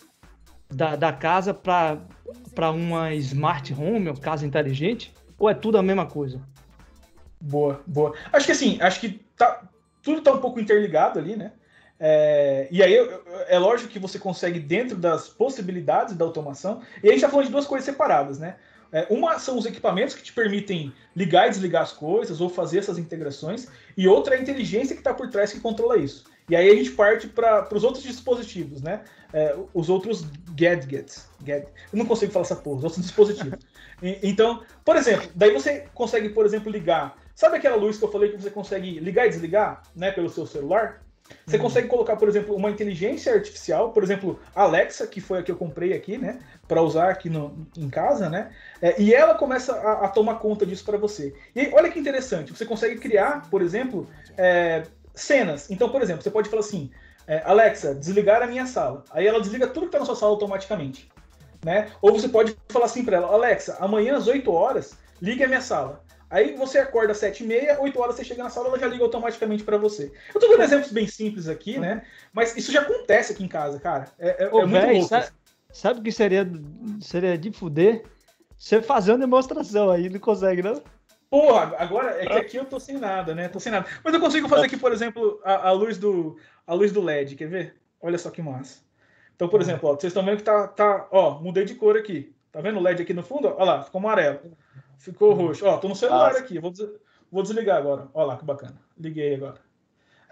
da, 0.72 0.96
da 0.96 1.12
casa 1.12 1.52
para 1.52 2.70
uma 2.70 3.12
smart 3.16 3.74
home, 3.74 4.08
uma 4.08 4.16
casa 4.16 4.46
inteligente? 4.46 5.12
Ou 5.38 5.50
é 5.50 5.52
tudo 5.52 5.76
a 5.76 5.82
mesma 5.82 6.06
coisa? 6.06 6.40
Boa, 7.38 7.82
boa. 7.86 8.14
Acho 8.32 8.46
que 8.46 8.52
assim, 8.52 8.78
acho 8.80 8.98
que 8.98 9.20
tá, 9.36 9.68
tudo 10.02 10.22
tá 10.22 10.32
um 10.32 10.40
pouco 10.40 10.58
interligado 10.58 11.18
ali, 11.18 11.36
né? 11.36 11.52
É, 12.00 12.66
e 12.70 12.82
aí 12.82 12.96
é 13.46 13.58
lógico 13.58 13.90
que 13.90 13.98
você 13.98 14.18
consegue, 14.18 14.58
dentro 14.58 14.96
das 14.96 15.28
possibilidades 15.28 16.16
da 16.16 16.24
automação, 16.24 16.80
e 17.02 17.08
a 17.08 17.12
gente 17.12 17.20
tá 17.20 17.28
falando 17.28 17.46
de 17.46 17.52
duas 17.52 17.66
coisas 17.66 17.84
separadas, 17.84 18.38
né? 18.38 18.56
É, 18.94 19.08
uma 19.10 19.40
são 19.40 19.58
os 19.58 19.66
equipamentos 19.66 20.14
que 20.14 20.22
te 20.22 20.32
permitem 20.32 20.92
ligar 21.16 21.48
e 21.48 21.50
desligar 21.50 21.82
as 21.82 21.92
coisas 21.92 22.40
ou 22.40 22.48
fazer 22.48 22.78
essas 22.78 22.96
integrações, 22.96 23.66
e 23.96 24.06
outra 24.06 24.36
é 24.36 24.38
a 24.38 24.40
inteligência 24.40 24.94
que 24.94 25.00
está 25.00 25.12
por 25.12 25.28
trás 25.28 25.52
que 25.52 25.58
controla 25.58 25.98
isso. 25.98 26.24
E 26.48 26.54
aí 26.54 26.70
a 26.70 26.74
gente 26.76 26.92
parte 26.92 27.26
para 27.26 27.66
os 27.74 27.82
outros 27.82 28.04
dispositivos, 28.04 28.82
né? 28.82 29.02
É, 29.32 29.56
os 29.74 29.88
outros 29.88 30.24
gadgets. 30.54 31.28
Gad... 31.42 31.64
Eu 31.92 31.98
não 31.98 32.06
consigo 32.06 32.30
falar 32.30 32.44
essa 32.44 32.54
porra, 32.54 32.78
os 32.78 32.84
outros 32.84 33.02
dispositivos. 33.02 33.58
E- 34.02 34.18
então, 34.24 34.62
por 34.84 34.96
exemplo, 34.96 35.30
daí 35.36 35.52
você 35.52 35.86
consegue, 35.94 36.28
por 36.28 36.44
exemplo, 36.44 36.70
ligar. 36.70 37.16
Sabe 37.34 37.56
aquela 37.56 37.76
luz 37.76 37.96
que 37.96 38.04
eu 38.04 38.10
falei 38.10 38.32
que 38.32 38.42
você 38.42 38.50
consegue 38.50 38.98
ligar 38.98 39.26
e 39.26 39.30
desligar, 39.30 39.82
né, 39.94 40.10
pelo 40.10 40.28
seu 40.28 40.44
celular? 40.44 41.03
Você 41.46 41.58
consegue 41.58 41.88
colocar, 41.88 42.16
por 42.16 42.28
exemplo, 42.28 42.54
uma 42.54 42.70
inteligência 42.70 43.32
artificial, 43.32 43.92
por 43.92 44.02
exemplo, 44.02 44.38
Alexa, 44.54 45.06
que 45.06 45.20
foi 45.20 45.38
a 45.38 45.42
que 45.42 45.50
eu 45.50 45.56
comprei 45.56 45.94
aqui, 45.94 46.18
né, 46.18 46.38
para 46.68 46.82
usar 46.82 47.08
aqui 47.10 47.30
no, 47.30 47.66
em 47.76 47.88
casa, 47.88 48.28
né? 48.28 48.50
É, 48.80 49.00
e 49.00 49.14
ela 49.14 49.34
começa 49.34 49.74
a, 49.74 50.04
a 50.04 50.08
tomar 50.08 50.36
conta 50.36 50.66
disso 50.66 50.84
para 50.84 50.98
você. 50.98 51.34
E 51.54 51.70
olha 51.72 51.90
que 51.90 51.98
interessante, 51.98 52.52
você 52.52 52.66
consegue 52.66 52.98
criar, 52.98 53.48
por 53.50 53.62
exemplo, 53.62 54.08
é, 54.36 54.84
cenas. 55.14 55.70
Então, 55.70 55.88
por 55.88 56.02
exemplo, 56.02 56.22
você 56.22 56.30
pode 56.30 56.48
falar 56.48 56.60
assim: 56.60 56.90
é, 57.26 57.42
Alexa, 57.44 57.94
desligar 57.94 58.42
a 58.42 58.46
minha 58.46 58.66
sala. 58.66 59.04
Aí 59.10 59.26
ela 59.26 59.40
desliga 59.40 59.66
tudo 59.66 59.82
que 59.82 59.88
está 59.88 60.00
na 60.00 60.04
sua 60.04 60.16
sala 60.16 60.32
automaticamente. 60.32 61.10
Né? 61.64 61.90
Ou 62.02 62.12
você 62.12 62.28
pode 62.28 62.56
falar 62.68 62.86
assim 62.86 63.04
para 63.04 63.16
ela: 63.16 63.28
Alexa, 63.28 63.76
amanhã 63.80 64.16
às 64.16 64.26
8 64.26 64.50
horas, 64.52 64.98
ligue 65.20 65.44
a 65.44 65.48
minha 65.48 65.62
sala. 65.62 66.02
Aí 66.34 66.52
você 66.56 66.78
acorda 66.78 67.12
às 67.12 67.18
7 67.18 67.44
e 67.44 67.46
meia, 67.46 67.80
8 67.80 68.00
horas 68.00 68.16
você 68.16 68.24
chega 68.24 68.42
na 68.42 68.50
sala, 68.50 68.66
ela 68.66 68.76
já 68.76 68.88
liga 68.88 69.04
automaticamente 69.04 69.62
para 69.62 69.78
você. 69.78 70.10
Eu 70.34 70.40
tô 70.40 70.48
dando 70.48 70.64
exemplos 70.64 70.90
bem 70.90 71.06
simples 71.06 71.48
aqui, 71.48 71.78
né? 71.78 72.02
Mas 72.32 72.56
isso 72.56 72.72
já 72.72 72.80
acontece 72.80 73.32
aqui 73.32 73.44
em 73.44 73.48
casa, 73.48 73.78
cara. 73.78 74.08
É, 74.18 74.42
é, 74.42 74.48
Ô, 74.52 74.62
é 74.62 74.66
muito 74.66 74.84
véi, 74.84 74.94
louco. 74.94 75.08
sabe, 75.10 75.28
sabe 75.72 76.00
o 76.00 76.02
que 76.02 76.10
seria, 76.10 76.44
seria 77.00 77.38
de 77.38 77.52
fuder? 77.52 78.02
Você 78.58 78.82
fazer 78.82 79.12
uma 79.12 79.18
demonstração 79.18 79.88
aí, 79.88 80.08
não 80.10 80.18
consegue, 80.18 80.60
não? 80.60 80.82
Porra, 81.30 81.76
agora 81.78 82.20
é 82.20 82.26
que 82.26 82.32
aqui 82.32 82.56
eu 82.56 82.64
tô 82.64 82.80
sem 82.80 82.98
nada, 82.98 83.32
né? 83.32 83.46
Tô 83.46 83.60
sem 83.60 83.70
nada. 83.70 83.86
Mas 84.02 84.12
eu 84.12 84.18
consigo 84.18 84.48
fazer 84.48 84.66
aqui, 84.66 84.76
por 84.76 84.90
exemplo, 84.92 85.40
a, 85.44 85.68
a 85.68 85.70
luz, 85.70 85.98
do, 85.98 86.36
a 86.66 86.74
luz 86.74 86.90
do 86.90 87.00
LED, 87.00 87.36
quer 87.36 87.48
ver? 87.48 87.76
Olha 88.00 88.18
só 88.18 88.28
que 88.28 88.42
massa. 88.42 88.80
Então, 89.36 89.48
por 89.48 89.60
exemplo, 89.60 89.88
ó, 89.88 89.94
vocês 89.94 90.10
estão 90.10 90.24
vendo 90.24 90.38
que 90.38 90.42
tá, 90.42 90.66
tá. 90.66 91.06
Ó, 91.12 91.38
mudei 91.40 91.64
de 91.64 91.76
cor 91.76 91.96
aqui. 91.96 92.34
Tá 92.50 92.60
vendo 92.60 92.80
o 92.80 92.82
LED 92.82 93.02
aqui 93.02 93.14
no 93.14 93.22
fundo? 93.22 93.46
Olha 93.56 93.64
lá, 93.64 93.82
ficou 93.84 94.00
amarelo. 94.00 94.40
Ficou 94.98 95.32
roxo. 95.34 95.66
Ó, 95.66 95.76
tô 95.78 95.88
no 95.88 95.94
celular 95.96 96.28
Nossa. 96.32 96.40
aqui. 96.40 96.58
Vou, 96.58 96.70
des- 96.70 96.88
vou 97.30 97.42
desligar 97.42 97.76
agora. 97.78 98.08
Olha 98.14 98.26
lá, 98.26 98.36
que 98.36 98.44
bacana. 98.44 98.76
Liguei 98.98 99.34
agora. 99.34 99.60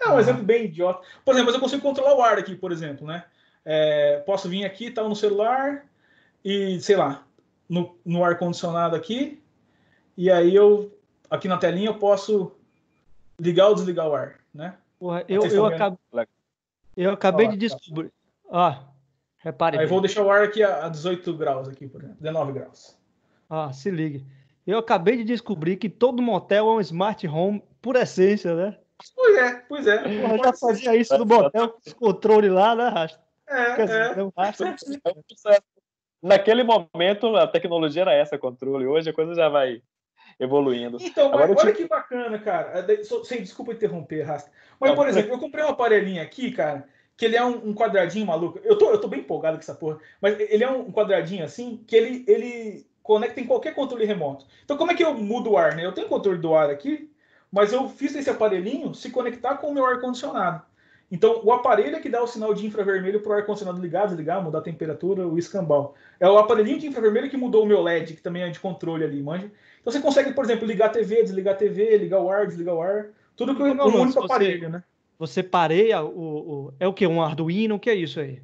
É 0.01 0.09
um 0.09 0.17
Ah. 0.17 0.21
exemplo 0.21 0.43
bem 0.43 0.65
idiota. 0.65 1.01
Por 1.25 1.33
exemplo, 1.33 1.47
mas 1.47 1.55
eu 1.55 1.61
consigo 1.61 1.83
controlar 1.83 2.15
o 2.17 2.23
ar 2.23 2.39
aqui, 2.39 2.55
por 2.57 2.73
exemplo, 2.73 3.07
né? 3.07 3.25
É, 3.65 4.19
posso 4.27 4.49
vir 4.49 4.65
aqui, 4.65 4.91
tal, 4.91 5.09
no 5.09 5.15
celular 5.15 5.87
e, 6.45 6.81
sei 6.81 6.97
lá, 6.97 7.25
no, 7.69 7.97
no 8.05 8.25
ar-condicionado 8.25 8.97
aqui. 8.97 9.41
E 10.17 10.31
aí 10.31 10.55
eu, 10.55 10.93
aqui 11.31 11.47
na 11.47 11.57
telinha, 11.57 11.89
eu 11.91 11.99
posso 11.99 12.53
ligar 13.39 13.69
ou 13.69 13.75
desligar 13.75 14.09
o 14.09 14.15
ar, 14.15 14.41
né? 14.53 14.77
Porra, 14.99 15.25
eu, 15.29 15.45
eu, 15.47 15.67
acabei, 15.67 15.99
eu 16.97 17.11
acabei 17.13 17.47
Ó, 17.47 17.51
de 17.51 17.69
tá. 17.69 17.77
descobrir. 17.77 18.13
Ó, 18.49 18.75
repare. 19.39 19.77
Aí 19.79 19.85
bem. 19.85 19.89
vou 19.89 20.01
deixar 20.01 20.23
o 20.23 20.31
ar 20.31 20.43
aqui 20.43 20.63
a, 20.63 20.87
a 20.87 20.89
18 20.89 21.33
graus 21.37 21.69
aqui, 21.69 21.89
por 21.89 22.01
exemplo. 22.03 22.19
19 22.21 22.53
graus. 22.53 22.97
Ó, 23.49 23.71
se 23.73 23.91
ligue. 23.91 24.25
Eu 24.67 24.79
acabei 24.79 25.17
de 25.17 25.25
descobrir 25.25 25.77
que 25.77 25.89
todo 25.89 26.23
motel 26.23 26.69
é 26.69 26.73
um 26.75 26.81
smart 26.81 27.27
home 27.27 27.63
por 27.81 27.97
essência, 27.97 28.55
né? 28.55 28.79
Pois 29.15 29.37
é, 29.37 29.55
pois 29.69 29.87
é. 29.87 29.99
Porra, 29.99 30.39
já 30.45 30.53
fazia 30.53 30.95
isso 30.97 31.19
no 31.19 31.27
motel 31.27 31.71
com 31.71 31.79
os 31.85 31.93
controles 31.93 32.53
lá, 32.53 32.75
né, 32.75 32.89
Rasta? 32.89 33.21
É, 33.49 33.75
Quer 33.75 33.87
dizer, 33.87 34.19
é. 34.19 34.31
Rasta. 34.37 34.77
Naquele 36.23 36.63
momento 36.63 37.35
a 37.37 37.49
tecnologia 37.49 38.03
era 38.03 38.13
essa, 38.15 38.39
controle. 38.39 38.87
Hoje 38.87 39.11
a 39.11 39.13
coisa 39.13 39.35
já 39.35 39.49
vai 39.49 39.83
evoluindo. 40.39 40.99
Então, 41.01 41.31
mas 41.31 41.41
Agora 41.43 41.61
olha 41.61 41.73
te- 41.73 41.79
que 41.79 41.89
bacana, 41.89 42.39
cara. 42.39 42.87
É, 42.89 43.05
Sem 43.25 43.43
desculpa 43.43 43.73
interromper, 43.73 44.23
Rasta. 44.23 44.51
Mas, 44.79 44.91
Não, 44.91 44.97
por 44.97 45.09
exemplo, 45.09 45.33
eu 45.33 45.39
comprei 45.39 45.65
um 45.65 45.69
aparelhinho 45.69 46.23
aqui, 46.23 46.53
cara, 46.53 46.89
que 47.17 47.25
ele 47.25 47.37
é 47.37 47.45
um, 47.45 47.71
um 47.71 47.75
quadradinho 47.75 48.27
maluco. 48.27 48.61
Eu 48.63 48.79
tô, 48.79 48.91
eu 48.91 49.01
tô 49.01 49.09
bem 49.09 49.21
empolgado 49.21 49.57
com 49.57 49.63
essa 49.63 49.75
porra. 49.75 49.99
Mas 50.21 50.39
ele 50.39 50.63
é 50.63 50.71
um 50.71 50.93
quadradinho 50.93 51.45
assim 51.45 51.83
que 51.87 51.97
ele, 51.97 52.25
ele 52.29 52.87
conecta 53.03 53.41
em 53.41 53.47
qualquer 53.47 53.75
controle 53.75 54.05
remoto. 54.05 54.47
Então, 54.65 54.77
como 54.77 54.91
é 54.93 54.95
que 54.95 55.05
eu 55.05 55.15
mudo 55.15 55.51
o 55.51 55.57
ar, 55.59 55.75
né? 55.75 55.85
Eu 55.85 55.93
tenho 55.93 56.09
controle 56.09 56.39
do 56.39 56.55
ar 56.55 56.71
aqui, 56.71 57.11
mas 57.51 57.73
eu 57.73 57.89
fiz 57.89 58.15
esse 58.15 58.31
aparelhinho 58.31 58.95
se 58.95 59.11
conectar 59.11 59.57
com 59.57 59.69
o 59.69 59.75
meu 59.75 59.85
ar-condicionado. 59.85 60.63
Então, 61.11 61.43
o 61.45 61.53
aparelho 61.53 61.97
é 61.97 62.01
que 62.01 62.09
dá 62.09 62.23
o 62.23 62.27
sinal 62.27 62.55
de 62.55 62.65
infravermelho 62.65 63.21
para 63.21 63.33
o 63.33 63.35
ar-condicionado 63.35 63.79
ligar, 63.83 64.07
desligar, 64.07 64.43
mudar 64.43 64.61
a 64.61 64.63
temperatura, 64.63 65.29
o 65.29 65.37
escambau. 65.37 65.95
É 66.19 66.27
o 66.27 66.39
aparelhinho 66.39 66.79
de 66.79 66.87
infravermelho 66.87 67.29
que 67.29 67.37
mudou 67.37 67.65
o 67.65 67.67
meu 67.67 67.83
LED, 67.83 68.15
que 68.15 68.23
também 68.23 68.43
é 68.43 68.49
de 68.49 68.59
controle 68.59 69.05
ali, 69.05 69.23
manja? 69.23 69.51
Então 69.81 69.93
você 69.93 70.01
consegue, 70.01 70.33
por 70.33 70.45
exemplo, 70.45 70.67
ligar 70.67 70.87
a 70.87 70.89
TV, 70.89 71.23
desligar 71.23 71.55
a 71.55 71.57
TV, 71.59 71.99
ligar 71.99 72.21
o 72.21 72.31
ar, 72.31 72.47
desligar 72.47 72.75
o 72.75 72.81
ar. 72.81 73.09
Tudo 73.37 73.55
com 73.55 73.65
um 73.65 73.75
não, 73.75 73.87
único 73.89 74.25
aparelho, 74.25 74.71
né? 74.71 74.83
Você 75.19 75.43
pareia 75.43 76.03
o, 76.03 76.09
o- 76.69 76.75
É 76.81 76.89
o 76.89 76.95
que? 76.95 77.07
Um 77.07 77.21
Arduino? 77.21 77.75
O 77.75 77.79
que 77.79 77.91
é 77.91 77.95
isso 77.95 78.19
aí? 78.19 78.41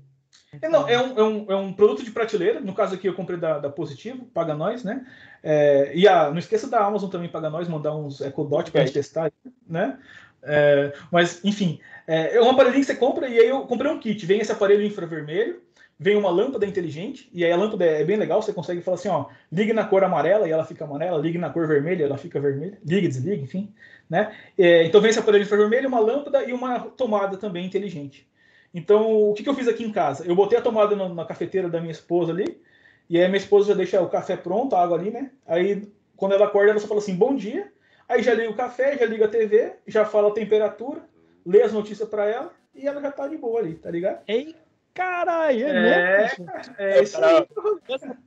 É, 0.63 0.69
não, 0.69 0.89
é, 0.89 0.99
um, 0.99 1.19
é, 1.19 1.23
um, 1.23 1.53
é 1.53 1.57
um 1.57 1.73
produto 1.73 2.03
de 2.03 2.11
prateleira. 2.11 2.61
No 2.61 2.75
caso 2.75 2.95
aqui 2.95 3.07
eu 3.07 3.15
comprei 3.15 3.39
da, 3.39 3.59
da 3.59 3.69
Positivo, 3.69 4.25
paga 4.33 4.55
nós, 4.55 4.83
né? 4.83 5.07
É, 5.43 5.93
e 5.95 6.09
a, 6.09 6.31
não 6.31 6.39
esqueça 6.39 6.69
da 6.69 6.85
Amazon 6.85 7.11
também 7.11 7.29
paga 7.29 7.51
nós, 7.51 7.69
mandar 7.69 7.95
uns 7.95 8.21
EcoDot 8.21 8.71
Ok. 8.71 8.81
gente 8.81 8.95
testar, 8.95 9.31
né? 9.69 9.99
É, 10.43 10.93
mas, 11.11 11.45
enfim, 11.45 11.81
é, 12.07 12.37
é 12.37 12.43
um 12.43 12.51
aparelhinho 12.51 12.81
que 12.81 12.91
você 12.91 12.97
compra 12.97 13.29
e 13.29 13.39
aí 13.39 13.49
eu 13.49 13.63
comprei 13.63 13.91
um 13.91 14.01
kit. 14.01 14.25
Vem 14.25 14.41
esse 14.41 14.53
aparelho 14.53 14.85
infravermelho, 14.85 15.61
vem 15.99 16.17
uma 16.17 16.31
lâmpada 16.31 16.65
inteligente, 16.65 17.29
e 17.33 17.45
aí 17.45 17.51
a 17.51 17.57
lâmpada 17.57 17.85
é 17.85 18.05
bem 18.05 18.17
legal, 18.17 18.41
você 18.41 18.53
consegue 18.53 18.81
falar 18.81 18.95
assim, 18.95 19.09
ó, 19.09 19.27
ligue 19.51 19.73
na 19.73 19.85
cor 19.85 20.05
amarela 20.05 20.49
e 20.49 20.53
ela 20.53 20.65
fica 20.65 20.85
amarela, 20.85 21.19
ligue 21.19 21.39
na 21.39 21.51
cor 21.51 21.67
vermelha 21.67 22.03
e 22.03 22.07
ela 22.07 22.17
fica 22.17 22.41
vermelha, 22.41 22.79
ligue, 22.87 23.09
desligue, 23.09 23.43
enfim, 23.43 23.75
né? 24.09 24.33
É, 24.57 24.85
então 24.85 25.01
vem 25.01 25.11
esse 25.11 25.19
aparelho 25.19 25.43
infravermelho, 25.43 25.89
uma 25.89 26.01
lâmpada 26.01 26.45
e 26.45 26.53
uma 26.53 26.81
tomada 26.81 27.37
também 27.37 27.67
inteligente. 27.67 28.29
Então, 28.73 29.31
o 29.31 29.35
que, 29.35 29.43
que 29.43 29.49
eu 29.49 29.55
fiz 29.55 29.67
aqui 29.69 29.85
em 29.85 29.93
casa? 29.93 30.27
Eu 30.27 30.35
botei 30.35 30.59
a 30.59 30.63
tomada 30.63 30.95
na, 30.95 31.09
na 31.09 31.25
cafeteira 31.25 31.69
da 31.69 31.81
minha 31.81 31.93
esposa 31.93 32.33
ali, 32.33 32.61
e 33.09 33.19
aí 33.19 33.27
minha 33.27 33.39
esposa 33.39 33.69
já 33.69 33.75
deixa 33.75 34.01
o 34.01 34.09
café 34.09 34.37
pronto, 34.37 34.77
a 34.77 34.83
água 34.83 34.99
ali, 34.99 35.11
né? 35.11 35.31
Aí, 35.47 35.91
quando 36.17 36.33
ela 36.35 36.47
acorda, 36.47 36.71
ela 36.71 36.81
só 36.81 36.87
fala 36.87 37.01
assim, 37.01 37.17
bom 37.17 37.35
dia. 37.35 37.73
Aí 38.09 38.23
já 38.23 38.35
liga 38.35 38.51
o 38.51 38.57
café, 38.57 38.97
já 38.97 39.07
liga 39.07 39.25
a 39.27 39.29
TV, 39.29 39.75
já 39.87 40.05
fala 40.05 40.29
a 40.29 40.33
temperatura, 40.33 41.03
lê 41.45 41.63
as 41.63 41.73
notícias 41.73 42.09
para 42.09 42.27
ela, 42.27 42.53
e 42.75 42.87
ela 42.87 43.01
já 43.01 43.11
tá 43.11 43.27
de 43.27 43.37
boa 43.37 43.61
ali, 43.61 43.75
tá 43.75 43.91
ligado? 43.91 44.21
Ei, 44.27 44.55
caralho! 44.95 45.67
É, 45.67 45.71
É, 45.71 46.23
mesmo? 46.23 46.47
É 46.79 47.03
isso 47.03 47.25
aí. 47.25 47.47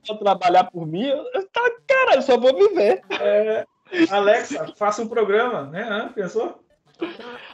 Se 0.02 0.12
eu 0.12 0.16
trabalhar 0.16 0.64
por 0.64 0.86
mim, 0.86 1.06
eu, 1.06 1.24
tá, 1.48 1.62
cara, 1.86 2.16
eu 2.16 2.22
só 2.22 2.38
vou 2.38 2.54
viver. 2.56 3.02
É, 3.20 3.64
Alexa, 4.10 4.72
faça 4.76 5.02
um 5.02 5.08
programa, 5.08 5.64
né? 5.64 5.82
Hã? 5.82 6.08
Pensou? 6.12 6.62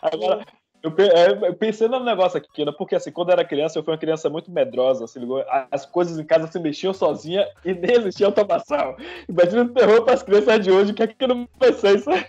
Agora, 0.02 0.44
eu, 0.82 0.94
é, 0.98 1.48
eu 1.48 1.54
pensei 1.54 1.88
no 1.88 2.02
negócio 2.02 2.38
aqui, 2.38 2.64
né? 2.64 2.72
Porque 2.76 2.94
assim, 2.94 3.10
quando 3.10 3.28
eu 3.28 3.32
era 3.34 3.44
criança, 3.44 3.78
eu 3.78 3.82
fui 3.84 3.92
uma 3.92 3.98
criança 3.98 4.28
muito 4.30 4.50
medrosa, 4.50 5.06
se 5.06 5.18
ligou? 5.18 5.44
As 5.70 5.84
coisas 5.84 6.18
em 6.18 6.24
casa 6.24 6.46
se 6.46 6.58
mexiam 6.60 6.92
sozinha 6.94 7.46
e 7.64 7.74
nem 7.74 7.96
existia 7.96 8.26
automação. 8.26 8.96
Imagina 9.28 9.62
o 9.64 9.68
terror 9.74 10.04
para 10.04 10.14
as 10.14 10.22
crianças 10.22 10.60
de 10.64 10.70
hoje, 10.70 10.92
o 10.92 10.94
que 10.94 11.02
é 11.02 11.06
que 11.06 11.16
eu 11.24 11.28
não 11.28 11.46
pensei 11.58 11.94
isso 11.96 12.08
aí? 12.10 12.24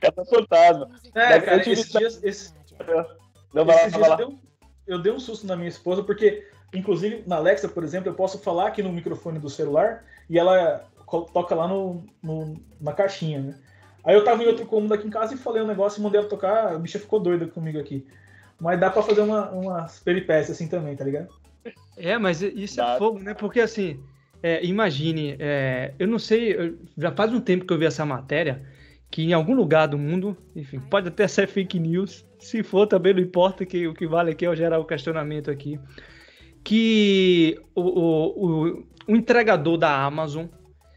Caça 0.00 0.24
fantasma. 0.24 0.90
É, 1.14 1.28
Mas 1.28 1.44
cara, 1.44 1.60
esses 1.70 1.88
dias, 1.90 2.22
esse- 2.22 2.54
Não, 3.52 3.64
vai 3.64 3.74
lá, 3.76 3.82
esses 3.82 3.92
dias 3.92 3.92
vai 3.92 4.02
eu 4.06 4.08
lá. 4.10 4.16
dei, 4.16 4.26
um, 4.26 4.38
eu 4.86 4.98
dei 5.02 5.12
um 5.12 5.20
susto 5.20 5.46
na 5.46 5.56
minha 5.56 5.68
esposa, 5.68 6.02
porque, 6.02 6.46
inclusive, 6.74 7.22
na 7.26 7.36
Alexa, 7.36 7.68
por 7.68 7.84
exemplo, 7.84 8.08
eu 8.10 8.14
posso 8.14 8.38
falar 8.38 8.68
aqui 8.68 8.82
no 8.82 8.92
microfone 8.92 9.38
do 9.38 9.48
celular 9.50 10.04
e 10.28 10.38
ela 10.38 10.84
toca 11.32 11.54
lá 11.54 11.68
no, 11.68 12.04
no- 12.22 12.56
na 12.80 12.92
caixinha, 12.92 13.40
né? 13.40 13.58
Aí 14.06 14.14
eu 14.14 14.22
tava 14.22 14.42
em 14.44 14.46
outro 14.46 14.64
cômodo 14.64 14.94
aqui 14.94 15.04
em 15.04 15.10
casa 15.10 15.34
e 15.34 15.36
falei 15.36 15.60
um 15.60 15.66
negócio 15.66 15.98
e 15.98 16.02
mandei 16.02 16.20
ela 16.20 16.28
tocar, 16.28 16.72
a 16.72 16.78
bicha 16.78 16.96
ficou 16.96 17.18
doida 17.18 17.44
comigo 17.48 17.78
aqui. 17.80 18.06
Mas 18.60 18.78
dá 18.78 18.88
pra 18.88 19.02
fazer 19.02 19.20
uma, 19.20 19.50
umas 19.50 19.98
peripécias 19.98 20.56
assim 20.56 20.68
também, 20.68 20.94
tá 20.94 21.04
ligado? 21.04 21.28
É, 21.96 22.16
mas 22.16 22.40
isso 22.40 22.76
Dá. 22.76 22.94
é 22.94 22.98
fogo, 22.98 23.18
né? 23.18 23.34
Porque 23.34 23.58
assim, 23.58 24.00
é, 24.40 24.64
imagine, 24.64 25.36
é, 25.40 25.92
eu 25.98 26.06
não 26.06 26.20
sei, 26.20 26.78
já 26.96 27.10
faz 27.10 27.32
um 27.32 27.40
tempo 27.40 27.66
que 27.66 27.72
eu 27.72 27.78
vi 27.78 27.84
essa 27.84 28.06
matéria, 28.06 28.64
que 29.10 29.24
em 29.24 29.32
algum 29.32 29.54
lugar 29.54 29.88
do 29.88 29.98
mundo, 29.98 30.36
enfim, 30.54 30.78
pode 30.78 31.08
até 31.08 31.26
ser 31.26 31.48
fake 31.48 31.80
news, 31.80 32.24
se 32.38 32.62
for 32.62 32.86
também 32.86 33.12
não 33.12 33.20
importa, 33.20 33.66
que 33.66 33.88
o 33.88 33.94
que 33.94 34.06
vale 34.06 34.30
aqui 34.30 34.44
é 34.44 34.48
eu 34.48 34.54
gerar 34.54 34.78
o 34.78 34.84
questionamento 34.84 35.50
aqui, 35.50 35.80
que 36.62 37.60
o, 37.74 37.82
o, 37.82 38.46
o, 38.46 38.84
o 39.08 39.16
entregador 39.16 39.76
da 39.76 40.04
Amazon 40.04 40.46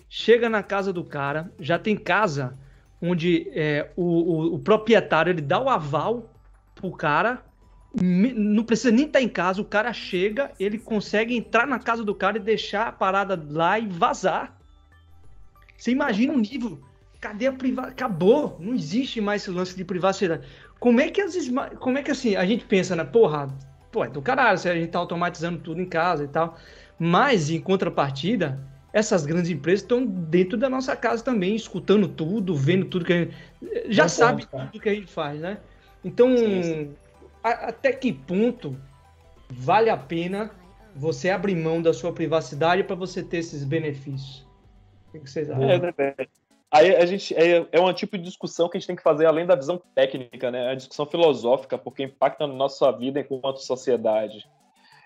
chega 0.08 0.48
na 0.48 0.62
casa 0.62 0.94
do 0.94 1.04
cara, 1.04 1.52
já 1.60 1.80
tem 1.80 1.98
casa 1.98 2.56
onde 3.02 3.50
é, 3.54 3.92
o, 3.96 4.04
o, 4.04 4.56
o 4.56 4.60
proprietário 4.60 5.32
ele 5.32 5.42
dá 5.42 5.60
o 5.60 5.70
aval 5.70 6.34
pro 6.76 6.92
cara 6.92 7.44
não 7.94 8.64
precisa 8.64 8.92
nem 8.92 9.06
estar 9.06 9.22
em 9.22 9.28
casa, 9.28 9.62
o 9.62 9.66
cara 9.66 9.92
chega, 9.92 10.52
ele 10.60 10.78
consegue 10.78 11.36
entrar 11.36 11.66
na 11.66 11.80
casa 11.80 12.04
do 12.04 12.14
cara 12.14 12.38
e 12.38 12.42
deixar 12.42 12.88
a 12.88 12.92
parada 12.92 13.42
lá 13.50 13.80
e 13.80 13.88
vazar. 13.88 14.56
Você 15.76 15.92
imagina 15.92 16.34
o 16.34 16.40
nível. 16.40 16.80
Cadê 17.20 17.48
a 17.48 17.54
privacidade? 17.54 17.94
Acabou. 17.94 18.58
Não 18.60 18.74
existe 18.74 19.20
mais 19.20 19.42
esse 19.42 19.52
lance 19.52 19.76
de 19.76 19.84
privacidade. 19.84 20.48
Como 20.80 21.02
é 21.02 21.10
que 21.10 21.20
as 21.20 21.36
como 21.80 21.98
é 21.98 22.04
que 22.04 22.12
assim, 22.12 22.36
a 22.36 22.46
gente 22.46 22.66
pensa, 22.66 22.96
né? 22.96 23.04
Porra, 23.04 23.48
pô, 23.92 24.06
é 24.06 24.10
do 24.10 24.22
caralho, 24.22 24.58
se 24.58 24.70
a 24.70 24.76
gente 24.76 24.92
tá 24.92 25.00
automatizando 25.00 25.60
tudo 25.60 25.82
em 25.82 25.90
casa 25.90 26.24
e 26.24 26.28
tal. 26.28 26.58
Mas 26.98 27.50
em 27.50 27.60
contrapartida, 27.60 28.60
essas 28.92 29.26
grandes 29.26 29.50
empresas 29.52 29.82
estão 29.82 30.06
dentro 30.06 30.58
da 30.58 30.70
nossa 30.70 30.96
casa 30.96 31.24
também, 31.24 31.56
escutando 31.56 32.08
tudo, 32.08 32.56
vendo 32.56 32.86
tudo 32.86 33.06
que 33.06 33.14
a 33.14 33.18
gente 33.18 33.34
já 33.88 34.04
Bom 34.04 34.10
sabe 34.10 34.42
ponto, 34.44 34.52
cara. 34.52 34.66
tudo 34.72 34.82
que 34.82 34.90
a 34.90 34.96
gente 34.96 35.12
faz, 35.12 35.40
né? 35.40 35.60
Então, 36.04 36.36
Sim, 36.38 36.64
sim. 36.64 36.96
a- 37.44 37.70
até 37.70 37.92
que 37.92 38.12
ponto 38.12 38.76
vale 39.50 39.90
a 39.90 39.98
pena 39.98 40.52
você 40.96 41.30
abrir 41.30 41.56
mão 41.56 41.82
da 41.82 41.94
sua 41.94 42.12
privacidade 42.12 42.84
para 42.84 42.96
você 42.96 43.24
ter 43.24 43.38
esses 43.38 43.64
benefícios? 43.64 44.46
O 45.14 45.20
que 45.20 45.30
vocês 45.30 45.50
acham? 45.50 45.70
É, 45.70 45.80
né? 45.80 45.94
Aí 46.72 46.96
a 46.96 47.06
gente 47.06 47.34
é, 47.36 47.68
é 47.72 47.80
um 47.80 47.92
tipo 47.94 48.16
de 48.18 48.24
discussão 48.24 48.70
que 48.70 48.78
a 48.78 48.80
gente 48.80 48.88
tem 48.88 48.96
que 48.96 49.02
fazer 49.02 49.26
além 49.26 49.46
da 49.46 49.56
visão 49.56 49.82
técnica, 49.96 50.52
né? 50.52 50.66
É 50.66 50.72
a 50.72 50.76
discussão 50.76 51.06
filosófica, 51.06 51.78
porque 51.78 52.04
impacta 52.04 52.46
na 52.46 52.54
nossa 52.54 52.92
vida 52.92 53.20
enquanto 53.20 53.58
sociedade. 53.58 54.48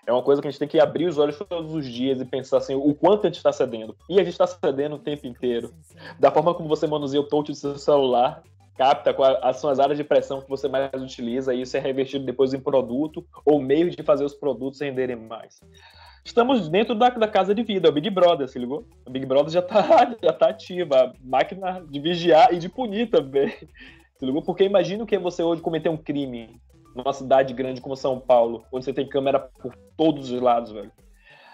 É 0.06 0.12
uma 0.12 0.22
coisa 0.22 0.42
que 0.42 0.48
a 0.48 0.50
gente 0.50 0.58
tem 0.58 0.68
que 0.68 0.78
abrir 0.78 1.06
os 1.06 1.16
olhos 1.16 1.38
todos 1.38 1.74
os 1.74 1.86
dias 1.86 2.20
e 2.20 2.24
pensar 2.24 2.58
assim, 2.58 2.74
o 2.74 2.94
quanto 2.94 3.24
a 3.24 3.28
gente 3.28 3.36
está 3.36 3.52
cedendo. 3.52 3.96
E 4.08 4.20
a 4.20 4.24
gente 4.24 4.32
está 4.32 4.46
cedendo 4.46 4.96
o 4.96 4.98
tempo 4.98 5.26
inteiro. 5.26 5.72
Da 6.18 6.30
forma 6.30 6.54
como 6.54 6.68
você 6.68 6.86
manuseia 6.86 7.20
o 7.20 7.26
touch 7.26 7.50
do 7.50 7.56
seu 7.56 7.78
celular, 7.78 8.42
capta 8.76 9.14
quais 9.14 9.56
são 9.56 9.70
as 9.70 9.78
áreas 9.78 9.96
de 9.96 10.04
pressão 10.04 10.40
que 10.40 10.48
você 10.48 10.68
mais 10.68 10.90
utiliza 10.94 11.54
e 11.54 11.62
isso 11.62 11.76
é 11.76 11.80
revertido 11.80 12.24
depois 12.24 12.52
em 12.52 12.60
produto 12.60 13.24
ou 13.44 13.60
meio 13.60 13.90
de 13.90 14.02
fazer 14.02 14.24
os 14.24 14.34
produtos 14.34 14.80
renderem 14.80 15.16
mais. 15.16 15.60
Estamos 16.24 16.68
dentro 16.68 16.94
da, 16.94 17.10
da 17.10 17.28
casa 17.28 17.54
de 17.54 17.62
vida, 17.62 17.86
é 17.88 17.90
o 17.90 17.92
Big 17.92 18.08
Brother, 18.08 18.48
se 18.48 18.58
ligou? 18.58 18.86
O 19.06 19.10
Big 19.10 19.26
Brother 19.26 19.52
já 19.52 19.62
tá, 19.62 20.16
já 20.22 20.32
tá 20.32 20.48
ativa, 20.48 20.96
a 20.96 21.12
máquina 21.22 21.84
de 21.88 22.00
vigiar 22.00 22.52
e 22.52 22.58
de 22.58 22.68
punir 22.68 23.10
também. 23.10 23.50
Se 24.18 24.24
ligou? 24.24 24.42
Porque 24.42 24.64
imagina 24.64 25.04
que 25.04 25.14
é 25.14 25.18
você 25.18 25.42
hoje 25.42 25.60
cometer 25.60 25.90
um 25.90 25.96
crime 25.96 26.58
numa 26.94 27.12
cidade 27.12 27.52
grande 27.52 27.80
como 27.80 27.96
São 27.96 28.20
Paulo, 28.20 28.64
onde 28.72 28.84
você 28.84 28.92
tem 28.92 29.08
câmera 29.08 29.38
por 29.38 29.74
todos 29.96 30.30
os 30.30 30.40
lados, 30.40 30.72
velho. 30.72 30.92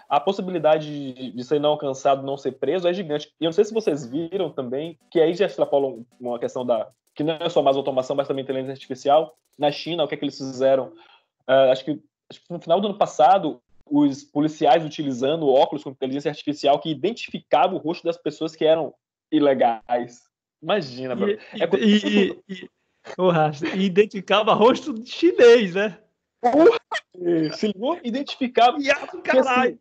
A 0.07 0.19
possibilidade 0.19 1.13
de, 1.13 1.31
de 1.31 1.43
ser 1.43 1.59
não 1.59 1.71
alcançado, 1.71 2.25
não 2.25 2.35
ser 2.35 2.51
preso 2.53 2.87
é 2.87 2.93
gigante. 2.93 3.31
E 3.39 3.45
eu 3.45 3.47
não 3.47 3.53
sei 3.53 3.63
se 3.63 3.73
vocês 3.73 4.05
viram 4.05 4.51
também, 4.51 4.99
que 5.09 5.21
aí 5.21 5.33
já 5.33 5.45
extrapolam 5.45 6.05
uma 6.19 6.37
questão 6.37 6.65
da. 6.65 6.89
que 7.15 7.23
não 7.23 7.35
é 7.35 7.49
só 7.49 7.61
mais 7.61 7.77
automação, 7.77 8.15
mas 8.15 8.27
também 8.27 8.43
inteligência 8.43 8.73
artificial. 8.73 9.37
Na 9.57 9.71
China, 9.71 10.03
o 10.03 10.07
que 10.07 10.15
é 10.15 10.17
que 10.17 10.25
eles 10.25 10.37
fizeram? 10.37 10.91
Ah, 11.47 11.71
acho, 11.71 11.85
que, 11.85 11.91
acho 12.29 12.41
que 12.41 12.53
no 12.53 12.59
final 12.59 12.81
do 12.81 12.87
ano 12.89 12.97
passado, 12.97 13.61
os 13.85 14.23
policiais 14.23 14.83
utilizando 14.83 15.47
óculos 15.47 15.83
com 15.83 15.91
inteligência 15.91 16.29
artificial 16.29 16.79
que 16.79 16.89
identificava 16.89 17.73
o 17.73 17.77
rosto 17.77 18.03
das 18.03 18.17
pessoas 18.17 18.55
que 18.55 18.65
eram 18.65 18.93
ilegais. 19.31 20.21
Imagina, 20.61 21.15
mano. 21.15 21.31
E, 21.31 21.39
É 21.61 21.69
e, 21.79 22.41
e, 22.49 22.69
e, 23.17 23.31
Rasta, 23.31 23.67
e 23.69 23.83
identificava 23.85 24.53
rosto 24.53 24.93
de 24.93 25.09
chinês, 25.09 25.75
né? 25.75 25.97
Se 27.53 27.67
ligou? 27.67 27.99
Identificava. 28.03 28.77
Porque, 28.77 28.89
assim, 28.91 29.21
caralho. 29.21 29.79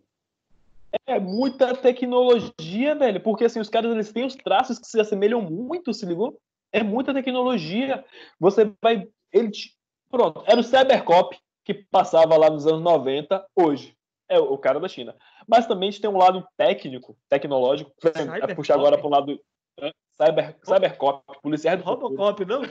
é 1.07 1.19
muita 1.19 1.75
tecnologia, 1.77 2.95
velho. 2.95 3.21
Porque 3.21 3.45
assim, 3.45 3.61
os 3.61 3.69
caras 3.71 3.91
eles 3.93 4.13
têm 4.13 4.25
os 4.25 4.35
traços 4.35 4.79
que 4.79 4.87
se 4.87 5.01
assemelham 5.01 5.41
muito, 5.41 5.93
se 5.95 6.05
ligou? 6.05 6.39
É 6.73 6.83
muita 6.83 7.15
tecnologia. 7.15 8.05
Você 8.39 8.71
vai. 8.83 9.09
Ele 9.33 9.51
te- 9.51 9.75
Pronto, 10.11 10.43
era 10.47 10.61
o 10.61 10.65
Cybercop 10.65 11.39
que 11.65 11.73
passava 11.73 12.37
lá 12.37 12.51
nos 12.51 12.67
anos 12.67 12.83
90, 12.83 13.47
hoje. 13.55 13.95
É 14.29 14.39
o 14.39 14.53
o 14.55 14.59
cara 14.59 14.81
da 14.81 14.89
China. 14.89 15.15
Mas 15.47 15.67
também 15.67 15.89
a 15.89 15.93
gente 15.93 16.01
tem 16.01 16.11
um 16.11 16.17
lado 16.19 16.47
técnico, 16.57 17.17
tecnológico. 17.29 17.93
Pra 18.01 18.13
Cybercop? 18.13 18.55
puxar 18.57 18.75
agora 18.75 18.99
para 18.99 19.07
o 19.07 19.11
lado. 19.11 19.41
é, 19.81 19.93
Cyber, 20.21 20.57
Cybercop, 20.65 21.23
policiais 21.43 21.79
do 21.79 21.85
futuro. 21.85 22.09
Robocop, 22.09 22.45
não? 22.45 22.63
Não, 22.63 22.69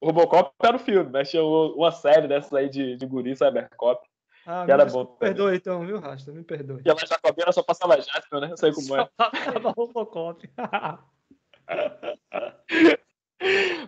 o 0.00 0.06
Robocop 0.06 0.52
era 0.62 0.76
o 0.76 0.80
filme, 0.80 1.10
mas 1.12 1.30
tinha 1.30 1.42
uma 1.42 1.90
série 1.92 2.26
dessas 2.28 2.52
aí 2.52 2.68
de, 2.68 2.96
de 2.96 3.06
guri 3.06 3.34
Cybercop. 3.36 4.00
Ah, 4.46 4.64
Que 4.64 4.72
era 4.72 4.86
me 4.86 4.90
bom. 4.90 5.04
perdoe 5.04 5.54
então, 5.56 5.84
viu, 5.86 6.00
Rasta? 6.00 6.32
Me 6.32 6.42
perdoe. 6.42 6.80
E 6.84 6.88
ela 6.88 6.98
já 6.98 7.18
cabia, 7.18 7.52
só 7.52 7.62
passava 7.62 8.00
Jasper, 8.00 8.40
né? 8.40 8.48
Eu 8.50 8.56
sei 8.56 8.72
como 8.72 8.96
é. 8.96 9.08
Tava 9.16 9.70
Robocop. 9.76 10.48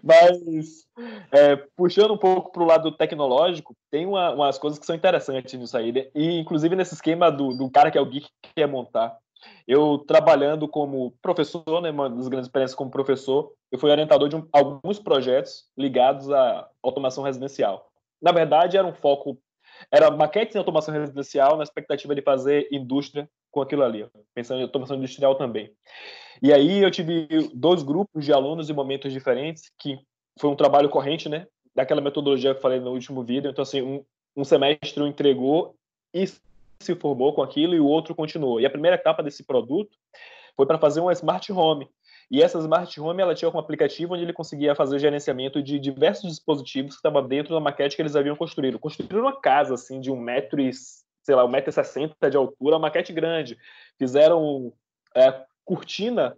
Mas, 0.02 0.86
é, 1.30 1.56
puxando 1.76 2.14
um 2.14 2.18
pouco 2.18 2.50
para 2.52 2.62
o 2.62 2.66
lado 2.66 2.90
tecnológico, 2.96 3.76
tem 3.90 4.06
uma- 4.06 4.30
umas 4.32 4.58
coisas 4.58 4.78
que 4.78 4.86
são 4.86 4.96
interessantes 4.96 5.52
nisso 5.58 5.76
aí. 5.76 5.92
né? 5.92 6.08
E, 6.14 6.38
inclusive, 6.40 6.74
nesse 6.74 6.94
esquema 6.94 7.30
do, 7.30 7.54
do 7.56 7.70
cara 7.70 7.90
que 7.90 7.98
é 7.98 8.00
o 8.00 8.06
geek 8.06 8.26
que 8.42 8.54
quer 8.54 8.66
montar. 8.66 9.16
Eu, 9.66 9.98
trabalhando 9.98 10.68
como 10.68 11.12
professor, 11.22 11.80
né, 11.80 11.90
uma 11.90 12.08
das 12.08 12.28
grandes 12.28 12.46
experiências 12.46 12.76
como 12.76 12.90
professor, 12.90 13.52
eu 13.70 13.78
fui 13.78 13.90
orientador 13.90 14.28
de 14.28 14.36
um- 14.36 14.46
alguns 14.52 14.98
projetos 14.98 15.64
ligados 15.76 16.30
à 16.30 16.68
automação 16.82 17.24
residencial. 17.24 17.90
Na 18.20 18.32
verdade, 18.32 18.76
era 18.76 18.86
um 18.86 18.92
foco, 18.92 19.38
era 19.90 20.10
maquetes 20.10 20.54
em 20.54 20.58
automação 20.58 20.94
residencial 20.94 21.56
na 21.56 21.64
expectativa 21.64 22.14
de 22.14 22.22
fazer 22.22 22.68
indústria 22.70 23.28
com 23.50 23.60
aquilo 23.60 23.82
ali, 23.82 24.06
pensando 24.34 24.60
em 24.60 24.62
automação 24.62 24.96
industrial 24.96 25.34
também. 25.34 25.72
E 26.42 26.52
aí 26.52 26.82
eu 26.82 26.90
tive 26.90 27.28
dois 27.54 27.82
grupos 27.82 28.24
de 28.24 28.32
alunos 28.32 28.68
em 28.68 28.72
momentos 28.72 29.12
diferentes, 29.12 29.70
que 29.78 29.98
foi 30.38 30.50
um 30.50 30.56
trabalho 30.56 30.88
corrente, 30.88 31.28
né? 31.28 31.46
Daquela 31.74 32.00
metodologia 32.00 32.52
que 32.52 32.58
eu 32.58 32.62
falei 32.62 32.80
no 32.80 32.90
último 32.92 33.22
vídeo. 33.22 33.50
Então, 33.50 33.62
assim, 33.62 33.82
um, 33.82 34.04
um 34.36 34.44
semestre 34.44 35.02
entregou 35.04 35.76
e 36.12 36.24
se 36.82 36.94
formou 36.94 37.34
com 37.34 37.42
aquilo 37.42 37.74
e 37.74 37.80
o 37.80 37.86
outro 37.86 38.14
continuou. 38.14 38.60
E 38.60 38.66
a 38.66 38.70
primeira 38.70 38.96
etapa 38.96 39.22
desse 39.22 39.44
produto 39.44 39.96
foi 40.56 40.66
para 40.66 40.78
fazer 40.78 41.00
uma 41.00 41.12
smart 41.12 41.50
home. 41.52 41.88
E 42.30 42.42
essa 42.42 42.58
smart 42.58 42.98
home 43.00 43.20
ela 43.20 43.34
tinha 43.34 43.50
um 43.50 43.58
aplicativo 43.58 44.14
onde 44.14 44.22
ele 44.22 44.32
conseguia 44.32 44.74
fazer 44.74 44.98
gerenciamento 44.98 45.62
de 45.62 45.78
diversos 45.78 46.30
dispositivos 46.30 46.92
que 46.92 46.96
estavam 46.96 47.26
dentro 47.26 47.54
da 47.54 47.60
maquete 47.60 47.94
que 47.94 48.02
eles 48.02 48.16
haviam 48.16 48.36
construído. 48.36 48.78
Construíram 48.78 49.26
uma 49.26 49.40
casa 49.40 49.74
assim 49.74 50.00
de 50.00 50.10
um 50.10 50.18
metro 50.18 50.60
e 50.60 50.70
sei 51.22 51.34
lá, 51.34 51.44
um 51.44 51.48
metro 51.48 51.70
e 51.70 51.72
sessenta 51.72 52.30
de 52.30 52.36
altura, 52.36 52.76
uma 52.76 52.88
maquete 52.88 53.12
grande. 53.12 53.56
Fizeram 53.98 54.72
é, 55.14 55.44
cortina 55.64 56.34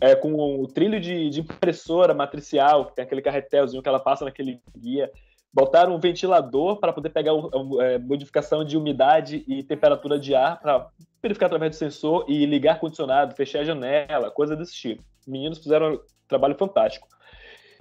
é, 0.00 0.14
com 0.14 0.60
o 0.60 0.66
trilho 0.66 1.00
de, 1.00 1.30
de 1.30 1.40
impressora 1.40 2.12
matricial, 2.12 2.86
que 2.86 2.96
tem 2.96 3.04
aquele 3.04 3.22
carretelzinho 3.22 3.82
que 3.82 3.88
ela 3.88 4.00
passa 4.00 4.24
naquele 4.24 4.60
guia. 4.76 5.10
Botaram 5.56 5.94
um 5.94 5.98
ventilador 5.98 6.76
para 6.76 6.92
poder 6.92 7.08
pegar 7.08 7.32
o, 7.32 7.80
é, 7.80 7.98
modificação 7.98 8.62
de 8.62 8.76
umidade 8.76 9.42
e 9.48 9.62
temperatura 9.62 10.18
de 10.18 10.34
ar 10.34 10.60
para 10.60 10.90
verificar 11.22 11.46
através 11.46 11.70
do 11.70 11.78
sensor 11.78 12.26
e 12.28 12.44
ligar 12.44 12.72
ar-condicionado, 12.72 13.34
fechar 13.34 13.60
a 13.60 13.64
janela, 13.64 14.30
coisa 14.30 14.54
desse 14.54 14.74
tipo. 14.74 15.02
Os 15.18 15.26
meninos 15.26 15.56
fizeram 15.56 15.94
um 15.94 16.00
trabalho 16.28 16.54
fantástico. 16.56 17.08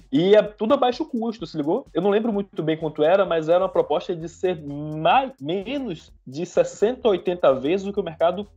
E 0.10 0.38
é 0.38 0.42
tudo 0.42 0.74
a 0.74 0.78
baixo 0.78 1.04
custo, 1.04 1.46
se 1.46 1.58
ligou? 1.58 1.86
Eu 1.94 2.02
não 2.02 2.12
lembro 2.12 2.32
muito 2.32 2.64
bem 2.64 2.78
quanto 2.78 3.04
era, 3.04 3.26
mas 3.26 3.50
era 3.50 3.62
uma 3.62 3.68
proposta 3.68 4.16
de 4.16 4.30
ser 4.30 4.58
mais, 4.66 5.34
menos 5.42 6.14
de 6.26 6.46
60, 6.46 7.06
80 7.06 7.56
vezes 7.56 7.86
o 7.86 7.92
que 7.92 8.00
o 8.00 8.04
mercado 8.04 8.48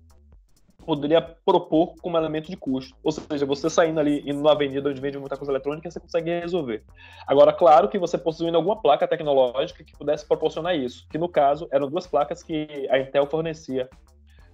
poderia 0.89 1.21
propor 1.21 1.97
como 2.01 2.17
elemento 2.17 2.51
de 2.51 2.57
custo. 2.57 2.97
Ou 3.05 3.13
seja, 3.13 3.45
você 3.45 3.69
saindo 3.69 4.01
ali, 4.01 4.21
indo 4.21 4.39
numa 4.39 4.53
avenida 4.53 4.89
onde 4.89 4.99
vende 4.99 5.19
muita 5.19 5.37
coisa 5.37 5.53
eletrônica, 5.53 5.91
você 5.91 6.01
consegue 6.01 6.41
resolver. 6.41 6.83
Agora, 7.27 7.53
claro 7.53 7.91
que 7.91 7.99
você 7.99 8.17
possuindo 8.17 8.57
alguma 8.57 8.81
placa 8.81 9.07
tecnológica 9.07 9.85
que 9.85 9.93
pudesse 9.93 10.27
proporcionar 10.27 10.75
isso, 10.75 11.07
que 11.11 11.19
no 11.19 11.29
caso 11.29 11.69
eram 11.71 11.91
duas 11.91 12.07
placas 12.07 12.43
que 12.43 12.89
a 12.91 12.99
Intel 12.99 13.27
fornecia, 13.27 13.87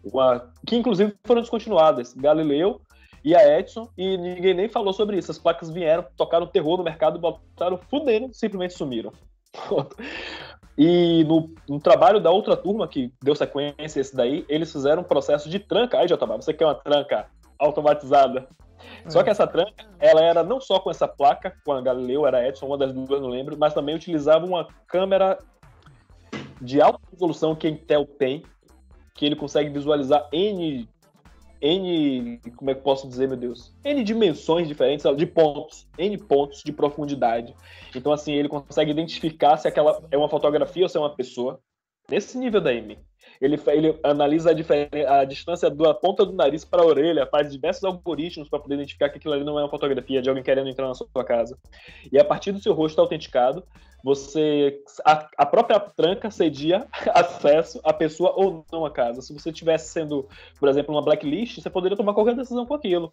uma, 0.02 0.52
que 0.66 0.74
inclusive 0.74 1.14
foram 1.24 1.40
descontinuadas, 1.40 2.12
Galileu 2.14 2.80
e 3.24 3.32
a 3.32 3.56
Edson, 3.56 3.88
e 3.96 4.18
ninguém 4.18 4.54
nem 4.54 4.68
falou 4.68 4.92
sobre 4.92 5.16
isso. 5.16 5.30
As 5.30 5.38
placas 5.38 5.70
vieram, 5.70 6.04
tocaram 6.16 6.48
terror 6.48 6.76
no 6.76 6.82
mercado, 6.82 7.16
botaram 7.16 7.78
fudendo, 7.78 8.34
simplesmente 8.34 8.74
sumiram. 8.74 9.12
E 10.76 11.24
no, 11.24 11.50
no, 11.68 11.78
trabalho 11.78 12.20
da 12.20 12.30
outra 12.30 12.56
turma, 12.56 12.88
que 12.88 13.12
deu 13.22 13.34
sequência 13.34 14.00
esse 14.00 14.14
daí, 14.14 14.44
eles 14.48 14.72
fizeram 14.72 15.02
um 15.02 15.04
processo 15.04 15.48
de 15.48 15.58
tranca. 15.58 15.98
Aí, 15.98 16.08
Jotobá, 16.08 16.36
você 16.36 16.52
quer 16.52 16.64
uma 16.64 16.74
tranca 16.74 17.26
automatizada. 17.58 18.48
É. 19.04 19.10
Só 19.10 19.22
que 19.22 19.30
essa 19.30 19.46
tranca, 19.46 19.86
ela 20.00 20.20
era 20.20 20.42
não 20.42 20.60
só 20.60 20.80
com 20.80 20.90
essa 20.90 21.06
placa, 21.06 21.54
com 21.64 21.72
a 21.72 21.80
Galileu, 21.80 22.26
era 22.26 22.38
a 22.38 22.48
Edson, 22.48 22.66
uma 22.66 22.78
das 22.78 22.92
duas, 22.92 23.20
não 23.22 23.28
lembro, 23.28 23.56
mas 23.56 23.72
também 23.72 23.94
utilizava 23.94 24.44
uma 24.44 24.66
câmera 24.86 25.38
de 26.60 26.80
alta 26.80 27.00
resolução 27.12 27.54
que 27.54 27.66
a 27.66 27.70
Intel 27.70 28.04
tem, 28.04 28.42
que 29.14 29.24
ele 29.24 29.36
consegue 29.36 29.70
visualizar 29.70 30.28
N 30.32 30.88
N, 31.64 32.38
como 32.56 32.70
é 32.70 32.74
que 32.74 32.82
posso 32.82 33.08
dizer, 33.08 33.26
meu 33.26 33.38
Deus? 33.38 33.74
N 33.82 34.04
dimensões 34.04 34.68
diferentes, 34.68 35.06
de 35.16 35.24
pontos, 35.24 35.88
N 35.96 36.18
pontos 36.18 36.62
de 36.62 36.70
profundidade. 36.70 37.54
Então, 37.96 38.12
assim, 38.12 38.34
ele 38.34 38.50
consegue 38.50 38.90
identificar 38.90 39.56
se 39.56 39.66
aquela 39.66 40.02
é 40.10 40.18
uma 40.18 40.28
fotografia 40.28 40.82
ou 40.82 40.88
se 40.90 40.98
é 40.98 41.00
uma 41.00 41.16
pessoa. 41.16 41.58
Nesse 42.10 42.36
nível 42.36 42.60
da 42.60 42.74
M. 42.74 42.98
Ele, 43.40 43.60
ele 43.68 43.98
analisa 44.02 44.50
a, 44.50 45.20
a 45.20 45.24
distância 45.24 45.70
da 45.70 45.94
ponta 45.94 46.24
do 46.24 46.32
nariz 46.32 46.64
para 46.64 46.82
a 46.82 46.86
orelha, 46.86 47.26
faz 47.26 47.50
diversos 47.50 47.84
algoritmos 47.84 48.48
para 48.48 48.58
poder 48.58 48.74
identificar 48.74 49.08
que 49.08 49.18
aquilo 49.18 49.34
ali 49.34 49.44
não 49.44 49.58
é 49.58 49.62
uma 49.62 49.70
fotografia 49.70 50.22
de 50.22 50.28
alguém 50.28 50.44
querendo 50.44 50.68
entrar 50.68 50.86
na 50.86 50.94
sua 50.94 51.24
casa. 51.24 51.58
E 52.12 52.18
a 52.18 52.24
partir 52.24 52.52
do 52.52 52.60
seu 52.60 52.72
rosto 52.72 53.00
autenticado, 53.00 53.64
você 54.02 54.82
a, 55.04 55.28
a, 55.38 55.46
própria 55.46 55.80
tranca 55.80 56.30
cedia 56.30 56.86
acesso 57.14 57.80
à 57.82 57.92
pessoa 57.92 58.34
ou 58.36 58.64
não 58.70 58.84
à 58.84 58.90
casa. 58.90 59.22
Se 59.22 59.32
você 59.32 59.50
tivesse 59.50 59.90
sendo, 59.90 60.28
por 60.60 60.68
exemplo, 60.68 60.94
uma 60.94 61.02
blacklist, 61.02 61.60
você 61.60 61.70
poderia 61.70 61.96
tomar 61.96 62.12
qualquer 62.12 62.34
decisão 62.34 62.66
com 62.66 62.74
aquilo. 62.74 63.10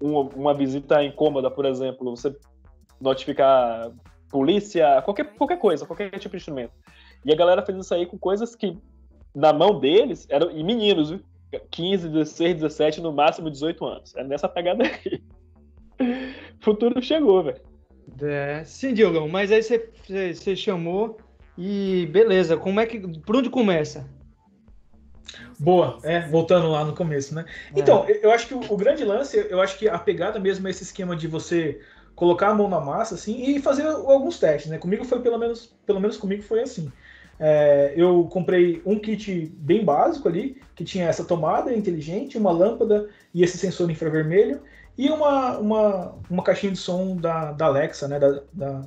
Uma, 0.00 0.20
uma 0.20 0.54
visita 0.54 1.02
incômoda, 1.02 1.50
por 1.50 1.64
exemplo, 1.64 2.14
você 2.14 2.36
notificar 3.00 3.90
polícia, 4.30 5.00
qualquer, 5.02 5.34
qualquer 5.34 5.58
coisa, 5.58 5.86
qualquer 5.86 6.10
tipo 6.18 6.32
de 6.32 6.36
instrumento. 6.36 6.72
E 7.24 7.32
a 7.32 7.36
galera 7.36 7.64
fez 7.64 7.78
isso 7.78 7.94
aí 7.94 8.06
com 8.06 8.18
coisas 8.18 8.54
que, 8.54 8.76
na 9.34 9.52
mão 9.52 9.78
deles, 9.78 10.26
eram 10.28 10.50
e 10.50 10.62
meninos, 10.62 11.10
viu? 11.10 11.20
15, 11.70 12.08
16, 12.08 12.54
17, 12.56 13.00
no 13.00 13.12
máximo 13.12 13.50
18 13.50 13.84
anos. 13.84 14.14
É 14.16 14.24
nessa 14.24 14.48
pegada 14.48 14.84
aí. 14.84 15.22
O 16.60 16.60
futuro 16.64 17.02
chegou, 17.02 17.42
velho. 17.42 17.60
É, 18.22 18.62
sim, 18.64 18.94
Diogão, 18.94 19.28
mas 19.28 19.52
aí 19.52 19.62
você, 19.62 20.56
chamou 20.56 21.18
e 21.56 22.08
beleza, 22.10 22.56
como 22.56 22.80
é 22.80 22.86
que. 22.86 22.98
Por 23.20 23.36
onde 23.36 23.50
começa? 23.50 24.08
Boa, 25.58 25.98
é, 26.02 26.26
voltando 26.28 26.68
lá 26.68 26.84
no 26.84 26.94
começo, 26.94 27.34
né? 27.34 27.44
É. 27.74 27.80
Então, 27.80 28.06
eu 28.08 28.30
acho 28.30 28.46
que 28.46 28.54
o, 28.54 28.60
o, 28.72 28.76
grande 28.76 29.04
lance, 29.04 29.36
eu 29.50 29.60
acho 29.60 29.78
que 29.78 29.88
a 29.88 29.98
pegada 29.98 30.38
mesmo 30.38 30.66
é 30.66 30.70
esse 30.70 30.84
esquema 30.84 31.14
de 31.14 31.26
você 31.26 31.80
colocar 32.14 32.48
a 32.48 32.54
mão 32.54 32.68
na 32.68 32.80
massa, 32.80 33.14
assim, 33.14 33.42
e 33.42 33.60
fazer 33.60 33.86
alguns 33.86 34.38
testes, 34.38 34.70
né? 34.70 34.78
Comigo 34.78 35.04
foi 35.04 35.20
pelo 35.20 35.38
menos, 35.38 35.66
pelo 35.86 36.00
menos 36.00 36.16
comigo 36.16 36.42
foi 36.42 36.62
assim. 36.62 36.90
É, 37.40 37.92
eu 37.96 38.24
comprei 38.24 38.82
um 38.84 38.98
kit 38.98 39.52
bem 39.58 39.84
básico 39.84 40.28
ali, 40.28 40.60
que 40.74 40.84
tinha 40.84 41.06
essa 41.06 41.24
tomada 41.24 41.72
inteligente, 41.72 42.38
uma 42.38 42.50
lâmpada 42.50 43.08
e 43.32 43.42
esse 43.42 43.56
sensor 43.56 43.90
infravermelho, 43.90 44.60
e 44.96 45.08
uma, 45.10 45.58
uma, 45.58 46.14
uma 46.28 46.42
caixinha 46.42 46.72
de 46.72 46.78
som 46.78 47.16
da, 47.16 47.52
da 47.52 47.66
Alexa, 47.66 48.08
né, 48.08 48.18
da, 48.18 48.42
da, 48.52 48.82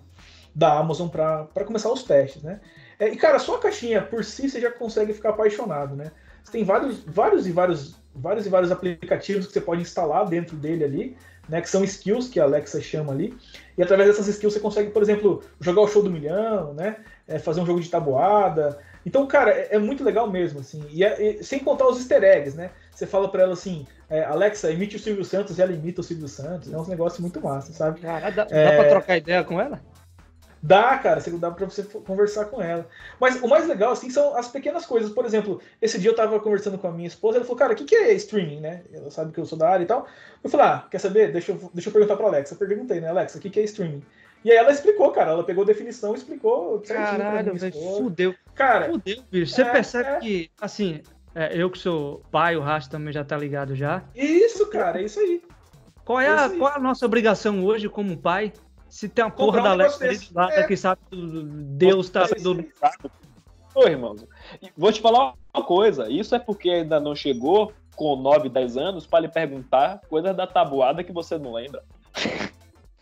da 0.53 0.77
Amazon 0.77 1.07
para 1.07 1.47
começar 1.65 1.91
os 1.91 2.03
testes, 2.03 2.43
né? 2.43 2.59
É, 2.99 3.07
e 3.09 3.15
cara, 3.15 3.39
só 3.39 3.55
a 3.55 3.59
caixinha 3.59 4.01
por 4.01 4.23
si 4.23 4.49
você 4.49 4.59
já 4.59 4.69
consegue 4.69 5.13
ficar 5.13 5.29
apaixonado, 5.29 5.95
né? 5.95 6.11
Você 6.43 6.51
tem 6.51 6.63
vários, 6.63 7.03
vários 7.05 7.47
e 7.47 7.51
vários, 7.51 7.95
vários 8.13 8.45
e 8.45 8.49
vários 8.49 8.71
aplicativos 8.71 9.47
que 9.47 9.53
você 9.53 9.61
pode 9.61 9.81
instalar 9.81 10.27
dentro 10.27 10.57
dele 10.57 10.83
ali, 10.83 11.17
né? 11.47 11.61
Que 11.61 11.69
são 11.69 11.83
skills 11.83 12.27
que 12.27 12.39
a 12.39 12.43
Alexa 12.43 12.81
chama 12.81 13.13
ali. 13.13 13.35
E 13.81 13.83
através 13.83 14.09
dessas 14.09 14.27
skills 14.27 14.53
você 14.53 14.59
consegue, 14.59 14.91
por 14.91 15.01
exemplo, 15.01 15.41
jogar 15.59 15.81
o 15.81 15.87
show 15.87 16.03
do 16.03 16.11
milhão, 16.11 16.71
né? 16.75 16.97
É, 17.27 17.39
fazer 17.39 17.61
um 17.61 17.65
jogo 17.65 17.81
de 17.81 17.89
tabuada. 17.89 18.77
Então, 19.03 19.25
cara, 19.25 19.49
é, 19.49 19.69
é 19.71 19.79
muito 19.79 20.03
legal 20.03 20.29
mesmo, 20.29 20.59
assim. 20.59 20.85
E, 20.91 21.03
é, 21.03 21.41
sem 21.41 21.57
contar 21.57 21.87
os 21.87 21.97
easter 21.97 22.23
eggs, 22.23 22.55
né? 22.55 22.69
Você 22.93 23.07
fala 23.07 23.27
para 23.27 23.41
ela 23.41 23.53
assim, 23.53 23.87
é, 24.07 24.23
Alexa, 24.23 24.69
imite 24.69 24.97
o 24.97 24.99
Silvio 24.99 25.25
Santos 25.25 25.57
e 25.57 25.63
ela 25.63 25.71
imita 25.71 26.01
o 26.01 26.03
Silvio 26.03 26.27
Santos. 26.27 26.71
É 26.71 26.77
um 26.77 26.85
negócio 26.85 27.23
muito 27.23 27.41
massa, 27.41 27.73
sabe? 27.73 28.01
Dá, 28.01 28.45
é... 28.51 28.65
dá 28.65 28.83
pra 28.83 28.89
trocar 28.91 29.17
ideia 29.17 29.43
com 29.43 29.59
ela? 29.59 29.81
Dá, 30.63 30.95
cara, 30.99 31.19
dá 31.39 31.49
pra 31.49 31.65
você 31.65 31.83
conversar 31.83 32.45
com 32.45 32.61
ela. 32.61 32.87
Mas 33.19 33.41
o 33.41 33.47
mais 33.47 33.67
legal, 33.67 33.91
assim, 33.91 34.11
são 34.11 34.37
as 34.37 34.47
pequenas 34.47 34.85
coisas. 34.85 35.11
Por 35.11 35.25
exemplo, 35.25 35.59
esse 35.81 35.99
dia 35.99 36.11
eu 36.11 36.15
tava 36.15 36.39
conversando 36.39 36.77
com 36.77 36.87
a 36.87 36.91
minha 36.91 37.07
esposa, 37.07 37.37
ela 37.37 37.45
falou, 37.45 37.57
cara, 37.57 37.73
o 37.73 37.75
que, 37.75 37.83
que 37.83 37.95
é 37.95 38.13
streaming, 38.13 38.59
né? 38.59 38.83
Ela 38.93 39.09
sabe 39.09 39.31
que 39.31 39.39
eu 39.39 39.45
sou 39.45 39.57
da 39.57 39.67
área 39.67 39.83
e 39.83 39.87
tal. 39.87 40.07
Eu 40.43 40.49
falei, 40.49 40.67
ah, 40.67 40.87
quer 40.89 40.99
saber? 40.99 41.31
Deixa 41.31 41.51
eu, 41.51 41.69
deixa 41.73 41.89
eu 41.89 41.93
perguntar 41.93 42.15
pra 42.15 42.27
Alexa. 42.27 42.53
Eu 42.53 42.59
perguntei, 42.59 43.01
né, 43.01 43.09
Alexa, 43.09 43.39
o 43.39 43.41
que, 43.41 43.49
que 43.49 43.59
é 43.59 43.63
streaming? 43.63 44.03
E 44.45 44.51
aí 44.51 44.57
ela 44.57 44.71
explicou, 44.71 45.11
cara. 45.11 45.31
Ela 45.31 45.43
pegou 45.43 45.63
a 45.63 45.67
definição 45.67 46.13
e 46.13 46.17
explicou 46.17 46.79
Caralho, 46.81 47.55
velho, 47.55 47.73
fudeu. 47.73 48.35
Cara, 48.53 48.89
fudeu, 48.89 49.17
bicho. 49.31 49.53
Você 49.53 49.63
é, 49.63 49.71
percebe 49.71 50.09
é... 50.09 50.19
que, 50.19 50.51
assim, 50.59 51.01
é, 51.33 51.59
eu 51.59 51.71
que 51.71 51.79
sou 51.79 52.21
pai, 52.31 52.55
o 52.55 52.61
Rastro 52.61 52.91
também 52.91 53.11
já 53.11 53.23
tá 53.23 53.35
ligado 53.35 53.75
já. 53.75 54.03
Isso, 54.15 54.67
cara, 54.67 55.01
é 55.01 55.05
isso 55.05 55.19
aí. 55.19 55.41
Qual 56.05 56.19
é, 56.19 56.27
a, 56.27 56.49
qual 56.49 56.71
é 56.71 56.75
a 56.75 56.79
nossa 56.79 57.05
obrigação 57.05 57.63
hoje 57.63 57.87
como 57.87 58.17
pai? 58.17 58.51
Se 58.91 59.07
tem 59.07 59.23
uma 59.23 59.31
porra 59.31 59.61
da 59.61 59.69
Alexa 59.71 60.05
lado 60.35 60.51
é. 60.51 60.67
que 60.67 60.75
sabe 60.75 60.99
que 61.09 61.15
Deus 61.15 62.09
tá 62.09 62.25
do... 62.25 62.65
Ô, 63.73 63.87
irmãos, 63.87 64.25
vou 64.77 64.91
te 64.91 64.99
falar 64.99 65.33
uma 65.53 65.63
coisa. 65.63 66.11
Isso 66.11 66.35
é 66.35 66.39
porque 66.39 66.69
ainda 66.69 66.99
não 66.99 67.15
chegou 67.15 67.71
com 67.95 68.17
9, 68.17 68.49
10 68.49 68.75
anos 68.75 69.07
para 69.07 69.21
lhe 69.21 69.29
perguntar 69.29 70.01
coisas 70.09 70.35
da 70.35 70.45
tabuada 70.45 71.05
que 71.05 71.13
você 71.13 71.37
não 71.37 71.53
lembra. 71.53 71.81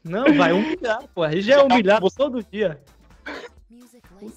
Não, 0.04 0.32
vai 0.36 0.54
humilhar, 0.54 1.04
pô. 1.08 1.24
Aí 1.24 1.42
já 1.42 1.56
é 1.56 1.64
humilhar 1.64 2.00
você... 2.00 2.16
todo 2.16 2.44
dia. 2.44 2.80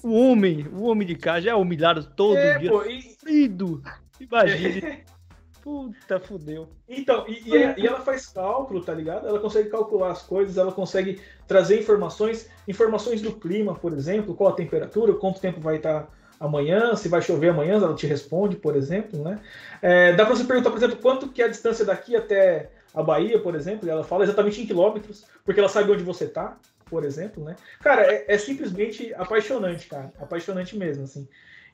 o 0.01 0.11
homem, 0.11 0.67
o 0.73 0.85
homem 0.85 1.07
de 1.07 1.15
casa 1.15 1.41
já 1.41 1.51
é 1.51 1.55
humilhado 1.55 2.03
todo 2.03 2.35
É, 2.35 2.57
dia. 2.57 2.71
pô, 2.71 2.83
e. 2.83 3.15
Imagina. 4.19 4.97
Puta, 5.63 6.19
fudeu. 6.19 6.67
Então, 6.89 7.25
e, 7.25 7.31
e- 7.55 7.73
e 7.77 7.87
ela 7.87 8.01
faz 8.01 8.25
cálculo, 8.27 8.83
tá 8.83 8.93
ligado? 8.93 9.25
Ela 9.25 9.39
consegue 9.39 9.69
calcular 9.69 10.11
as 10.11 10.21
coisas, 10.21 10.57
ela 10.57 10.73
consegue 10.73 11.21
trazer 11.47 11.79
informações, 11.79 12.49
informações 12.67 13.21
do 13.21 13.31
clima, 13.31 13.73
por 13.73 13.93
exemplo, 13.93 14.35
qual 14.35 14.51
a 14.51 14.55
temperatura, 14.55 15.13
quanto 15.13 15.39
tempo 15.39 15.61
vai 15.61 15.77
estar 15.77 16.09
amanhã, 16.37 16.93
se 16.97 17.07
vai 17.07 17.21
chover 17.21 17.49
amanhã, 17.51 17.75
ela 17.75 17.95
te 17.95 18.05
responde, 18.05 18.57
por 18.57 18.75
exemplo, 18.75 19.23
né? 19.23 19.39
É, 19.81 20.11
dá 20.13 20.25
pra 20.25 20.35
você 20.35 20.43
perguntar, 20.43 20.69
por 20.71 20.77
exemplo, 20.77 20.97
quanto 20.97 21.29
que 21.29 21.41
é 21.41 21.45
a 21.45 21.49
distância 21.49 21.85
daqui 21.85 22.13
até 22.13 22.69
a 22.93 23.01
Bahia, 23.01 23.39
por 23.39 23.55
exemplo, 23.55 23.87
e 23.87 23.89
ela 23.89 24.03
fala 24.03 24.25
exatamente 24.25 24.61
em 24.61 24.65
quilômetros, 24.67 25.25
porque 25.45 25.61
ela 25.61 25.69
sabe 25.69 25.89
onde 25.93 26.03
você 26.03 26.27
tá, 26.27 26.57
por 26.89 27.05
exemplo, 27.05 27.41
né? 27.41 27.55
Cara, 27.81 28.01
é, 28.13 28.25
é 28.27 28.37
simplesmente 28.37 29.13
apaixonante, 29.13 29.87
cara. 29.87 30.11
Apaixonante 30.19 30.75
mesmo, 30.77 31.05
assim. 31.05 31.25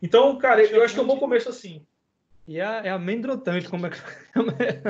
Então, 0.01 0.37
cara, 0.37 0.63
eu 0.63 0.83
acho 0.83 0.93
que 0.93 0.99
é 0.99 1.03
um 1.03 1.07
bom 1.07 1.17
começo 1.17 1.49
assim. 1.49 1.83
E 2.49 2.59
é, 2.59 2.87
é 2.87 2.89
amedrontante, 2.89 3.69
como 3.69 3.85
é 3.85 3.91
que. 3.91 3.97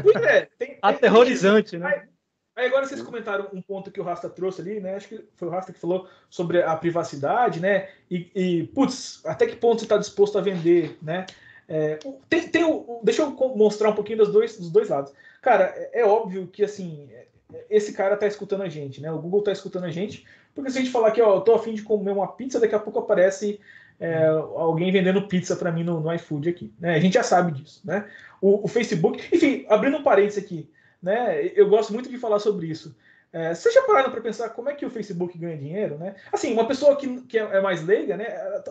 Pois 0.02 0.24
é, 0.24 0.48
tem- 0.58 0.70
tem- 0.70 0.80
Aterrorizante, 0.82 1.78
né? 1.78 2.08
Aí 2.56 2.68
agora 2.68 2.86
vocês 2.86 3.02
comentaram 3.02 3.50
um 3.54 3.62
ponto 3.62 3.92
que 3.92 4.00
o 4.00 4.04
Rasta 4.04 4.30
trouxe 4.30 4.62
ali, 4.62 4.80
né? 4.80 4.96
Acho 4.96 5.10
que 5.10 5.26
foi 5.36 5.50
o 5.50 5.52
Rasta 5.52 5.74
que 5.74 5.80
falou 5.80 6.08
sobre 6.30 6.64
a 6.64 6.74
privacidade, 6.78 7.60
né? 7.60 7.90
E, 8.10 8.32
e, 8.34 8.68
putz, 8.68 9.22
até 9.26 9.46
que 9.46 9.58
ponto 9.58 9.80
você 9.80 9.86
está 9.86 9.98
disposto 9.98 10.38
a 10.38 10.42
vender, 10.42 10.98
né? 11.02 11.26
É, 11.68 12.00
tem, 12.30 12.48
tem 12.48 12.64
o, 12.64 13.02
deixa 13.04 13.24
eu 13.24 13.32
mostrar 13.56 13.90
um 13.90 13.96
pouquinho 13.96 14.20
dos 14.20 14.32
dois, 14.32 14.58
dos 14.58 14.72
dois 14.72 14.88
lados. 14.88 15.14
Cara, 15.42 15.66
é, 15.76 16.00
é 16.02 16.06
óbvio 16.06 16.48
que 16.48 16.64
assim, 16.64 17.10
é- 17.12 17.28
esse 17.70 17.92
cara 17.92 18.16
tá 18.16 18.26
escutando 18.26 18.64
a 18.64 18.70
gente, 18.70 19.02
né? 19.02 19.12
O 19.12 19.20
Google 19.20 19.44
tá 19.44 19.52
escutando 19.52 19.84
a 19.84 19.92
gente, 19.92 20.26
porque 20.56 20.72
se 20.72 20.78
a 20.78 20.82
gente 20.82 20.92
falar 20.94 21.12
que, 21.12 21.22
ó, 21.22 21.36
eu 21.36 21.42
tô 21.42 21.54
afim 21.56 21.74
de 21.74 21.82
comer 21.82 22.12
uma 22.12 22.28
pizza, 22.28 22.58
daqui 22.60 22.76
a 22.76 22.80
pouco 22.80 23.00
aparece 23.00 23.60
é, 24.00 24.28
alguém 24.28 24.92
vendendo 24.92 25.28
pizza 25.28 25.56
para 25.56 25.72
mim 25.72 25.84
no, 25.84 26.00
no 26.00 26.14
iFood 26.14 26.50
aqui, 26.50 26.74
né? 26.80 26.96
A 26.96 27.00
gente 27.00 27.14
já 27.14 27.24
sabe 27.24 27.52
disso, 27.52 27.82
né? 27.84 28.06
O, 28.42 28.64
o 28.64 28.68
Facebook, 28.68 29.24
enfim, 29.36 29.66
abrindo 29.68 29.98
um 29.98 30.04
parênteses 30.04 30.44
aqui, 30.44 30.70
né? 31.02 31.46
Eu 31.56 31.68
gosto 31.68 31.92
muito 31.92 32.10
de 32.10 32.18
falar 32.18 32.40
sobre 32.40 32.68
isso. 32.68 32.96
É, 33.32 33.54
vocês 33.54 33.74
já 33.74 33.84
pararam 33.84 34.10
para 34.10 34.22
pensar 34.22 34.50
como 34.50 34.70
é 34.70 34.74
que 34.74 34.86
o 34.86 34.90
Facebook 34.90 35.38
ganha 35.38 35.56
dinheiro, 35.56 35.98
né? 36.00 36.16
Assim, 36.34 36.52
uma 36.52 36.66
pessoa 36.66 36.96
que, 36.96 37.22
que 37.22 37.38
é 37.38 37.62
mais 37.62 37.86
leiga, 37.86 38.18
né? 38.18 38.26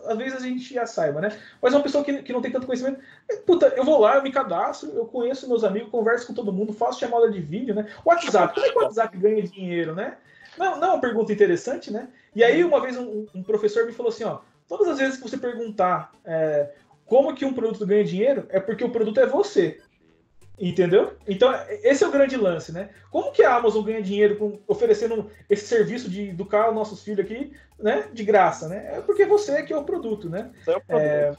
Às 0.06 0.18
vezes 0.18 0.42
a 0.42 0.46
gente 0.46 0.74
já 0.74 0.84
saiba, 0.84 1.20
né? 1.20 1.38
Mas 1.62 1.72
uma 1.72 1.82
pessoa 1.82 2.02
que, 2.02 2.22
que 2.22 2.32
não 2.32 2.42
tem 2.42 2.50
tanto 2.50 2.66
conhecimento, 2.66 3.00
é, 3.30 3.36
puta, 3.36 3.66
eu 3.76 3.84
vou 3.84 4.00
lá, 4.00 4.16
eu 4.16 4.22
me 4.22 4.32
cadastro, 4.32 4.90
eu 4.90 5.04
conheço 5.06 5.48
meus 5.48 5.62
amigos, 5.62 5.90
converso 5.90 6.26
com 6.26 6.34
todo 6.34 6.52
mundo, 6.52 6.72
faço 6.72 6.98
chamada 6.98 7.30
de 7.30 7.40
vídeo, 7.40 7.72
né? 7.74 7.86
WhatsApp, 8.04 8.52
como 8.52 8.66
é 8.66 8.70
que 8.70 8.78
o 8.78 8.82
WhatsApp 8.82 9.16
ganha 9.16 9.42
dinheiro, 9.42 9.94
né? 9.94 10.16
Não, 10.56 10.80
não 10.80 10.88
é 10.88 10.90
uma 10.90 11.00
pergunta 11.00 11.32
interessante, 11.32 11.92
né? 11.92 12.08
E 12.34 12.42
aí, 12.42 12.64
uma 12.64 12.80
vez, 12.80 12.96
um, 12.96 13.26
um 13.32 13.42
professor 13.44 13.86
me 13.86 13.92
falou 13.92 14.10
assim, 14.10 14.24
ó, 14.24 14.40
todas 14.68 14.88
as 14.88 14.98
vezes 14.98 15.16
que 15.16 15.22
você 15.28 15.36
perguntar 15.38 16.12
é, 16.24 16.70
como 17.06 17.34
que 17.34 17.44
um 17.44 17.54
produto 17.54 17.86
ganha 17.86 18.04
dinheiro, 18.04 18.46
é 18.50 18.60
porque 18.60 18.84
o 18.84 18.90
produto 18.90 19.18
é 19.18 19.26
você. 19.26 19.80
Entendeu? 20.60 21.16
Então, 21.28 21.54
esse 21.84 22.02
é 22.02 22.08
o 22.08 22.10
grande 22.10 22.36
lance, 22.36 22.72
né? 22.72 22.90
Como 23.12 23.30
que 23.30 23.44
a 23.44 23.54
Amazon 23.54 23.84
ganha 23.84 24.02
dinheiro 24.02 24.36
com, 24.36 24.58
oferecendo 24.66 25.30
esse 25.48 25.66
serviço 25.68 26.10
de 26.10 26.30
educar 26.30 26.68
os 26.68 26.74
nossos 26.74 27.04
filhos 27.04 27.20
aqui, 27.24 27.52
né? 27.78 28.08
De 28.12 28.24
graça, 28.24 28.68
né? 28.68 28.96
É 28.96 29.00
porque 29.00 29.24
você 29.24 29.62
que 29.62 29.72
é 29.72 29.76
o 29.76 29.84
produto, 29.84 30.28
né? 30.28 30.50
Isso 30.60 30.70
é 30.72 30.76
o 30.76 30.80
problema. 30.80 31.38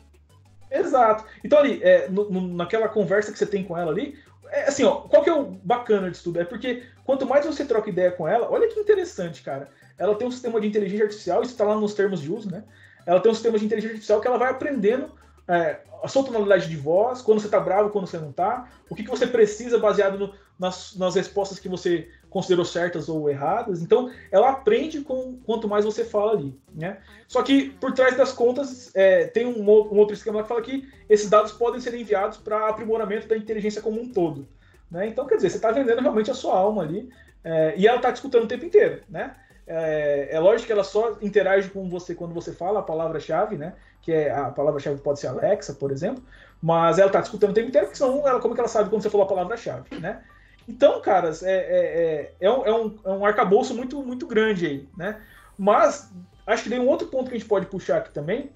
É, 0.72 0.80
exato. 0.80 1.26
Então, 1.44 1.60
ali, 1.60 1.84
é, 1.84 2.08
no- 2.08 2.30
no- 2.30 2.48
naquela 2.56 2.88
conversa 2.88 3.30
que 3.34 3.38
você 3.38 3.46
tem 3.46 3.62
com 3.62 3.78
ela 3.78 3.92
ali, 3.92 4.18
é, 4.52 4.70
assim, 4.70 4.86
ó, 4.86 5.02
qual 5.02 5.22
que 5.22 5.30
é 5.30 5.34
o 5.34 5.44
bacana 5.44 6.10
disso 6.10 6.24
tudo? 6.24 6.40
É 6.40 6.46
porque 6.46 6.84
quanto 7.04 7.26
mais 7.26 7.46
você 7.46 7.66
troca 7.66 7.90
ideia 7.90 8.12
com 8.12 8.26
ela, 8.26 8.50
olha 8.50 8.70
que 8.70 8.80
interessante, 8.80 9.44
cara. 9.44 9.68
Ela 9.98 10.16
tem 10.16 10.26
um 10.26 10.32
sistema 10.32 10.62
de 10.62 10.68
inteligência 10.68 11.04
artificial, 11.04 11.42
isso 11.42 11.52
está 11.52 11.66
lá 11.66 11.76
nos 11.76 11.94
termos 11.94 12.22
de 12.22 12.32
uso, 12.32 12.50
né? 12.50 12.64
Ela 13.06 13.20
tem 13.20 13.32
um 13.32 13.36
sistema 13.36 13.58
de 13.58 13.66
inteligência 13.66 13.94
artificial 13.94 14.22
que 14.22 14.28
ela 14.28 14.38
vai 14.38 14.52
aprendendo 14.52 15.12
é, 15.48 15.80
a 16.04 16.08
sua 16.08 16.24
tonalidade 16.24 16.68
de 16.70 16.76
voz, 16.78 17.22
quando 17.22 17.40
você 17.40 17.48
está 17.48 17.60
bravo, 17.60 17.90
quando 17.90 18.08
você 18.08 18.18
não 18.18 18.30
está, 18.30 18.70
o 18.90 18.96
que, 18.96 19.04
que 19.04 19.10
você 19.10 19.28
precisa 19.28 19.78
baseado 19.80 20.18
no- 20.18 20.34
nas, 20.58 20.96
nas 20.98 21.16
respostas 21.16 21.58
que 21.58 21.70
você 21.70 22.10
considerou 22.30 22.66
certas 22.66 23.08
ou 23.10 23.30
erradas. 23.30 23.82
Então, 23.82 24.12
ela 24.32 24.50
aprende 24.50 25.02
com 25.02 25.40
quanto 25.46 25.68
mais 25.68 25.86
você 25.86 26.04
fala 26.04 26.34
ali, 26.34 26.54
né? 26.76 26.98
Só 27.28 27.42
que 27.42 27.70
por 27.72 27.94
trás 27.94 28.16
das 28.18 28.32
contas 28.34 28.92
é, 28.94 29.26
tem 29.26 29.46
um, 29.46 29.62
um 29.62 29.98
outro 29.98 30.14
esquema 30.14 30.42
que 30.44 30.50
fala 30.50 30.62
que 30.62 30.88
esses 31.10 31.30
dados 31.30 31.54
podem 31.54 31.80
ser 31.80 31.94
enviados 31.94 32.38
para 32.38 32.68
aprimoramento 32.68 33.28
da 33.28 33.38
inteligência 33.38 33.82
como 33.82 34.00
um 34.02 34.10
todo. 34.12 34.48
Né? 34.92 35.08
Então, 35.08 35.26
quer 35.26 35.36
dizer, 35.38 35.50
você 35.50 35.58
está 35.58 35.72
vendendo 35.72 36.02
realmente 36.02 36.30
a 36.30 36.34
sua 36.34 36.56
alma 36.58 36.84
ali 36.84 37.10
é, 37.44 37.74
e 37.78 37.88
ela 37.88 37.98
está 37.98 38.12
te 38.12 38.16
escutando 38.16 38.44
o 38.44 38.48
tempo 38.48 38.66
inteiro. 38.66 39.02
Né? 39.10 39.34
É, 39.72 40.30
é 40.32 40.40
lógico 40.40 40.66
que 40.66 40.74
ela 40.74 40.84
só 40.84 41.16
interage 41.22 41.70
com 41.70 41.88
você 41.88 42.16
quando 42.16 42.34
você 42.34 42.52
fala 42.52 42.80
a 42.80 42.84
palavra-chave, 42.84 43.56
né? 43.56 43.74
que 44.02 44.12
é 44.12 44.32
a 44.32 44.46
palavra-chave 44.46 45.00
pode 45.00 45.20
ser 45.20 45.28
Alexa, 45.28 45.74
por 45.74 45.92
exemplo, 45.92 46.24
mas 46.60 46.98
ela 46.98 47.08
está 47.08 47.22
te 47.22 47.26
escutando 47.26 47.52
o 47.52 47.54
tempo 47.54 47.68
inteiro, 47.68 47.86
porque 47.86 47.98
senão 47.98 48.28
ela, 48.28 48.40
como 48.40 48.56
que 48.56 48.60
ela 48.60 48.68
sabe 48.68 48.90
quando 48.90 49.04
você 49.04 49.10
falou 49.10 49.26
a 49.26 49.30
palavra-chave? 49.30 50.00
Né? 50.00 50.22
Então, 50.68 51.00
caras, 51.02 51.44
é, 51.44 51.52
é, 51.52 51.62
é, 51.62 52.34
é 52.42 52.52
um, 52.52 52.66
é, 52.66 52.74
um, 52.74 53.00
é 53.06 53.10
um 53.10 53.26
arcabouço 53.26 53.76
muito, 53.76 54.02
muito 54.02 54.26
grande 54.26 54.66
aí. 54.66 54.90
Né? 54.98 55.22
Mas 55.58 56.12
acho 56.48 56.64
que 56.64 56.70
tem 56.70 56.80
um 56.80 56.88
outro 56.88 57.08
ponto 57.08 57.30
que 57.30 57.36
a 57.36 57.40
gente 57.40 57.48
pode 57.48 57.68
puxar 57.68 57.98
aqui 57.98 58.12
também, 58.12 58.50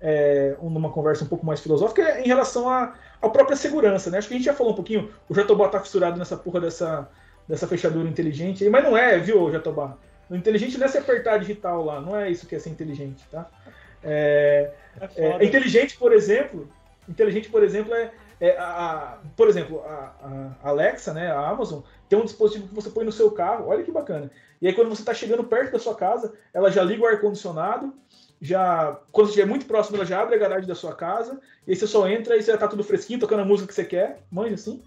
é, 0.00 0.56
numa 0.62 0.90
conversa 0.90 1.24
um 1.24 1.28
pouco 1.28 1.44
mais 1.44 1.60
filosófica, 1.60 2.02
é 2.02 2.22
em 2.22 2.26
relação 2.26 2.68
à, 2.68 2.94
à 3.20 3.28
própria 3.28 3.56
segurança, 3.56 4.10
né? 4.10 4.18
Acho 4.18 4.28
que 4.28 4.34
a 4.34 4.36
gente 4.36 4.46
já 4.46 4.54
falou 4.54 4.72
um 4.72 4.76
pouquinho, 4.76 5.10
o 5.28 5.34
Jatobá 5.34 5.68
tá 5.68 5.78
fissurado 5.78 6.18
nessa 6.18 6.38
porra 6.38 6.60
dessa, 6.60 7.08
dessa 7.46 7.66
fechadura 7.66 8.08
inteligente, 8.08 8.64
aí, 8.64 8.70
mas 8.70 8.82
não 8.82 8.96
é, 8.96 9.18
viu, 9.18 9.50
Jatobá? 9.52 9.98
O 10.30 10.36
inteligente 10.36 10.78
não 10.78 10.86
é 10.86 10.88
se 10.88 10.98
apertar 10.98 11.38
digital 11.38 11.84
lá, 11.84 12.00
não 12.00 12.16
é 12.16 12.30
isso 12.30 12.46
que 12.46 12.54
é 12.54 12.58
ser 12.58 12.70
inteligente, 12.70 13.26
tá? 13.30 13.50
É, 14.02 14.72
É 15.16 15.42
é, 15.42 15.44
inteligente, 15.44 15.96
por 15.98 16.12
exemplo, 16.12 16.68
inteligente, 17.08 17.50
por 17.50 17.62
exemplo, 17.62 17.92
é, 17.94 18.12
é 18.40 18.56
a, 18.56 18.64
a- 18.64 19.18
por 19.36 19.48
exemplo, 19.48 19.82
a, 19.84 20.56
a 20.62 20.68
Alexa, 20.70 21.12
né, 21.12 21.30
a 21.30 21.48
Amazon, 21.48 21.80
tem 22.08 22.18
um 22.18 22.24
dispositivo 22.24 22.68
que 22.68 22.74
você 22.74 22.90
põe 22.90 23.04
no 23.04 23.12
seu 23.12 23.30
carro, 23.32 23.68
olha 23.68 23.82
que 23.82 23.90
bacana. 23.92 24.30
E 24.62 24.66
aí 24.68 24.72
quando 24.74 24.88
você 24.88 25.02
está 25.02 25.12
chegando 25.14 25.44
perto 25.44 25.72
da 25.72 25.78
sua 25.78 25.94
casa, 25.94 26.32
ela 26.54 26.70
já 26.70 26.82
liga 26.82 27.02
o 27.02 27.06
ar 27.06 27.20
condicionado, 27.20 27.92
já 28.40 28.98
quando 29.12 29.28
estiver 29.28 29.46
muito 29.46 29.66
próximo, 29.66 29.96
ela 29.96 30.06
já 30.06 30.22
abre 30.22 30.34
a 30.36 30.38
garagem 30.38 30.66
da 30.68 30.74
sua 30.74 30.94
casa, 30.94 31.40
e 31.66 31.72
aí 31.72 31.76
você 31.76 31.86
só 31.86 32.08
entra 32.08 32.36
e 32.36 32.42
você 32.42 32.52
já 32.52 32.58
tá 32.58 32.68
tudo 32.68 32.82
fresquinho, 32.84 33.20
tocando 33.20 33.40
a 33.42 33.44
música 33.44 33.68
que 33.68 33.74
você 33.74 33.84
quer, 33.84 34.20
manja 34.30 34.54
assim. 34.54 34.82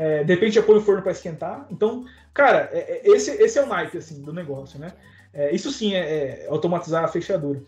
É, 0.00 0.22
de 0.22 0.32
repente 0.32 0.54
já 0.54 0.62
põe 0.62 0.76
o 0.76 0.80
forno 0.80 1.02
para 1.02 1.10
esquentar. 1.10 1.66
Então, 1.72 2.04
cara, 2.32 2.70
é- 2.72 2.78
é- 2.78 3.10
esse, 3.10 3.32
esse 3.42 3.58
é 3.58 3.62
o 3.64 3.66
naipe 3.66 3.98
assim, 3.98 4.22
do 4.22 4.32
negócio, 4.32 4.78
né? 4.78 4.92
É, 5.34 5.52
isso 5.52 5.72
sim 5.72 5.92
é, 5.96 6.44
é 6.44 6.46
automatizar 6.48 7.02
a 7.04 7.08
fechadura. 7.08 7.60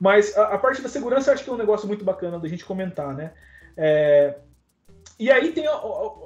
Mas 0.00 0.36
a, 0.36 0.54
a 0.54 0.58
parte 0.58 0.82
da 0.82 0.88
segurança 0.88 1.30
eu 1.30 1.34
acho 1.34 1.44
que 1.44 1.50
é 1.50 1.52
um 1.52 1.56
negócio 1.56 1.86
muito 1.86 2.04
bacana 2.04 2.40
da 2.40 2.48
gente 2.48 2.64
comentar, 2.64 3.14
né? 3.14 3.30
É, 3.76 4.34
e 5.16 5.30
aí 5.30 5.52
tem, 5.52 5.66
a- 5.68 5.70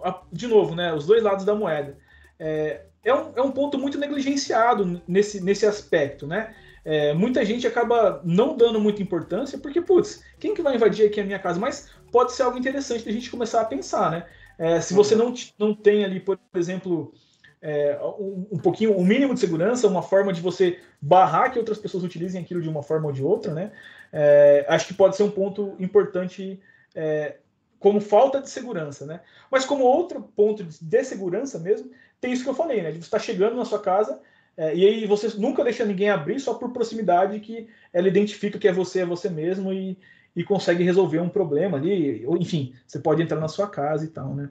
a- 0.09 0.23
de 0.33 0.47
novo, 0.47 0.75
né, 0.75 0.95
os 0.95 1.05
dois 1.07 1.23
lados 1.23 1.45
da 1.45 1.55
moeda. 1.55 1.97
É, 2.39 2.81
é, 3.05 3.15
um, 3.15 3.33
é 3.37 3.43
um 3.43 3.53
ponto 3.53 3.79
muito 3.79 3.99
negligenciado 3.99 5.03
nesse, 5.07 5.43
nesse 5.45 5.67
aspecto, 5.67 6.27
né? 6.27 6.55
É, 6.83 7.13
muita 7.13 7.45
gente 7.45 7.67
acaba 7.67 8.23
não 8.25 8.57
dando 8.57 8.81
muita 8.81 9.03
importância, 9.03 9.59
porque, 9.59 9.83
putz, 9.83 10.25
quem 10.39 10.55
que 10.55 10.63
vai 10.63 10.77
invadir 10.77 11.07
aqui 11.07 11.21
a 11.21 11.25
minha 11.25 11.39
casa? 11.39 11.61
Mas 11.61 11.91
pode 12.11 12.33
ser 12.33 12.45
algo 12.45 12.57
interessante 12.57 13.05
da 13.05 13.13
gente 13.13 13.31
começar 13.31 13.61
a 13.61 13.67
pensar, 13.67 14.11
né? 14.11 14.25
É, 14.61 14.79
se 14.79 14.93
você 14.93 15.17
não, 15.17 15.33
t- 15.33 15.55
não 15.59 15.75
tem 15.75 16.05
ali, 16.05 16.21
por 16.21 16.39
exemplo, 16.55 17.15
é, 17.63 17.99
um, 18.19 18.47
um 18.53 18.59
pouquinho, 18.59 18.95
um 18.95 19.03
mínimo 19.03 19.33
de 19.33 19.41
segurança, 19.41 19.89
uma 19.89 20.03
forma 20.03 20.35
de 20.35 20.43
você 20.43 20.79
barrar 21.01 21.51
que 21.51 21.59
outras 21.59 21.79
pessoas 21.79 22.05
utilizem 22.05 22.43
aquilo 22.43 22.61
de 22.61 22.69
uma 22.69 22.83
forma 22.83 23.07
ou 23.07 23.13
de 23.13 23.25
outra, 23.25 23.55
né? 23.55 23.73
É, 24.13 24.67
acho 24.69 24.87
que 24.87 24.93
pode 24.93 25.17
ser 25.17 25.23
um 25.23 25.31
ponto 25.31 25.75
importante 25.81 26.61
é, 26.95 27.37
como 27.79 28.03
falta 28.03 28.39
de 28.39 28.51
segurança, 28.51 29.07
né? 29.07 29.21
Mas 29.51 29.65
como 29.65 29.83
outro 29.83 30.21
ponto 30.37 30.63
de, 30.63 30.77
de 30.79 31.05
segurança 31.05 31.59
mesmo, 31.59 31.91
tem 32.21 32.31
isso 32.31 32.45
que 32.45 32.51
eu 32.51 32.55
falei, 32.55 32.83
né? 32.83 32.91
De 32.91 32.99
você 32.99 33.07
estar 33.07 33.19
chegando 33.19 33.57
na 33.57 33.65
sua 33.65 33.79
casa 33.79 34.21
é, 34.59 34.77
e 34.77 34.87
aí 34.87 35.07
você 35.07 35.27
nunca 35.39 35.65
deixa 35.65 35.87
ninguém 35.87 36.11
abrir 36.11 36.39
só 36.39 36.53
por 36.53 36.71
proximidade 36.71 37.41
que 37.41 37.67
ela 37.95 38.09
identifica 38.09 38.59
que 38.59 38.69
é 38.69 38.73
você, 38.73 39.01
é 39.01 39.07
você 39.07 39.31
mesmo 39.31 39.73
e, 39.73 39.97
e 40.35 40.45
consegue 40.45 40.83
resolver 40.85 41.21
um 41.21 41.29
problema 41.29 41.77
ali. 41.79 42.25
Ou, 42.27 42.37
enfim, 42.37 42.75
você 42.87 42.99
pode 42.99 43.23
entrar 43.23 43.41
na 43.41 43.49
sua 43.49 43.69
casa 43.69 44.05
e 44.05 44.09
tal, 44.09 44.35
né? 44.35 44.51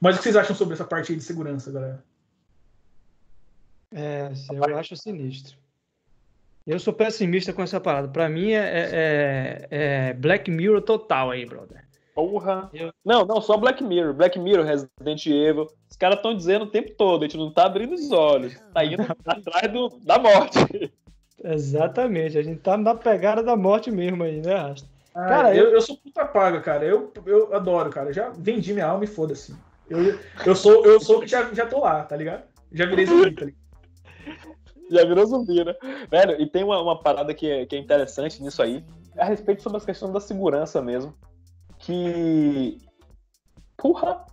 Mas 0.00 0.14
o 0.14 0.18
que 0.18 0.24
vocês 0.24 0.36
acham 0.36 0.54
sobre 0.56 0.74
essa 0.74 0.84
parte 0.84 1.12
aí 1.12 1.18
de 1.18 1.24
segurança, 1.24 1.70
galera? 1.70 2.02
É, 3.94 4.30
eu 4.50 4.76
acho 4.78 4.96
sinistro. 4.96 5.56
Eu 6.66 6.78
sou 6.78 6.92
pessimista 6.92 7.52
com 7.52 7.62
essa 7.62 7.80
parada. 7.80 8.08
Pra 8.08 8.28
mim 8.28 8.52
é, 8.52 8.58
é- 8.92 9.68
é 9.70 10.12
Black 10.14 10.50
Mirror 10.50 10.80
total 10.82 11.30
aí, 11.30 11.44
brother. 11.44 11.84
Porra. 12.14 12.70
Eu- 12.72 12.92
Não, 13.04 13.24
não, 13.24 13.40
só 13.40 13.56
Black 13.56 13.82
Mirror. 13.82 14.14
Black 14.14 14.38
Mirror, 14.38 14.64
Resident 14.64 15.26
Evil. 15.26 15.68
Os 15.90 15.96
caras 15.96 16.16
estão 16.18 16.34
dizendo 16.34 16.64
o 16.64 16.70
tempo 16.70 16.92
todo, 16.96 17.24
a 17.24 17.26
gente 17.26 17.36
não 17.36 17.50
tá 17.52 17.64
abrindo 17.66 17.94
os 17.94 18.10
olhos. 18.12 18.54
Tá 18.72 18.84
indo 18.84 19.02
atrás 19.26 19.72
do, 19.72 19.88
da 20.04 20.18
morte. 20.18 20.58
Exatamente, 21.44 22.38
a 22.38 22.42
gente 22.42 22.60
tá 22.60 22.76
na 22.76 22.94
pegada 22.94 23.42
da 23.42 23.56
morte 23.56 23.90
mesmo 23.90 24.22
aí, 24.22 24.40
né, 24.40 24.54
Rasta? 24.54 24.88
Cara, 25.12 25.28
Cara, 25.28 25.56
eu, 25.56 25.70
eu 25.70 25.80
sou 25.80 25.96
puta 25.96 26.24
paga, 26.24 26.60
cara. 26.60 26.84
Eu, 26.84 27.12
eu 27.26 27.54
adoro, 27.54 27.90
cara. 27.90 28.08
Eu 28.08 28.14
já 28.14 28.30
vendi 28.30 28.72
minha 28.72 28.86
alma 28.86 29.04
e 29.04 29.06
foda-se. 29.06 29.54
Eu, 29.88 30.18
eu 30.46 30.56
sou 30.56 30.86
eu 30.86 30.98
sou 31.00 31.20
que 31.20 31.26
já, 31.26 31.52
já 31.52 31.66
tô 31.66 31.80
lá, 31.80 32.02
tá 32.02 32.16
ligado? 32.16 32.44
Já 32.72 32.86
virei 32.86 33.04
zumbi, 33.04 33.34
tá 33.34 33.44
ligado? 33.44 33.62
Já 34.90 35.06
virou 35.06 35.24
zumbi, 35.24 35.64
né? 35.64 35.74
Velho, 36.10 36.38
e 36.38 36.46
tem 36.46 36.62
uma, 36.62 36.78
uma 36.82 37.00
parada 37.00 37.32
que 37.32 37.50
é, 37.50 37.64
que 37.64 37.74
é 37.74 37.78
interessante 37.78 38.42
nisso 38.42 38.62
aí, 38.62 38.84
a 39.16 39.24
respeito 39.24 39.62
sobre 39.62 39.78
as 39.78 39.86
questões 39.86 40.12
da 40.12 40.20
segurança 40.20 40.82
mesmo. 40.82 41.14
Que. 41.78 42.76
Porra! 43.74 44.26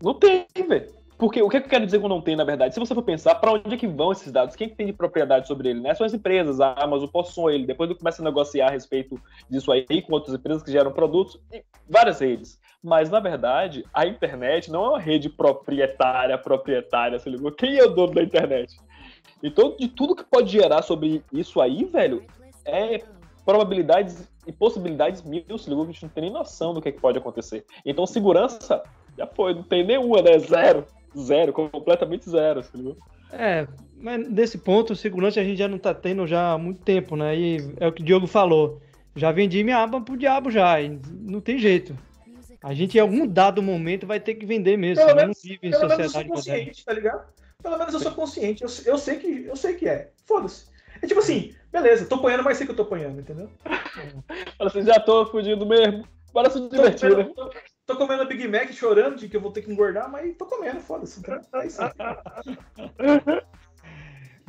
Não 0.00 0.14
tem, 0.14 0.46
velho. 0.68 0.95
Porque 1.18 1.42
o 1.42 1.48
que, 1.48 1.56
é 1.56 1.60
que 1.60 1.66
eu 1.66 1.70
quero 1.70 1.86
dizer 1.86 1.98
com 1.98 2.08
não 2.08 2.20
tem, 2.20 2.36
na 2.36 2.44
verdade? 2.44 2.74
Se 2.74 2.80
você 2.80 2.94
for 2.94 3.02
pensar, 3.02 3.36
para 3.36 3.52
onde 3.52 3.74
é 3.74 3.76
que 3.78 3.86
vão 3.86 4.12
esses 4.12 4.30
dados? 4.30 4.54
Quem 4.54 4.66
é 4.66 4.70
que 4.70 4.76
tem 4.76 4.86
de 4.86 4.92
propriedade 4.92 5.46
sobre 5.46 5.70
ele? 5.70 5.80
Né? 5.80 5.94
São 5.94 6.04
as 6.04 6.12
empresas, 6.12 6.60
a 6.60 6.74
Amazon 6.74 7.08
possui 7.08 7.54
ele. 7.54 7.66
Depois 7.66 7.90
começa 7.96 8.20
a 8.20 8.24
negociar 8.24 8.68
a 8.68 8.70
respeito 8.70 9.18
disso 9.48 9.72
aí 9.72 10.02
com 10.02 10.12
outras 10.12 10.34
empresas 10.34 10.62
que 10.62 10.70
geram 10.70 10.92
produtos 10.92 11.40
e 11.52 11.64
várias 11.88 12.20
redes. 12.20 12.60
Mas, 12.82 13.08
na 13.10 13.18
verdade, 13.18 13.84
a 13.94 14.06
internet 14.06 14.70
não 14.70 14.84
é 14.84 14.88
uma 14.90 14.98
rede 14.98 15.30
proprietária, 15.30 16.36
proprietária, 16.36 17.18
se 17.18 17.30
ligou? 17.30 17.50
Quem 17.50 17.78
é 17.78 17.84
o 17.84 17.88
dono 17.88 18.14
da 18.14 18.22
internet? 18.22 18.76
Então, 19.42 19.74
de 19.78 19.88
tudo 19.88 20.14
que 20.14 20.24
pode 20.24 20.50
gerar 20.50 20.82
sobre 20.82 21.24
isso 21.32 21.60
aí, 21.60 21.84
velho, 21.84 22.24
é 22.64 23.02
probabilidades 23.44 24.28
e 24.46 24.52
possibilidades 24.52 25.22
mil, 25.22 25.56
se 25.56 25.68
ligou? 25.68 25.84
A 25.84 25.86
gente 25.86 26.02
não 26.02 26.10
tem 26.10 26.24
nem 26.24 26.32
noção 26.32 26.74
do 26.74 26.82
que, 26.82 26.90
é 26.90 26.92
que 26.92 27.00
pode 27.00 27.18
acontecer. 27.18 27.64
Então, 27.84 28.06
segurança 28.06 28.82
já 29.16 29.26
foi, 29.26 29.54
não 29.54 29.62
tem 29.62 29.84
nenhuma, 29.84 30.20
né? 30.20 30.38
Zero. 30.38 30.86
Zero, 31.18 31.52
completamente 31.52 32.28
zero, 32.28 32.62
se 32.62 32.76
ligou? 32.76 32.96
É, 33.32 33.66
mas 33.96 34.28
nesse 34.28 34.58
ponto, 34.58 34.94
segurança 34.94 35.40
a 35.40 35.44
gente 35.44 35.58
já 35.58 35.68
não 35.68 35.78
tá 35.78 35.94
tendo 35.94 36.26
já 36.26 36.52
há 36.52 36.58
muito 36.58 36.82
tempo, 36.82 37.16
né? 37.16 37.36
E 37.36 37.74
é 37.78 37.88
o 37.88 37.92
que 37.92 38.02
o 38.02 38.04
Diogo 38.04 38.26
falou. 38.26 38.80
Já 39.14 39.32
vendi 39.32 39.64
minha 39.64 39.78
aba 39.78 40.00
pro 40.00 40.16
diabo 40.16 40.50
já, 40.50 40.76
não 41.10 41.40
tem 41.40 41.58
jeito. 41.58 41.96
A 42.62 42.74
gente 42.74 42.98
em 42.98 43.00
algum 43.00 43.26
dado 43.26 43.62
momento 43.62 44.06
vai 44.06 44.20
ter 44.20 44.34
que 44.34 44.44
vender 44.44 44.76
mesmo. 44.76 45.04
Pelo 45.04 45.16
menos, 45.16 45.42
não 45.42 45.50
vive 45.50 45.66
em 45.66 45.70
pelo 45.70 45.88
sociedade 45.88 45.96
menos 45.96 46.14
eu 46.14 46.20
sou 46.20 46.54
consciente, 46.54 46.84
tá 46.84 46.92
ligado? 46.92 47.26
Pelo 47.62 47.78
menos 47.78 47.94
eu 47.94 48.00
sou 48.00 48.12
consciente. 48.12 48.62
Eu, 48.62 48.68
eu 48.84 48.98
sei 48.98 49.16
que 49.18 49.44
eu 49.46 49.56
sei 49.56 49.74
que 49.74 49.88
é. 49.88 50.10
Foda-se. 50.24 50.66
É 51.00 51.06
tipo 51.06 51.20
assim, 51.20 51.54
beleza, 51.70 52.06
tô 52.06 52.16
apanhando, 52.16 52.44
mas 52.44 52.56
sei 52.56 52.66
que 52.66 52.72
eu 52.72 52.76
tô 52.76 52.82
apanhando, 52.82 53.20
entendeu? 53.20 53.50
Fala 54.56 54.70
assim, 54.70 54.82
já 54.82 54.98
tô 55.00 55.26
fugindo 55.26 55.66
mesmo. 55.66 56.04
Bora 56.32 56.50
se 56.50 56.60
divertir, 56.68 57.10
tô, 57.10 57.16
né? 57.16 57.24
Tô, 57.34 57.50
tô, 57.86 57.96
comendo 57.96 58.26
Big 58.26 58.46
Mac 58.48 58.72
chorando 58.72 59.16
de 59.16 59.28
que 59.28 59.36
eu 59.36 59.40
vou 59.40 59.52
ter 59.52 59.62
que 59.62 59.70
engordar, 59.70 60.10
mas 60.10 60.36
tô 60.36 60.46
comendo, 60.46 60.80
foda-se. 60.80 61.22
É 61.28 61.30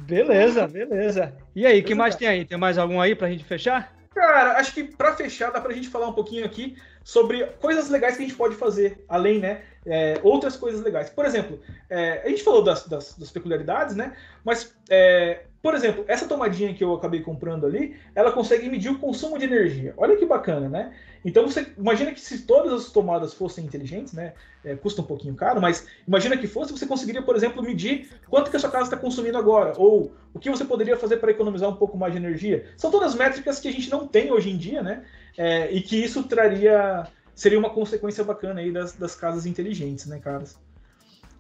beleza, 0.02 0.68
beleza. 0.68 1.36
E 1.56 1.66
aí, 1.66 1.80
o 1.80 1.84
que 1.84 1.96
mais 1.96 2.16
tem 2.16 2.28
aí? 2.28 2.46
Tem 2.46 2.58
mais 2.58 2.78
algum 2.78 3.00
aí 3.00 3.16
pra 3.16 3.30
gente 3.30 3.44
fechar? 3.44 3.96
Cara, 4.14 4.58
acho 4.58 4.74
que 4.74 4.84
para 4.84 5.16
fechar, 5.16 5.52
dá 5.52 5.62
pra 5.62 5.74
gente 5.74 5.90
falar 5.90 6.08
um 6.08 6.14
pouquinho 6.14 6.44
aqui 6.44 6.76
sobre 7.04 7.46
coisas 7.62 7.90
legais 7.90 8.18
que 8.18 8.24
a 8.24 8.28
gente 8.28 8.38
pode 8.38 8.56
fazer, 8.56 9.06
além, 9.08 9.40
né? 9.40 9.62
É, 9.86 10.20
outras 10.24 10.58
coisas 10.58 10.82
legais. 10.82 11.10
Por 11.10 11.24
exemplo, 11.24 11.62
é, 11.88 12.24
a 12.26 12.28
gente 12.28 12.44
falou 12.44 12.64
das, 12.64 12.88
das, 12.88 13.16
das 13.16 13.30
peculiaridades, 13.30 13.96
né? 13.96 14.18
Mas 14.44 14.76
é, 14.90 15.46
por 15.62 15.74
exemplo, 15.74 16.06
essa 16.08 16.28
tomadinha 16.28 16.74
que 16.74 16.84
eu 16.84 16.94
acabei 16.94 17.22
comprando 17.22 17.66
ali, 17.66 17.96
ela 18.14 18.32
consegue 18.32 18.70
medir 18.70 18.90
o 18.90 19.00
consumo 19.00 19.38
de 19.38 19.46
energia. 19.46 19.94
Olha 19.98 20.16
que 20.16 20.26
bacana, 20.26 20.70
né? 20.70 20.94
Então 21.26 21.48
você 21.48 21.68
imagina 21.78 22.12
que 22.12 22.20
se 22.22 22.44
todas 22.44 22.72
as 22.72 22.92
tomadas 22.92 23.34
fossem 23.34 23.66
inteligentes, 23.66 24.14
né? 24.14 24.34
É, 24.64 24.76
custa 24.76 25.02
um 25.02 25.06
pouquinho 25.06 25.36
caro, 25.36 25.60
mas 25.60 25.88
imagina 26.08 26.38
que 26.38 26.48
fosse, 26.48 26.72
você 26.72 26.86
conseguiria, 26.86 27.22
por 27.22 27.36
exemplo, 27.36 27.64
medir 27.64 28.10
quanto 28.30 28.52
que 28.52 28.58
a 28.58 28.60
sua 28.60 28.70
casa 28.70 28.86
está 28.86 28.98
consumindo 28.98 29.38
agora, 29.38 29.74
ou 29.78 30.14
o 30.34 30.40
que 30.40 30.50
você 30.50 30.64
poderia 30.64 30.98
fazer 30.98 31.18
para 31.18 31.32
economizar 31.32 31.70
um 31.70 31.76
pouco 31.76 31.98
mais 31.98 32.14
de 32.14 32.20
energia. 32.20 32.66
São 32.78 32.92
todas 32.92 33.16
métricas 33.16 33.60
que 33.60 33.68
a 33.68 33.72
gente 33.72 33.90
não 33.90 34.08
tem 34.08 34.32
hoje 34.32 34.50
em 34.50 34.58
dia, 34.58 34.82
né? 34.82 35.04
É, 35.38 35.72
e 35.72 35.82
que 35.82 35.96
isso 36.02 36.24
traria 36.24 37.08
seria 37.38 37.60
uma 37.60 37.70
consequência 37.70 38.24
bacana 38.24 38.62
aí 38.62 38.72
das, 38.72 38.94
das 38.94 39.16
casas 39.16 39.46
inteligentes, 39.46 40.08
né, 40.08 40.20
caras? 40.20 40.58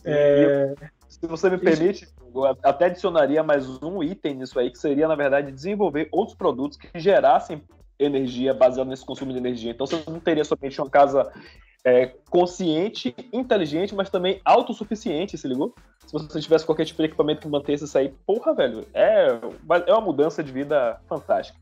É... 0.05 0.75
Se 1.19 1.27
você 1.27 1.49
me 1.49 1.57
permite, 1.57 2.07
eu 2.33 2.45
até 2.63 2.85
adicionaria 2.85 3.41
mais 3.43 3.67
um 3.81 4.03
item 4.03 4.35
nisso 4.35 4.59
aí, 4.59 4.69
que 4.69 4.77
seria, 4.77 5.07
na 5.07 5.15
verdade, 5.15 5.51
desenvolver 5.51 6.07
outros 6.11 6.37
produtos 6.37 6.77
que 6.77 6.87
gerassem 6.99 7.63
energia 7.99 8.53
baseada 8.53 8.89
nesse 8.89 9.05
consumo 9.05 9.31
de 9.31 9.39
energia. 9.39 9.71
Então 9.71 9.87
você 9.87 10.03
não 10.09 10.19
teria 10.19 10.43
somente 10.43 10.79
uma 10.79 10.89
casa 10.89 11.31
é, 11.83 12.13
consciente, 12.29 13.15
inteligente, 13.33 13.95
mas 13.95 14.09
também 14.09 14.39
autossuficiente, 14.45 15.37
se 15.37 15.47
ligou? 15.47 15.73
Se 16.05 16.13
você 16.13 16.39
tivesse 16.39 16.65
qualquer 16.65 16.85
tipo 16.85 17.01
de 17.01 17.07
equipamento 17.07 17.41
que 17.41 17.47
mantesse 17.47 17.85
isso 17.85 17.97
aí, 17.97 18.13
porra, 18.25 18.53
velho, 18.53 18.85
é, 18.93 19.39
é 19.87 19.93
uma 19.93 20.01
mudança 20.01 20.43
de 20.43 20.51
vida 20.51 20.99
fantástica. 21.07 21.57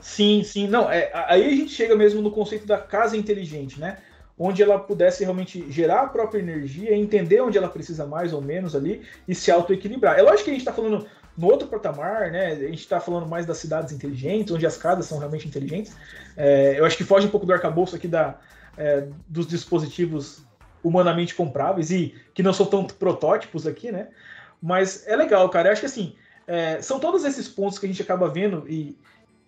Sim, 0.00 0.42
sim. 0.42 0.66
Não, 0.66 0.90
é, 0.90 1.10
aí 1.12 1.46
a 1.46 1.50
gente 1.50 1.70
chega 1.70 1.94
mesmo 1.94 2.20
no 2.20 2.30
conceito 2.30 2.66
da 2.66 2.78
casa 2.78 3.16
inteligente, 3.16 3.78
né? 3.78 3.98
Onde 4.44 4.60
ela 4.60 4.76
pudesse 4.76 5.22
realmente 5.22 5.70
gerar 5.70 6.00
a 6.00 6.06
própria 6.08 6.40
energia, 6.40 6.96
entender 6.96 7.40
onde 7.40 7.56
ela 7.56 7.68
precisa 7.68 8.04
mais 8.04 8.32
ou 8.32 8.42
menos 8.42 8.74
ali 8.74 9.02
e 9.28 9.36
se 9.36 9.52
auto-equilibrar. 9.52 10.18
É 10.18 10.22
lógico 10.22 10.44
que 10.44 10.50
a 10.50 10.54
gente 10.54 10.62
está 10.62 10.72
falando 10.72 11.06
no 11.38 11.46
outro 11.46 11.68
patamar, 11.68 12.32
né? 12.32 12.48
A 12.48 12.56
gente 12.56 12.80
está 12.80 12.98
falando 12.98 13.24
mais 13.24 13.46
das 13.46 13.58
cidades 13.58 13.92
inteligentes, 13.92 14.52
onde 14.52 14.66
as 14.66 14.76
casas 14.76 15.06
são 15.06 15.18
realmente 15.18 15.46
inteligentes. 15.46 15.96
É, 16.36 16.74
eu 16.76 16.84
acho 16.84 16.96
que 16.96 17.04
foge 17.04 17.28
um 17.28 17.30
pouco 17.30 17.46
do 17.46 17.52
arcabouço 17.52 17.94
aqui 17.94 18.08
da, 18.08 18.36
é, 18.76 19.06
dos 19.28 19.46
dispositivos 19.46 20.44
humanamente 20.82 21.36
compráveis 21.36 21.92
e 21.92 22.12
que 22.34 22.42
não 22.42 22.52
são 22.52 22.66
tanto 22.66 22.94
protótipos 22.94 23.64
aqui, 23.64 23.92
né? 23.92 24.08
Mas 24.60 25.06
é 25.06 25.14
legal, 25.14 25.48
cara. 25.50 25.68
Eu 25.68 25.72
acho 25.72 25.82
que 25.82 25.86
assim, 25.86 26.16
é, 26.48 26.82
são 26.82 26.98
todos 26.98 27.24
esses 27.24 27.46
pontos 27.46 27.78
que 27.78 27.86
a 27.86 27.88
gente 27.88 28.02
acaba 28.02 28.28
vendo 28.28 28.64
e 28.68 28.98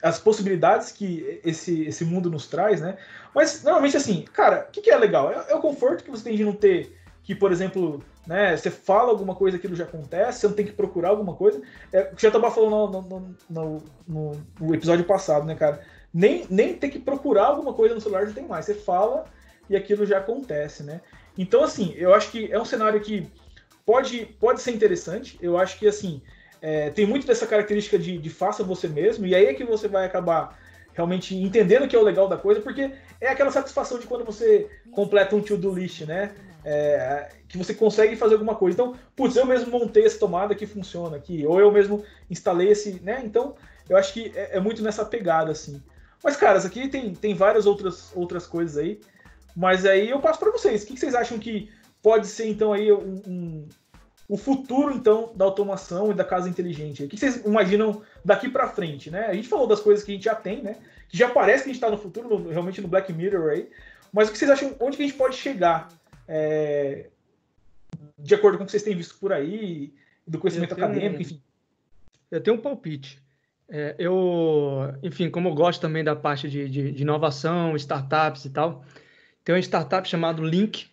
as 0.02 0.18
possibilidades 0.18 0.92
que 0.92 1.40
esse, 1.44 1.84
esse 1.84 2.04
mundo 2.04 2.30
nos 2.30 2.46
traz, 2.46 2.80
né? 2.80 2.96
Mas, 3.34 3.62
normalmente, 3.62 3.96
assim, 3.96 4.22
cara, 4.32 4.66
o 4.68 4.72
que, 4.72 4.80
que, 4.80 4.90
é 4.90 4.96
legal? 4.96 5.30
É, 5.30 5.52
é, 5.52 5.54
o 5.54 5.60
conforto 5.60 6.04
que 6.04 6.10
você 6.10 6.24
tem 6.24 6.36
de 6.36 6.44
não 6.44 6.52
ter 6.52 6.96
que, 7.22 7.34
por 7.34 7.50
exemplo, 7.50 8.02
né, 8.26 8.56
você 8.56 8.70
fala 8.70 9.10
alguma 9.10 9.34
coisa, 9.34 9.56
aquilo 9.56 9.74
já 9.74 9.84
acontece, 9.84 10.40
você 10.40 10.48
não 10.48 10.54
tem 10.54 10.66
que 10.66 10.72
procurar 10.72 11.08
alguma 11.08 11.34
coisa. 11.34 11.60
É, 11.92 12.12
já 12.18 12.28
estava 12.28 12.50
falando 12.50 13.02
no, 13.02 13.36
no, 13.48 13.82
no, 14.06 14.32
no, 14.60 14.74
episódio 14.74 15.04
passado, 15.04 15.46
né, 15.46 15.54
cara? 15.54 15.80
Nem, 16.12 16.46
nem 16.50 16.74
ter 16.74 16.90
que 16.90 16.98
procurar 16.98 17.46
alguma 17.46 17.72
coisa 17.72 17.94
no 17.94 18.00
celular 18.00 18.26
já 18.26 18.34
tem 18.34 18.46
mais. 18.46 18.66
Você 18.66 18.74
fala 18.74 19.24
e 19.68 19.74
aquilo 19.74 20.04
já 20.04 20.18
acontece, 20.18 20.82
né? 20.82 21.00
Então, 21.36 21.64
assim, 21.64 21.94
eu 21.96 22.14
acho 22.14 22.30
que 22.30 22.52
é 22.52 22.60
um 22.60 22.64
cenário 22.64 23.00
que 23.00 23.26
pode, 23.86 24.26
pode 24.38 24.60
ser 24.60 24.72
interessante. 24.72 25.38
Eu 25.40 25.58
acho 25.58 25.78
que, 25.78 25.88
assim, 25.88 26.22
é, 26.66 26.88
tem 26.88 27.04
muito 27.04 27.26
dessa 27.26 27.46
característica 27.46 27.98
de, 27.98 28.16
de, 28.16 28.30
faça 28.30 28.64
você 28.64 28.88
mesmo, 28.88 29.26
e 29.26 29.34
aí 29.34 29.44
é 29.44 29.52
que 29.52 29.64
você 29.64 29.86
vai 29.86 30.06
acabar 30.06 30.58
realmente 30.94 31.36
entendendo 31.36 31.86
que 31.86 31.94
é 31.94 31.98
o 31.98 32.02
legal 32.02 32.26
da 32.26 32.38
coisa, 32.38 32.58
porque 32.58 32.90
é 33.20 33.28
aquela 33.28 33.50
satisfação 33.50 33.98
de 33.98 34.06
quando 34.06 34.24
você 34.24 34.70
completa 34.90 35.36
um 35.36 35.42
to-do 35.42 35.74
list, 35.74 36.06
né? 36.06 36.32
É, 36.64 37.28
que 37.46 37.58
você 37.58 37.74
consegue 37.74 38.16
fazer 38.16 38.32
alguma 38.32 38.54
coisa. 38.54 38.76
Então, 38.76 38.96
putz, 39.14 39.36
eu 39.36 39.44
mesmo 39.44 39.70
montei 39.78 40.06
essa 40.06 40.18
tomada 40.18 40.54
que 40.54 40.66
funciona 40.66 41.18
aqui, 41.18 41.44
ou 41.46 41.60
eu 41.60 41.70
mesmo 41.70 42.02
instalei 42.30 42.70
esse, 42.70 42.98
né? 43.02 43.20
Então, 43.22 43.56
eu 43.86 43.98
acho 43.98 44.14
que 44.14 44.32
é, 44.34 44.56
é 44.56 44.60
muito 44.60 44.82
nessa 44.82 45.04
pegada, 45.04 45.52
assim. 45.52 45.82
Mas, 46.22 46.34
caras, 46.34 46.64
aqui 46.64 46.88
tem, 46.88 47.12
tem 47.12 47.34
várias 47.34 47.66
outras, 47.66 48.10
outras 48.14 48.46
coisas 48.46 48.78
aí, 48.78 48.98
mas 49.54 49.84
aí 49.84 50.08
eu 50.08 50.18
passo 50.18 50.38
para 50.38 50.50
vocês. 50.50 50.82
O 50.82 50.86
que, 50.86 50.94
que 50.94 51.00
vocês 51.00 51.14
acham 51.14 51.38
que 51.38 51.70
pode 52.02 52.26
ser, 52.26 52.48
então, 52.48 52.72
aí 52.72 52.90
um, 52.90 53.20
um 53.26 53.68
o 54.28 54.36
futuro, 54.36 54.94
então, 54.94 55.32
da 55.34 55.44
automação 55.44 56.10
e 56.10 56.14
da 56.14 56.24
casa 56.24 56.48
inteligente. 56.48 57.04
O 57.04 57.08
que 57.08 57.16
vocês 57.16 57.44
imaginam 57.44 58.02
daqui 58.24 58.48
para 58.48 58.68
frente, 58.68 59.10
né? 59.10 59.26
A 59.26 59.34
gente 59.34 59.48
falou 59.48 59.66
das 59.66 59.80
coisas 59.80 60.04
que 60.04 60.12
a 60.12 60.14
gente 60.14 60.24
já 60.24 60.34
tem, 60.34 60.62
né? 60.62 60.76
Que 61.08 61.16
já 61.16 61.28
parece 61.28 61.64
que 61.64 61.70
a 61.70 61.72
gente 61.72 61.82
está 61.82 61.90
no 61.90 61.98
futuro, 61.98 62.28
no, 62.28 62.50
realmente 62.50 62.80
no 62.80 62.88
Black 62.88 63.12
Mirror 63.12 63.50
aí. 63.50 63.68
Mas 64.12 64.28
o 64.28 64.32
que 64.32 64.38
vocês 64.38 64.50
acham, 64.50 64.74
onde 64.80 64.96
que 64.96 65.02
a 65.02 65.06
gente 65.06 65.18
pode 65.18 65.36
chegar? 65.36 65.88
É, 66.26 67.08
de 68.18 68.34
acordo 68.34 68.56
com 68.56 68.64
o 68.64 68.66
que 68.66 68.72
vocês 68.72 68.82
têm 68.82 68.96
visto 68.96 69.16
por 69.18 69.32
aí, 69.32 69.92
do 70.26 70.38
conhecimento 70.38 70.72
acadêmico, 70.72 71.20
enfim. 71.20 71.42
Eu 72.30 72.40
tenho 72.40 72.56
um 72.56 72.60
palpite. 72.60 73.22
É, 73.68 73.94
eu, 73.98 74.94
enfim, 75.02 75.30
como 75.30 75.48
eu 75.48 75.54
gosto 75.54 75.80
também 75.80 76.04
da 76.04 76.14
parte 76.16 76.48
de, 76.48 76.68
de, 76.68 76.92
de 76.92 77.02
inovação, 77.02 77.76
startups 77.76 78.44
e 78.44 78.50
tal, 78.50 78.84
tem 79.42 79.54
uma 79.54 79.60
startup 79.60 80.08
chamada 80.08 80.42
Link, 80.42 80.86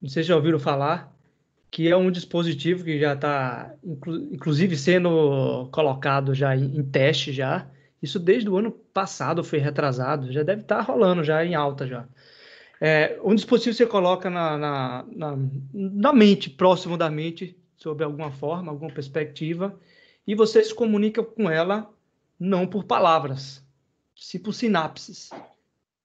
não 0.00 0.08
sei 0.08 0.22
se 0.22 0.28
já 0.28 0.36
ouviram 0.36 0.58
falar, 0.58 1.15
que 1.70 1.88
é 1.88 1.96
um 1.96 2.10
dispositivo 2.10 2.84
que 2.84 2.98
já 2.98 3.14
está, 3.14 3.74
inclu 3.84 4.16
inclusive, 4.32 4.76
sendo 4.76 5.68
colocado 5.72 6.34
já 6.34 6.56
em, 6.56 6.78
em, 6.78 6.82
teste 6.82 7.32
já. 7.32 7.68
Isso 8.02 8.18
desde 8.18 8.48
o 8.48 8.56
ano 8.56 8.70
passado 8.70 9.42
foi 9.42 9.58
retrasado, 9.58 10.32
já 10.32 10.42
deve 10.42 10.62
estar 10.62 10.76
tá 10.76 10.82
rolando 10.82 11.24
já 11.24 11.44
em 11.44 11.54
alta 11.54 11.86
já. 11.86 12.06
É, 12.80 13.18
um 13.24 13.34
dispositivo 13.34 13.74
você 13.74 13.86
coloca 13.86 14.28
na, 14.28 14.56
na, 14.58 15.04
na, 15.10 15.38
na 15.72 16.12
mente, 16.12 16.50
próximo 16.50 16.96
da 16.96 17.10
mente, 17.10 17.56
sob 17.76 18.04
alguma 18.04 18.30
forma, 18.30 18.70
alguma 18.70 18.92
perspectiva, 18.92 19.78
e 20.26 20.34
você 20.34 20.62
se 20.62 20.74
comunica 20.74 21.22
com 21.22 21.50
ela 21.50 21.90
não 22.38 22.66
por 22.66 22.84
palavras, 22.84 23.64
sim 24.14 24.38
por 24.38 24.52
sinapses. 24.52 25.30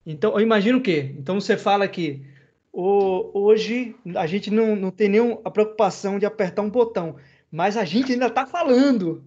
Então, 0.05 0.33
eu 0.33 0.39
imagino 0.39 0.79
o 0.79 0.81
quê? 0.81 1.13
Então 1.17 1.39
você 1.39 1.57
fala 1.57 1.87
que 1.87 2.25
hoje 2.73 3.95
a 4.15 4.25
gente 4.25 4.49
não, 4.49 4.75
não 4.75 4.91
tem 4.91 5.09
nem 5.09 5.39
a 5.43 5.51
preocupação 5.51 6.17
de 6.17 6.25
apertar 6.25 6.61
um 6.61 6.69
botão, 6.69 7.15
mas 7.51 7.75
a 7.75 7.83
gente 7.83 8.13
ainda 8.13 8.27
está 8.27 8.45
falando. 8.45 9.23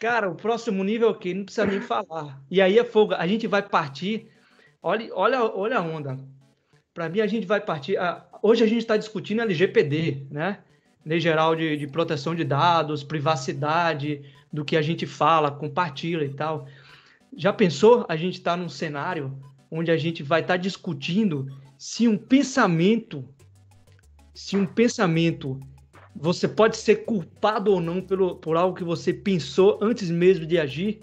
Cara, 0.00 0.30
o 0.30 0.34
próximo 0.34 0.82
nível 0.82 1.08
é 1.08 1.10
o 1.10 1.14
quê? 1.14 1.34
Não 1.34 1.44
precisa 1.44 1.66
nem 1.66 1.80
falar. 1.80 2.40
E 2.50 2.62
aí 2.62 2.78
é 2.78 2.84
fogo. 2.84 3.14
A 3.14 3.26
gente 3.26 3.46
vai 3.46 3.62
partir. 3.62 4.30
Olha, 4.82 5.10
olha, 5.14 5.42
olha 5.42 5.78
a 5.78 5.82
onda. 5.82 6.18
Para 6.94 7.08
mim, 7.08 7.20
a 7.20 7.26
gente 7.26 7.46
vai 7.46 7.60
partir. 7.60 7.98
Hoje 8.42 8.64
a 8.64 8.66
gente 8.66 8.78
está 8.78 8.96
discutindo 8.96 9.42
LGPD, 9.42 10.26
né? 10.30 10.58
lei 11.04 11.20
geral 11.20 11.54
de, 11.54 11.76
de 11.76 11.86
proteção 11.86 12.34
de 12.34 12.44
dados, 12.44 13.04
privacidade, 13.04 14.22
do 14.52 14.64
que 14.64 14.76
a 14.76 14.82
gente 14.82 15.06
fala, 15.06 15.50
compartilha 15.50 16.24
e 16.24 16.30
tal. 16.30 16.66
Já 17.36 17.52
pensou 17.52 18.06
a 18.08 18.16
gente 18.16 18.38
estar 18.38 18.52
tá 18.52 18.56
num 18.56 18.68
cenário 18.68 19.36
onde 19.70 19.90
a 19.90 19.96
gente 19.96 20.22
vai 20.22 20.40
estar 20.40 20.54
tá 20.54 20.58
discutindo 20.58 21.48
se 21.84 22.08
um 22.08 22.16
pensamento, 22.16 23.22
se 24.32 24.56
um 24.56 24.64
pensamento 24.64 25.60
você 26.16 26.48
pode 26.48 26.78
ser 26.78 27.04
culpado 27.04 27.70
ou 27.70 27.78
não 27.78 28.00
pelo, 28.00 28.36
por 28.36 28.56
algo 28.56 28.74
que 28.74 28.82
você 28.82 29.12
pensou 29.12 29.78
antes 29.82 30.10
mesmo 30.10 30.46
de 30.46 30.58
agir? 30.58 31.02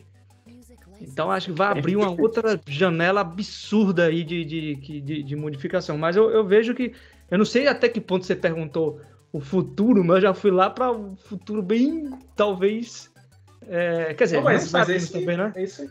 Então 1.00 1.30
acho 1.30 1.52
que 1.52 1.52
vai 1.52 1.68
abrir 1.68 1.96
uma 1.98 2.10
outra 2.10 2.60
janela 2.68 3.22
absurda 3.22 4.08
aí 4.08 4.24
de, 4.24 4.44
de, 4.44 4.76
de, 5.02 5.22
de 5.22 5.36
modificação. 5.36 6.00
Mas 6.00 6.16
eu, 6.16 6.32
eu, 6.32 6.44
vejo 6.44 6.74
que. 6.74 6.94
Eu 7.30 7.38
não 7.38 7.46
sei 7.46 7.68
até 7.68 7.88
que 7.88 8.02
ponto 8.02 8.26
você 8.26 8.36
perguntou 8.36 9.00
o 9.32 9.40
futuro, 9.40 10.04
mas 10.04 10.16
eu 10.16 10.22
já 10.22 10.34
fui 10.34 10.50
lá 10.50 10.68
para 10.68 10.92
um 10.92 11.16
futuro 11.16 11.62
bem, 11.62 12.10
talvez. 12.36 13.12
É, 13.68 14.16
quer 14.16 14.24
dizer, 14.24 14.38
não, 14.38 14.46
mas, 14.46 14.72
mas 14.72 14.90
é 14.90 14.96
isso 14.96 15.14
também, 15.14 15.38
né? 15.38 15.54
É 15.56 15.64
isso 15.64 15.84
aí. 15.84 15.90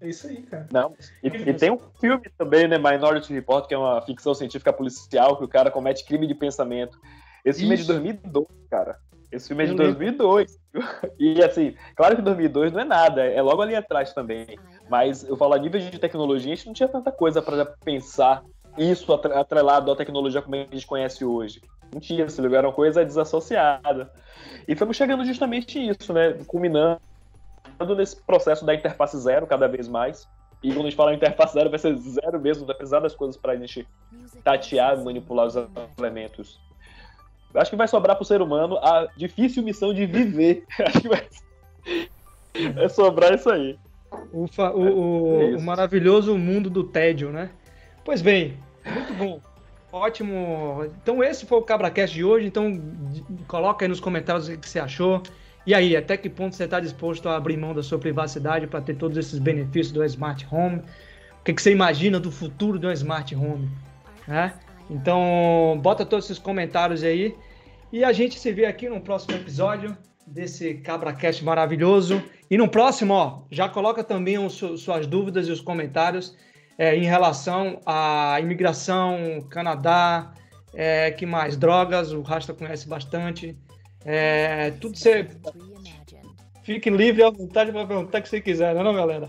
É 0.00 0.08
isso 0.08 0.26
aí, 0.26 0.42
cara. 0.42 0.66
Não, 0.72 0.94
e, 1.22 1.28
e, 1.28 1.54
tem 1.54 1.70
um 1.70 1.78
filme 2.00 2.24
também, 2.36 2.68
né? 2.68 2.78
Minority 2.78 3.32
Report, 3.32 3.66
que 3.66 3.74
é 3.74 3.78
uma 3.78 4.00
ficção 4.02 4.34
científica 4.34 4.72
policial, 4.72 5.36
que 5.36 5.44
o 5.44 5.48
cara 5.48 5.70
comete 5.70 6.04
crime 6.04 6.26
de 6.26 6.34
pensamento. 6.34 6.98
Esse 7.44 7.60
filme 7.60 7.74
é 7.74 7.78
de 7.78 7.86
2002, 7.86 8.46
cara. 8.70 8.98
Esse 9.30 9.48
filme 9.48 9.64
é 9.64 9.66
de 9.66 9.74
2002. 9.74 10.58
E 11.18 11.42
assim, 11.42 11.74
claro 11.94 12.16
que 12.16 12.20
2002 12.20 12.70
não 12.70 12.80
é 12.80 12.84
nada, 12.84 13.24
é 13.24 13.40
logo 13.40 13.62
ali 13.62 13.74
atrás 13.74 14.12
também. 14.12 14.58
Mas 14.90 15.24
eu 15.24 15.34
falo 15.34 15.54
a 15.54 15.58
nível 15.58 15.80
de 15.80 15.98
tecnologia, 15.98 16.52
a 16.52 16.54
gente 16.54 16.66
não 16.66 16.74
tinha 16.74 16.88
tanta 16.88 17.10
coisa 17.10 17.40
para 17.40 17.64
pensar 17.64 18.42
isso 18.76 19.10
atrelado 19.12 19.90
à 19.90 19.96
tecnologia 19.96 20.42
como 20.42 20.54
a 20.54 20.58
gente 20.58 20.86
conhece 20.86 21.24
hoje. 21.24 21.62
Não 21.92 21.98
tinha, 21.98 22.26
lugar 22.38 22.58
era 22.58 22.68
uma 22.68 22.74
coisa 22.74 23.04
desassociada. 23.04 24.12
E 24.68 24.72
estamos 24.72 24.96
chegando 24.96 25.24
justamente 25.24 25.78
isso, 25.78 26.12
né? 26.12 26.34
Culminando 26.46 27.00
nesse 27.96 28.20
processo 28.22 28.64
da 28.64 28.74
interface 28.74 29.18
zero 29.18 29.46
cada 29.46 29.66
vez 29.66 29.88
mais. 29.88 30.28
E 30.62 30.68
quando 30.68 30.86
a 30.86 30.90
gente 30.90 30.96
fala 30.96 31.14
interface 31.14 31.52
zero, 31.52 31.70
vai 31.70 31.78
ser 31.78 31.96
zero 31.96 32.40
mesmo, 32.40 32.66
vai 32.66 32.74
precisar 32.74 33.00
das 33.00 33.14
coisas 33.14 33.36
para 33.36 33.52
a 33.52 33.56
gente 33.56 33.86
tatear 34.42 34.98
e 34.98 35.04
manipular 35.04 35.46
os 35.46 35.54
elementos. 35.98 36.60
Acho 37.54 37.70
que 37.70 37.76
vai 37.76 37.88
sobrar 37.88 38.16
para 38.16 38.22
o 38.22 38.26
ser 38.26 38.42
humano 38.42 38.76
a 38.78 39.06
difícil 39.16 39.62
missão 39.62 39.94
de 39.94 40.06
viver. 40.06 40.64
Acho 40.80 41.00
que 41.00 41.08
vai, 41.08 41.28
vai 42.74 42.88
sobrar 42.88 43.34
isso 43.34 43.50
aí. 43.50 43.78
O, 44.32 44.44
o, 44.44 44.80
o, 44.80 45.42
é 45.42 45.56
o, 45.56 45.62
maravilhoso 45.62 46.36
mundo 46.36 46.70
do 46.70 46.84
tédio, 46.84 47.30
né? 47.30 47.50
Pois 48.04 48.22
bem, 48.22 48.56
muito 48.84 49.14
bom. 49.14 49.40
Ótimo. 49.92 50.84
Então 51.02 51.22
esse 51.22 51.46
foi 51.46 51.58
o 51.58 51.62
CabraCast 51.62 52.14
de 52.14 52.24
hoje. 52.24 52.46
Então 52.46 52.80
coloca 53.46 53.84
aí 53.84 53.88
nos 53.88 54.00
comentários 54.00 54.48
o 54.48 54.58
que 54.58 54.68
você 54.68 54.78
achou. 54.78 55.22
E 55.66 55.74
aí, 55.74 55.96
até 55.96 56.16
que 56.16 56.30
ponto 56.30 56.54
você 56.54 56.64
está 56.64 56.78
disposto 56.78 57.28
a 57.28 57.36
abrir 57.36 57.56
mão 57.56 57.74
da 57.74 57.82
sua 57.82 57.98
privacidade 57.98 58.68
para 58.68 58.80
ter 58.80 58.94
todos 58.94 59.18
esses 59.18 59.40
benefícios 59.40 59.90
do 59.90 60.04
Smart 60.04 60.46
Home? 60.50 60.78
O 61.40 61.44
que, 61.44 61.52
que 61.52 61.60
você 61.60 61.72
imagina 61.72 62.20
do 62.20 62.30
futuro 62.30 62.78
do 62.78 62.90
Smart 62.92 63.34
Home? 63.34 63.68
Né? 64.28 64.54
Então, 64.88 65.76
bota 65.82 66.06
todos 66.06 66.26
esses 66.26 66.38
comentários 66.38 67.02
aí. 67.02 67.34
E 67.92 68.04
a 68.04 68.12
gente 68.12 68.38
se 68.38 68.52
vê 68.52 68.66
aqui 68.66 68.88
no 68.88 69.00
próximo 69.00 69.34
episódio 69.34 69.96
desse 70.24 70.74
CabraCast 70.74 71.44
maravilhoso. 71.44 72.22
E 72.48 72.56
no 72.56 72.68
próximo, 72.68 73.14
ó, 73.14 73.42
já 73.50 73.68
coloca 73.68 74.04
também 74.04 74.38
os, 74.38 74.54
suas 74.54 75.06
dúvidas 75.06 75.48
e 75.48 75.50
os 75.50 75.60
comentários 75.60 76.36
é, 76.78 76.94
em 76.94 77.04
relação 77.04 77.80
à 77.84 78.38
imigração, 78.40 79.44
Canadá, 79.50 80.32
é, 80.74 81.10
que 81.10 81.26
mais? 81.26 81.56
Drogas, 81.56 82.12
o 82.12 82.22
Rasta 82.22 82.54
conhece 82.54 82.88
bastante. 82.88 83.56
É, 84.06 84.70
tudo 84.80 84.96
você. 84.96 85.28
Fique 86.62 86.88
livre 86.88 87.22
à 87.22 87.30
vontade 87.30 87.70
para 87.70 87.86
perguntar 87.86 88.18
o 88.18 88.22
que 88.22 88.28
você 88.28 88.40
quiser, 88.40 88.74
não 88.74 88.80
é, 88.80 88.84
não, 88.84 88.94
galera? 88.94 89.28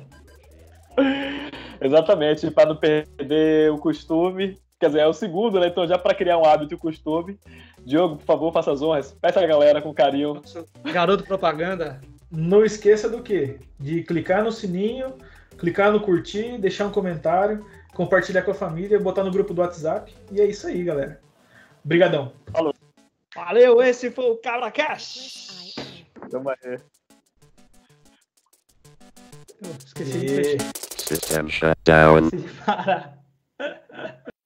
Exatamente, 1.81 2.49
para 2.49 2.69
não 2.69 2.75
perder 2.75 3.71
o 3.71 3.77
costume, 3.77 4.57
Quer 4.79 4.87
dizer, 4.87 4.99
é 4.99 5.07
o 5.07 5.13
segundo, 5.13 5.59
né? 5.59 5.67
Então, 5.67 5.87
já 5.87 5.97
para 5.97 6.13
criar 6.13 6.37
um 6.37 6.45
hábito 6.45 6.73
e 6.73 6.75
um 6.75 6.79
costume. 6.79 7.39
Diogo, 7.83 8.17
por 8.17 8.25
favor, 8.25 8.53
faça 8.53 8.71
as 8.71 8.81
honras. 8.81 9.11
Peça 9.11 9.39
a 9.39 9.47
galera 9.47 9.81
com 9.81 9.93
carinho. 9.93 10.39
Garoto 10.83 11.23
propaganda. 11.23 11.99
Não 12.29 12.63
esqueça 12.63 13.09
do 13.09 13.23
quê? 13.23 13.57
De 13.79 14.03
clicar 14.03 14.43
no 14.43 14.51
sininho, 14.51 15.13
clicar 15.57 15.91
no 15.91 15.99
curtir, 15.99 16.59
deixar 16.59 16.85
um 16.85 16.91
comentário, 16.91 17.65
compartilhar 17.95 18.43
com 18.43 18.51
a 18.51 18.55
família, 18.55 18.99
botar 18.99 19.23
no 19.23 19.31
grupo 19.31 19.51
do 19.51 19.61
WhatsApp. 19.61 20.13
E 20.31 20.39
é 20.39 20.45
isso 20.45 20.67
aí, 20.67 20.83
galera. 20.83 21.19
Obrigadão. 21.83 22.31
Falou. 22.51 22.73
Valeu, 23.37 23.79
esse 23.83 24.09
foi 24.09 24.31
o 24.31 24.37
Cabra 24.37 24.71
Cash. 24.71 25.75
Tamo 26.31 26.49
aí. 26.49 26.79
Esqueci 29.85 30.17
e... 30.17 30.25
de 30.25 30.33
fechar. 30.35 30.73
System 30.97 31.49
shut 31.49 31.77
down. 31.85 32.25
Esqueci 32.25 32.47
de. 32.65 33.13